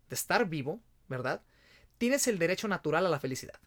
de 0.10 0.16
estar 0.16 0.48
vivo, 0.48 0.80
¿verdad? 1.10 1.42
Tienes 1.98 2.28
el 2.28 2.40
derecho 2.40 2.68
natural 2.68 3.06
a 3.06 3.10
la 3.10 3.20
felicidad. 3.20 3.60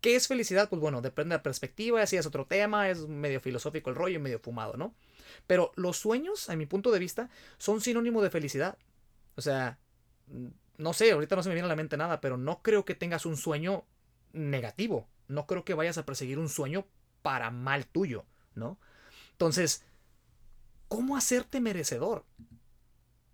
¿Qué 0.00 0.16
es 0.16 0.26
felicidad? 0.26 0.68
Pues 0.68 0.80
bueno, 0.80 1.00
depende 1.00 1.32
de 1.32 1.38
la 1.38 1.42
perspectiva, 1.44 2.02
así 2.02 2.16
es 2.16 2.26
otro 2.26 2.44
tema, 2.46 2.90
es 2.90 3.06
medio 3.06 3.40
filosófico 3.40 3.88
el 3.88 3.96
rollo 3.96 4.16
y 4.16 4.18
medio 4.18 4.40
fumado, 4.40 4.76
¿no? 4.76 4.94
Pero 5.46 5.72
los 5.76 5.96
sueños, 5.96 6.50
a 6.50 6.56
mi 6.56 6.66
punto 6.66 6.90
de 6.90 6.98
vista, 6.98 7.30
son 7.58 7.80
sinónimo 7.80 8.20
de 8.20 8.30
felicidad. 8.30 8.76
O 9.36 9.40
sea, 9.40 9.78
no 10.76 10.92
sé, 10.92 11.12
ahorita 11.12 11.36
no 11.36 11.42
se 11.44 11.48
me 11.48 11.54
viene 11.54 11.66
a 11.66 11.68
la 11.68 11.76
mente 11.76 11.96
nada, 11.96 12.20
pero 12.20 12.36
no 12.36 12.62
creo 12.62 12.84
que 12.84 12.96
tengas 12.96 13.26
un 13.26 13.36
sueño 13.36 13.84
negativo. 14.32 15.08
No 15.28 15.46
creo 15.46 15.64
que 15.64 15.74
vayas 15.74 15.98
a 15.98 16.04
perseguir 16.04 16.40
un 16.40 16.48
sueño 16.48 16.84
para 17.22 17.52
mal 17.52 17.86
tuyo, 17.86 18.26
¿no? 18.56 18.78
Entonces, 19.30 19.84
¿cómo 20.88 21.16
hacerte 21.16 21.60
merecedor? 21.60 22.24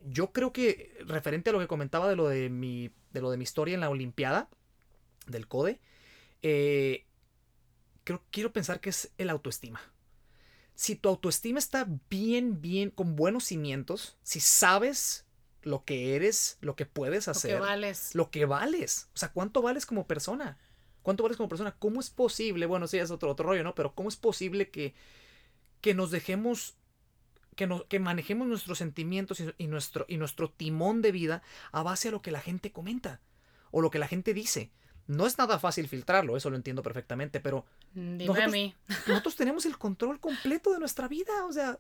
Yo 0.04 0.32
creo 0.32 0.52
que 0.52 0.96
referente 1.06 1.48
a 1.48 1.54
lo 1.54 1.58
que 1.60 1.66
comentaba 1.66 2.08
de 2.08 2.16
lo 2.16 2.28
de 2.28 2.50
mi, 2.50 2.90
de 3.12 3.20
lo 3.20 3.30
de 3.30 3.36
mi 3.36 3.44
historia 3.44 3.74
en 3.74 3.80
la 3.80 3.90
Olimpiada 3.90 4.48
del 5.26 5.46
CODE, 5.48 5.80
eh, 6.42 7.06
creo, 8.04 8.22
quiero 8.30 8.52
pensar 8.52 8.80
que 8.80 8.90
es 8.90 9.12
el 9.18 9.30
autoestima. 9.30 9.80
Si 10.74 10.94
tu 10.94 11.08
autoestima 11.08 11.58
está 11.58 11.88
bien, 12.08 12.60
bien, 12.60 12.90
con 12.90 13.16
buenos 13.16 13.44
cimientos, 13.44 14.16
si 14.22 14.40
sabes 14.40 15.26
lo 15.62 15.84
que 15.84 16.14
eres, 16.14 16.56
lo 16.60 16.76
que 16.76 16.86
puedes 16.86 17.26
Lo 17.26 17.32
hacer, 17.32 17.54
que 17.54 17.60
vales. 17.60 18.14
lo 18.14 18.30
que 18.30 18.44
vales. 18.44 19.08
O 19.14 19.18
sea, 19.18 19.32
¿cuánto 19.32 19.60
vales 19.60 19.86
como 19.86 20.06
persona? 20.06 20.56
¿Cuánto 21.02 21.24
vales 21.24 21.36
como 21.36 21.48
persona? 21.48 21.74
¿Cómo 21.78 22.00
es 22.00 22.10
posible? 22.10 22.66
Bueno, 22.66 22.86
sí, 22.86 22.98
es 22.98 23.10
otro, 23.10 23.30
otro 23.30 23.46
rollo, 23.48 23.64
¿no? 23.64 23.74
Pero 23.74 23.94
¿cómo 23.94 24.08
es 24.08 24.16
posible 24.16 24.70
que, 24.70 24.94
que 25.80 25.94
nos 25.94 26.10
dejemos, 26.10 26.76
que, 27.58 27.66
nos, 27.66 27.84
que 27.86 27.98
manejemos 27.98 28.46
nuestros 28.46 28.78
sentimientos 28.78 29.40
y, 29.40 29.52
y 29.58 29.66
nuestro, 29.66 30.06
y 30.08 30.16
nuestro 30.16 30.48
timón 30.48 31.02
de 31.02 31.10
vida 31.12 31.42
a 31.72 31.82
base 31.82 32.08
a 32.08 32.10
lo 32.12 32.22
que 32.22 32.30
la 32.30 32.40
gente 32.40 32.70
comenta 32.72 33.20
o 33.72 33.80
lo 33.82 33.90
que 33.90 33.98
la 33.98 34.06
gente 34.08 34.32
dice? 34.32 34.70
No 35.08 35.26
es 35.26 35.36
nada 35.38 35.58
fácil 35.58 35.88
filtrarlo, 35.88 36.36
eso 36.36 36.50
lo 36.50 36.56
entiendo 36.56 36.82
perfectamente, 36.82 37.40
pero 37.40 37.64
Dime 37.94 38.24
a 38.24 38.26
nosotros- 38.28 38.52
mí. 38.52 38.74
nosotros 39.08 39.34
tenemos 39.36 39.66
el 39.66 39.76
control 39.76 40.20
completo 40.20 40.72
de 40.72 40.78
nuestra 40.78 41.08
vida. 41.08 41.44
O 41.46 41.52
sea, 41.52 41.78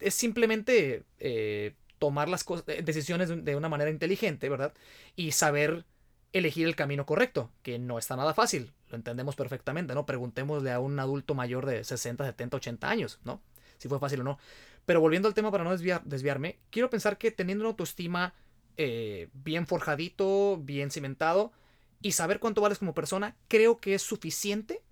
es 0.00 0.14
simplemente 0.14 1.04
eh, 1.18 1.74
tomar 1.98 2.28
las 2.28 2.44
eh, 2.66 2.82
decisiones 2.82 3.28
de, 3.28 3.36
de 3.36 3.56
una 3.56 3.68
manera 3.68 3.90
inteligente, 3.90 4.48
¿verdad? 4.48 4.74
Y 5.16 5.32
saber 5.32 5.84
elegir 6.32 6.66
el 6.66 6.74
camino 6.74 7.06
correcto, 7.06 7.50
que 7.62 7.78
no 7.78 7.96
está 7.98 8.16
nada 8.16 8.34
fácil. 8.34 8.72
Lo 8.88 8.96
entendemos 8.96 9.36
perfectamente, 9.36 9.94
¿no? 9.94 10.04
Preguntémosle 10.04 10.72
a 10.72 10.80
un 10.80 10.98
adulto 10.98 11.34
mayor 11.34 11.64
de 11.64 11.84
60, 11.84 12.24
70, 12.24 12.56
80 12.56 12.88
años, 12.90 13.20
¿no? 13.22 13.40
Si 13.84 13.88
fue 13.88 13.98
fácil 13.98 14.22
o 14.22 14.24
no. 14.24 14.38
Pero 14.86 14.98
volviendo 15.02 15.28
al 15.28 15.34
tema 15.34 15.50
para 15.50 15.62
no 15.62 15.70
desviar- 15.76 16.02
desviarme, 16.04 16.58
quiero 16.70 16.88
pensar 16.88 17.18
que 17.18 17.30
teniendo 17.30 17.64
una 17.64 17.68
autoestima 17.68 18.32
eh, 18.78 19.28
bien 19.34 19.66
forjadito, 19.66 20.56
bien 20.56 20.90
cimentado, 20.90 21.52
y 22.00 22.12
saber 22.12 22.40
cuánto 22.40 22.62
vales 22.62 22.78
como 22.78 22.94
persona, 22.94 23.36
creo 23.46 23.78
que 23.78 23.92
es 23.94 24.00
suficiente 24.00 24.82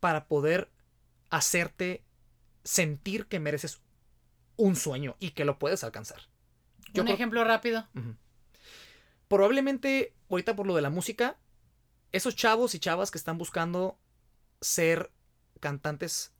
para 0.00 0.28
poder 0.28 0.70
hacerte 1.28 2.02
sentir 2.64 3.26
que 3.26 3.38
mereces 3.38 3.82
un 4.56 4.76
sueño 4.76 5.16
y 5.20 5.32
que 5.32 5.44
lo 5.44 5.58
puedes 5.58 5.84
alcanzar. 5.84 6.22
Yo 6.94 7.02
Un 7.02 7.08
ejemplo 7.08 7.44
rápido. 7.44 7.86
Probablemente, 9.28 10.14
ahorita 10.30 10.56
por 10.56 10.66
lo 10.66 10.74
de 10.74 10.80
la 10.80 10.88
música, 10.88 11.36
esos 12.12 12.34
chavos 12.34 12.74
y 12.74 12.78
chavas 12.78 13.10
que 13.10 13.18
están 13.18 13.36
buscando 13.36 13.98
ser 14.62 15.10
cantantes 15.60 16.32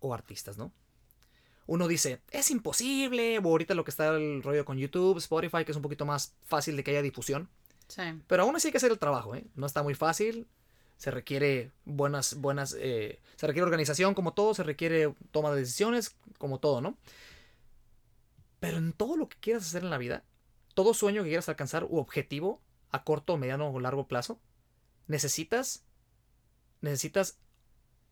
o 0.00 0.12
artistas, 0.12 0.58
¿no? 0.58 0.70
Uno 1.66 1.88
dice, 1.88 2.20
es 2.30 2.50
imposible, 2.50 3.38
o 3.38 3.48
ahorita 3.48 3.74
lo 3.74 3.84
que 3.84 3.90
está 3.90 4.08
el 4.08 4.42
rollo 4.42 4.64
con 4.64 4.78
YouTube, 4.78 5.18
Spotify, 5.18 5.64
que 5.64 5.72
es 5.72 5.76
un 5.76 5.82
poquito 5.82 6.04
más 6.04 6.34
fácil 6.44 6.76
de 6.76 6.84
que 6.84 6.90
haya 6.90 7.02
difusión. 7.02 7.48
Sí. 7.88 8.02
Pero 8.26 8.42
aún 8.42 8.56
así 8.56 8.68
hay 8.68 8.72
que 8.72 8.78
hacer 8.78 8.92
el 8.92 8.98
trabajo, 8.98 9.34
¿eh? 9.34 9.44
No 9.54 9.66
está 9.66 9.82
muy 9.82 9.94
fácil. 9.94 10.46
se 10.96 11.10
requiere 11.10 11.72
buenas, 11.84 12.36
buenas, 12.36 12.76
eh, 12.78 13.20
se 13.36 13.46
requiere 13.46 13.64
organización 13.64 14.14
como 14.14 14.32
todo, 14.32 14.54
se 14.54 14.62
requiere 14.62 15.14
toma 15.32 15.50
de 15.50 15.60
decisiones 15.60 16.16
como 16.38 16.60
todo, 16.60 16.80
¿no? 16.80 16.96
Pero 18.60 18.78
en 18.78 18.92
todo 18.92 19.16
lo 19.16 19.28
que 19.28 19.36
quieras 19.38 19.64
hacer 19.66 19.82
en 19.82 19.90
la 19.90 19.98
vida, 19.98 20.24
todo 20.74 20.94
sueño 20.94 21.22
que 21.22 21.28
quieras 21.30 21.48
alcanzar 21.48 21.84
u 21.84 21.98
objetivo 21.98 22.62
a 22.90 23.04
corto, 23.04 23.36
mediano 23.36 23.68
o 23.70 23.80
largo 23.80 24.06
plazo, 24.06 24.40
necesitas, 25.06 25.84
necesitas, 26.80 27.38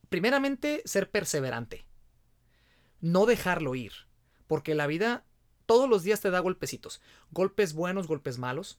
primeramente, 0.08 0.82
ser 0.84 1.10
perseverante. 1.10 1.86
No 3.02 3.26
dejarlo 3.26 3.74
ir. 3.74 3.92
Porque 4.46 4.74
la 4.74 4.86
vida 4.86 5.24
todos 5.66 5.88
los 5.88 6.02
días 6.02 6.20
te 6.20 6.30
da 6.30 6.40
golpecitos. 6.40 7.02
Golpes 7.30 7.74
buenos, 7.74 8.06
golpes 8.06 8.38
malos. 8.38 8.78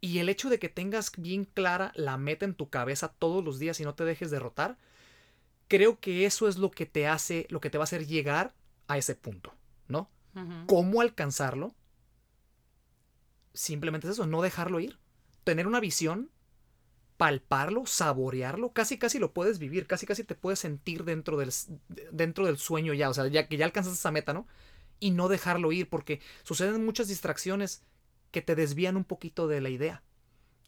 Y 0.00 0.18
el 0.18 0.28
hecho 0.28 0.50
de 0.50 0.58
que 0.58 0.68
tengas 0.68 1.12
bien 1.16 1.46
clara 1.46 1.92
la 1.94 2.18
meta 2.18 2.44
en 2.44 2.54
tu 2.54 2.68
cabeza 2.68 3.08
todos 3.08 3.42
los 3.42 3.58
días 3.58 3.80
y 3.80 3.84
no 3.84 3.94
te 3.94 4.04
dejes 4.04 4.30
derrotar, 4.30 4.76
creo 5.68 5.98
que 6.00 6.26
eso 6.26 6.48
es 6.48 6.58
lo 6.58 6.70
que 6.70 6.86
te 6.86 7.06
hace, 7.06 7.46
lo 7.48 7.60
que 7.60 7.70
te 7.70 7.78
va 7.78 7.82
a 7.82 7.86
hacer 7.86 8.06
llegar 8.06 8.54
a 8.88 8.98
ese 8.98 9.14
punto, 9.14 9.54
¿no? 9.88 10.10
¿Cómo 10.66 11.00
alcanzarlo? 11.00 11.74
Simplemente 13.54 14.06
es 14.06 14.14
eso, 14.14 14.26
no 14.26 14.42
dejarlo 14.42 14.80
ir. 14.80 14.98
Tener 15.44 15.66
una 15.66 15.80
visión, 15.80 16.30
palparlo, 17.16 17.86
saborearlo, 17.86 18.72
casi 18.72 18.98
casi 18.98 19.18
lo 19.18 19.32
puedes 19.32 19.58
vivir, 19.58 19.86
casi 19.86 20.06
casi 20.06 20.24
te 20.24 20.34
puedes 20.34 20.58
sentir 20.58 21.04
dentro 21.04 21.36
del, 21.36 21.50
dentro 22.12 22.46
del 22.46 22.58
sueño 22.58 22.92
ya, 22.94 23.08
o 23.08 23.14
sea, 23.14 23.26
ya 23.28 23.48
que 23.48 23.56
ya 23.56 23.64
alcanzas 23.64 23.94
esa 23.94 24.10
meta, 24.10 24.32
¿no? 24.32 24.46
Y 25.00 25.10
no 25.10 25.28
dejarlo 25.28 25.72
ir, 25.72 25.88
porque 25.88 26.20
suceden 26.42 26.84
muchas 26.84 27.08
distracciones 27.08 27.82
que 28.30 28.42
te 28.42 28.54
desvían 28.54 28.96
un 28.96 29.04
poquito 29.04 29.48
de 29.48 29.60
la 29.60 29.68
idea. 29.70 30.02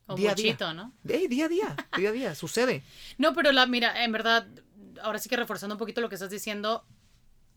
O 0.06 0.14
Día 0.16 0.32
a 0.32 0.34
día. 0.34 0.56
¿no? 0.74 0.92
Día 1.02 1.18
a 1.44 1.48
día, 1.48 1.76
día 1.96 2.08
a 2.08 2.12
día, 2.12 2.34
sucede. 2.34 2.82
No, 3.18 3.34
pero 3.34 3.52
la, 3.52 3.66
mira, 3.66 4.04
en 4.04 4.12
verdad, 4.12 4.46
ahora 5.02 5.18
sí 5.18 5.28
que 5.28 5.36
reforzando 5.36 5.74
un 5.74 5.78
poquito 5.78 6.00
lo 6.00 6.08
que 6.08 6.14
estás 6.14 6.30
diciendo, 6.30 6.84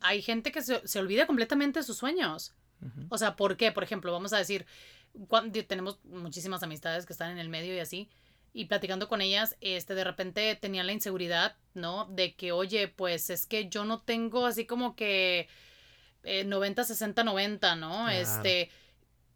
hay 0.01 0.21
gente 0.21 0.51
que 0.51 0.61
se, 0.61 0.85
se 0.85 0.99
olvida 0.99 1.27
completamente 1.27 1.79
de 1.79 1.83
sus 1.83 1.97
sueños. 1.97 2.53
O 3.09 3.17
sea, 3.17 3.35
¿por 3.35 3.57
qué? 3.57 3.71
Por 3.71 3.83
ejemplo, 3.83 4.11
vamos 4.11 4.33
a 4.33 4.37
decir, 4.37 4.65
cuan- 5.27 5.51
di- 5.51 5.61
tenemos 5.63 5.99
muchísimas 6.03 6.63
amistades 6.63 7.05
que 7.05 7.13
están 7.13 7.31
en 7.31 7.37
el 7.37 7.47
medio 7.47 7.75
y 7.75 7.79
así, 7.79 8.09
y 8.53 8.65
platicando 8.65 9.07
con 9.07 9.21
ellas, 9.21 9.55
este, 9.61 9.95
de 9.95 10.03
repente 10.03 10.55
tenían 10.55 10.87
la 10.87 10.93
inseguridad, 10.93 11.55
¿no? 11.73 12.05
De 12.05 12.35
que, 12.35 12.51
oye, 12.51 12.87
pues 12.89 13.29
es 13.29 13.45
que 13.45 13.69
yo 13.69 13.85
no 13.85 14.01
tengo 14.01 14.45
así 14.45 14.65
como 14.65 14.95
que 14.95 15.47
eh, 16.23 16.43
90, 16.43 16.83
60, 16.83 17.23
90, 17.23 17.75
¿no? 17.75 18.09
Este, 18.09 18.69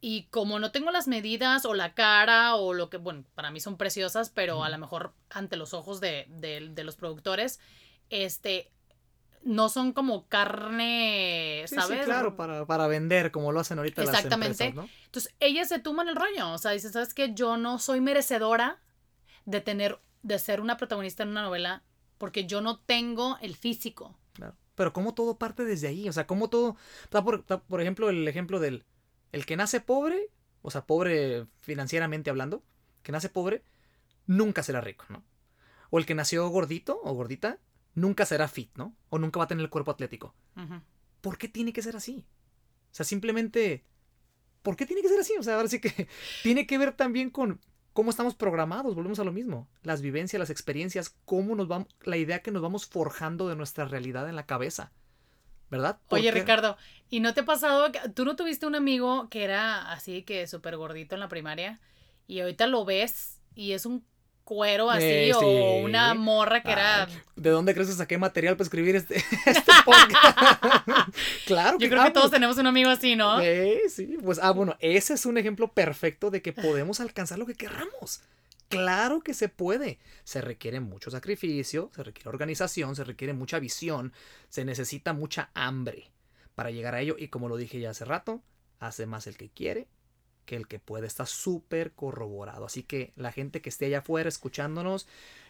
y 0.02 0.24
como 0.32 0.60
no 0.60 0.72
tengo 0.72 0.92
las 0.92 1.08
medidas 1.08 1.66
o 1.66 1.74
la 1.74 1.94
cara 1.96 2.56
o 2.56 2.74
lo 2.74 2.90
que, 2.90 2.98
bueno, 2.98 3.24
para 3.36 3.52
mí 3.52 3.60
son 3.60 3.78
preciosas, 3.78 4.30
pero 4.30 4.64
a 4.64 4.70
lo 4.70 4.78
mejor 4.78 5.14
ante 5.30 5.58
los 5.58 5.74
ojos 5.74 6.02
de, 6.02 6.28
de- 6.30 6.70
de 6.72 6.84
los 6.84 6.96
productores, 6.96 7.60
este, 8.10 8.72
no 9.44 9.70
son 9.70 9.94
como 9.94 10.28
carne, 10.28 11.66
¿sabes? 11.68 12.00
sí, 12.00 12.06
claro, 12.06 12.36
para, 12.36 12.66
para 12.66 12.88
vender, 12.88 13.32
como 13.32 13.52
lo 13.52 13.60
hacen 13.60 13.78
ahorita 13.78 14.04
las 14.04 14.16
Exactamente. 14.16 14.66
empresas, 14.66 14.90
¿no? 14.90 14.90
Entonces, 15.06 15.34
ellas 15.40 15.68
se 15.70 15.80
tuman 15.80 16.08
el 16.10 16.16
rollo. 16.16 16.52
O 16.52 16.58
sea, 16.58 16.72
dicen, 16.72 16.92
¿sabes 16.92 17.14
qué? 17.14 17.34
Yo 17.34 17.58
no 17.58 17.80
soy 17.80 18.02
merecedora 18.02 18.80
de 19.46 19.62
tener, 19.62 20.00
de 20.24 20.40
ser 20.40 20.62
una 20.62 20.78
protagonista 20.78 21.24
en 21.24 21.30
una 21.30 21.44
novela 21.44 21.84
porque 22.18 22.46
yo 22.46 22.62
no 22.62 22.80
tengo 22.80 23.38
el 23.42 23.56
físico. 23.56 24.18
Claro. 24.34 24.56
Pero 24.76 24.94
como 24.94 25.14
todo 25.14 25.38
parte 25.38 25.64
desde 25.64 25.88
ahí, 25.88 26.10
o 26.10 26.14
sea, 26.14 26.28
como 26.28 26.50
todo, 26.50 26.78
está 27.04 27.24
por, 27.24 27.40
está, 27.40 27.62
por 27.62 27.82
ejemplo, 27.82 28.10
el 28.10 28.28
ejemplo 28.28 28.60
del 28.60 28.86
el 29.32 29.46
que 29.46 29.58
nace 29.58 29.82
pobre, 29.82 30.30
o 30.62 30.72
sea, 30.72 30.86
pobre 30.86 31.48
financieramente 31.58 32.30
hablando, 32.30 32.64
que 33.04 33.12
nace 33.12 33.30
pobre, 33.30 33.64
nunca 34.28 34.64
será 34.64 34.82
rico, 34.82 35.06
¿no? 35.10 35.24
O 35.90 36.00
el 36.00 36.06
que 36.06 36.16
nació 36.16 36.48
gordito 36.50 37.00
o 37.04 37.14
gordita, 37.14 37.60
nunca 37.94 38.26
será 38.26 38.48
fit, 38.48 38.72
¿no? 38.76 38.96
O 39.10 39.20
nunca 39.20 39.40
va 39.40 39.46
a 39.46 39.48
tener 39.48 39.64
el 39.64 39.70
cuerpo 39.70 39.92
atlético. 39.92 40.36
¿Por 41.22 41.38
qué 41.38 41.48
tiene 41.48 41.74
que 41.74 41.82
ser 41.82 41.96
así? 41.96 42.26
O 42.92 42.96
sea, 42.96 43.06
simplemente, 43.06 43.84
¿por 44.62 44.76
qué 44.76 44.86
tiene 44.86 45.02
que 45.02 45.10
ser 45.10 45.20
así? 45.20 45.34
O 45.38 45.44
sea, 45.44 45.56
ahora 45.56 45.68
sí 45.68 45.80
que 45.80 46.08
tiene 46.44 46.66
que 46.66 46.78
ver 46.78 46.94
también 46.94 47.30
con 47.30 47.60
cómo 47.96 48.10
estamos 48.10 48.36
programados, 48.36 48.94
volvemos 48.94 49.20
a 49.20 49.24
lo 49.24 49.32
mismo. 49.32 49.70
Las 49.82 50.02
vivencias, 50.02 50.38
las 50.38 50.50
experiencias, 50.50 51.16
cómo 51.24 51.56
nos 51.56 51.70
vamos, 51.70 51.88
la 52.04 52.18
idea 52.18 52.40
que 52.40 52.52
nos 52.52 52.62
vamos 52.62 52.86
forjando 52.86 53.48
de 53.48 53.56
nuestra 53.56 53.86
realidad 53.86 54.28
en 54.28 54.36
la 54.36 54.46
cabeza. 54.46 54.92
¿Verdad? 55.72 55.98
Oye, 56.10 56.30
Ricardo, 56.30 56.78
¿y 57.10 57.22
no 57.22 57.34
te 57.34 57.40
ha 57.40 57.46
pasado 57.46 57.92
que 57.94 58.00
tú 58.10 58.26
no 58.26 58.36
tuviste 58.36 58.68
un 58.68 58.76
amigo 58.76 59.30
que 59.30 59.46
era 59.46 59.94
así 59.94 60.24
que 60.24 60.46
súper 60.46 60.76
gordito 60.76 61.16
en 61.16 61.22
la 61.22 61.30
primaria 61.30 61.80
y 62.28 62.42
ahorita 62.42 62.68
lo 62.68 62.84
ves 62.84 63.40
y 63.56 63.72
es 63.72 63.86
un 63.86 64.06
cuero 64.46 64.90
así 64.90 65.04
Eh, 65.04 65.34
o 65.34 65.78
una 65.80 66.14
morra 66.14 66.64
que 66.64 66.72
era... 66.72 67.10
¿De 67.36 67.50
dónde 67.50 67.74
crees 67.74 67.90
que 67.90 67.96
saqué 67.96 68.18
material 68.18 68.56
para 68.56 68.64
escribir 68.64 68.96
este, 68.96 69.16
este 69.46 69.72
podcast? 69.86 70.88
claro 71.46 71.78
Yo 71.80 71.90
creo 71.90 72.02
ah, 72.02 72.06
que 72.06 72.12
todos 72.12 72.28
pues, 72.28 72.32
tenemos 72.32 72.58
un 72.58 72.68
amigo 72.68 72.90
así, 72.90 73.18
¿no? 73.18 73.42
eh, 73.42 73.82
sí, 73.90 74.18
pues, 74.24 74.40
ah, 74.42 74.52
bueno, 74.52 74.78
ese 74.80 75.16
es 75.16 75.26
un 75.26 75.38
ejemplo 75.38 75.74
perfecto 75.74 76.32
de 76.32 76.42
que 76.42 76.54
podemos 76.54 77.02
alcanzar 77.02 77.38
lo 77.38 77.46
que 77.46 77.56
querramos. 77.56 78.22
Claro 78.70 79.22
que 79.22 79.34
se 79.34 79.50
puede. 79.50 80.00
Se 80.24 80.42
requiere 80.42 80.80
mucho 80.80 81.12
sacrificio, 81.12 81.92
se 81.94 82.04
requiere 82.04 82.30
organización, 82.30 82.96
se 82.96 83.04
requiere 83.04 83.34
mucha 83.34 83.60
visión, 83.60 84.14
se 84.50 84.64
necesita 84.64 85.14
mucha 85.14 85.50
hambre 85.54 86.12
para 86.56 86.72
llegar 86.72 86.96
a 86.96 87.02
ello. 87.02 87.16
Y 87.18 87.28
como 87.28 87.50
lo 87.50 87.58
dije 87.58 87.80
ya 87.80 87.92
hace 87.92 88.06
rato, 88.06 88.42
hace 88.80 89.06
más 89.06 89.28
el 89.28 89.38
que 89.38 89.50
quiere 89.50 89.88
que 90.46 90.56
el 90.56 90.68
que 90.68 90.80
puede. 90.80 91.08
Está 91.08 91.26
súper 91.26 91.94
corroborado. 91.94 92.66
Así 92.66 92.84
que 92.84 93.14
la 93.16 93.32
gente 93.32 93.62
que 93.62 93.70
esté 93.70 93.88
allá 93.88 94.00
afuera 94.00 94.30
escuchándonos 94.30 95.08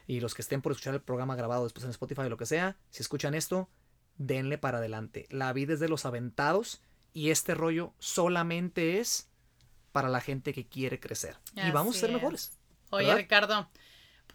y 0.08 0.20
los 0.20 0.34
que 0.34 0.42
estén 0.42 0.62
por 0.62 0.72
escuchar 0.72 0.94
el 0.94 1.02
programa 1.02 1.36
grabado 1.36 1.64
después 1.64 1.84
en 1.84 1.92
Spotify 1.92 2.22
o 2.22 2.30
lo 2.30 2.38
que 2.38 2.46
sea, 2.46 2.78
si 2.90 3.02
escuchan 3.02 3.34
esto, 3.34 3.70
denle 4.18 4.58
para 4.58 4.80
adelante. 4.80 5.28
La 5.30 5.54
vida 5.54 5.74
es 5.74 5.80
de 5.80 5.90
los 5.90 6.06
aventados 6.06 6.82
y 7.14 7.30
este 7.30 7.56
rollo 7.56 7.94
solamente 8.00 9.00
es 9.00 9.30
para 9.92 10.10
la 10.10 10.22
gente 10.22 10.54
que 10.54 10.68
quiere 10.68 11.00
crecer. 11.00 11.38
y 11.56 11.72
vamos 11.72 11.96
a 11.98 12.00
ser 12.02 12.10
es. 12.10 12.16
mejores. 12.16 12.52
Oye, 12.90 13.06
¿verdad? 13.06 13.18
Ricardo, 13.18 13.70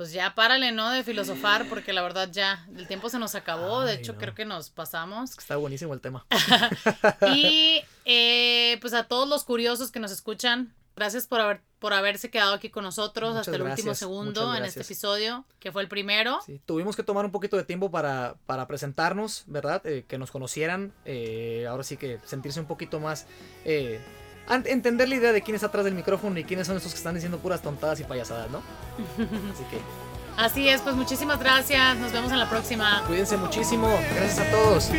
pues 0.00 0.12
ya 0.12 0.34
párale, 0.34 0.72
¿no? 0.72 0.88
De 0.88 1.04
filosofar, 1.04 1.68
porque 1.68 1.92
la 1.92 2.00
verdad 2.00 2.30
ya 2.32 2.66
el 2.74 2.88
tiempo 2.88 3.10
se 3.10 3.18
nos 3.18 3.34
acabó. 3.34 3.82
de 3.82 3.92
hecho, 3.92 4.14
no. 4.14 4.18
creo 4.18 4.34
que 4.34 4.46
nos 4.46 4.70
pasamos. 4.70 5.36
Está 5.36 5.56
buenísimo 5.56 5.92
el 5.92 6.00
tema. 6.00 6.24
Y 7.34 7.82
eh, 8.06 8.78
pues 8.80 8.94
a 8.94 9.04
todos 9.04 9.28
los 9.28 9.44
curiosos 9.44 9.90
que 9.90 10.00
nos 10.00 10.10
escuchan, 10.10 10.74
gracias 10.96 11.26
por 11.26 11.42
haber 11.42 11.60
por 11.78 11.92
haberse 11.92 12.30
quedado 12.30 12.54
aquí 12.54 12.70
con 12.70 12.84
nosotros 12.84 13.30
Muchas 13.30 13.48
hasta 13.48 13.56
el 13.56 13.62
último 13.62 13.94
segundo 13.94 14.54
en 14.54 14.64
este 14.64 14.80
episodio, 14.80 15.44
que 15.58 15.70
fue 15.70 15.82
el 15.82 15.88
primero. 15.88 16.38
Sí, 16.46 16.62
tuvimos 16.64 16.96
que 16.96 17.02
tomar 17.02 17.26
un 17.26 17.30
poquito 17.30 17.58
de 17.58 17.64
tiempo 17.64 17.90
para, 17.90 18.36
para 18.46 18.66
presentarnos, 18.66 19.44
¿verdad? 19.48 19.82
Eh, 19.84 20.06
que 20.08 20.16
nos 20.16 20.30
conocieran. 20.30 20.94
eh, 21.04 21.66
ahora 21.68 21.82
sí 21.82 21.98
que 21.98 22.20
sentirse 22.24 22.58
un 22.58 22.66
poquito 22.66 23.00
más. 23.00 23.26
Entender 24.54 25.08
la 25.08 25.14
idea 25.14 25.32
de 25.32 25.42
quién 25.42 25.54
está 25.54 25.68
atrás 25.68 25.84
del 25.84 25.94
micrófono 25.94 26.38
y 26.38 26.44
quiénes 26.44 26.66
son 26.66 26.76
esos 26.76 26.92
que 26.92 26.98
están 26.98 27.14
diciendo 27.14 27.38
puras 27.38 27.62
tontadas 27.62 28.00
y 28.00 28.04
payasadas, 28.04 28.50
¿no? 28.50 28.58
Así 29.52 29.64
que 29.70 29.78
Así 30.36 30.68
es, 30.68 30.80
pues 30.80 30.96
muchísimas 30.96 31.38
gracias. 31.38 31.96
Nos 31.98 32.12
vemos 32.12 32.32
en 32.32 32.38
la 32.38 32.48
próxima. 32.48 33.02
cuídense 33.06 33.36
muchísimo. 33.36 33.88
Gracias 34.14 34.38
a 34.38 34.50
todos. 34.50 34.90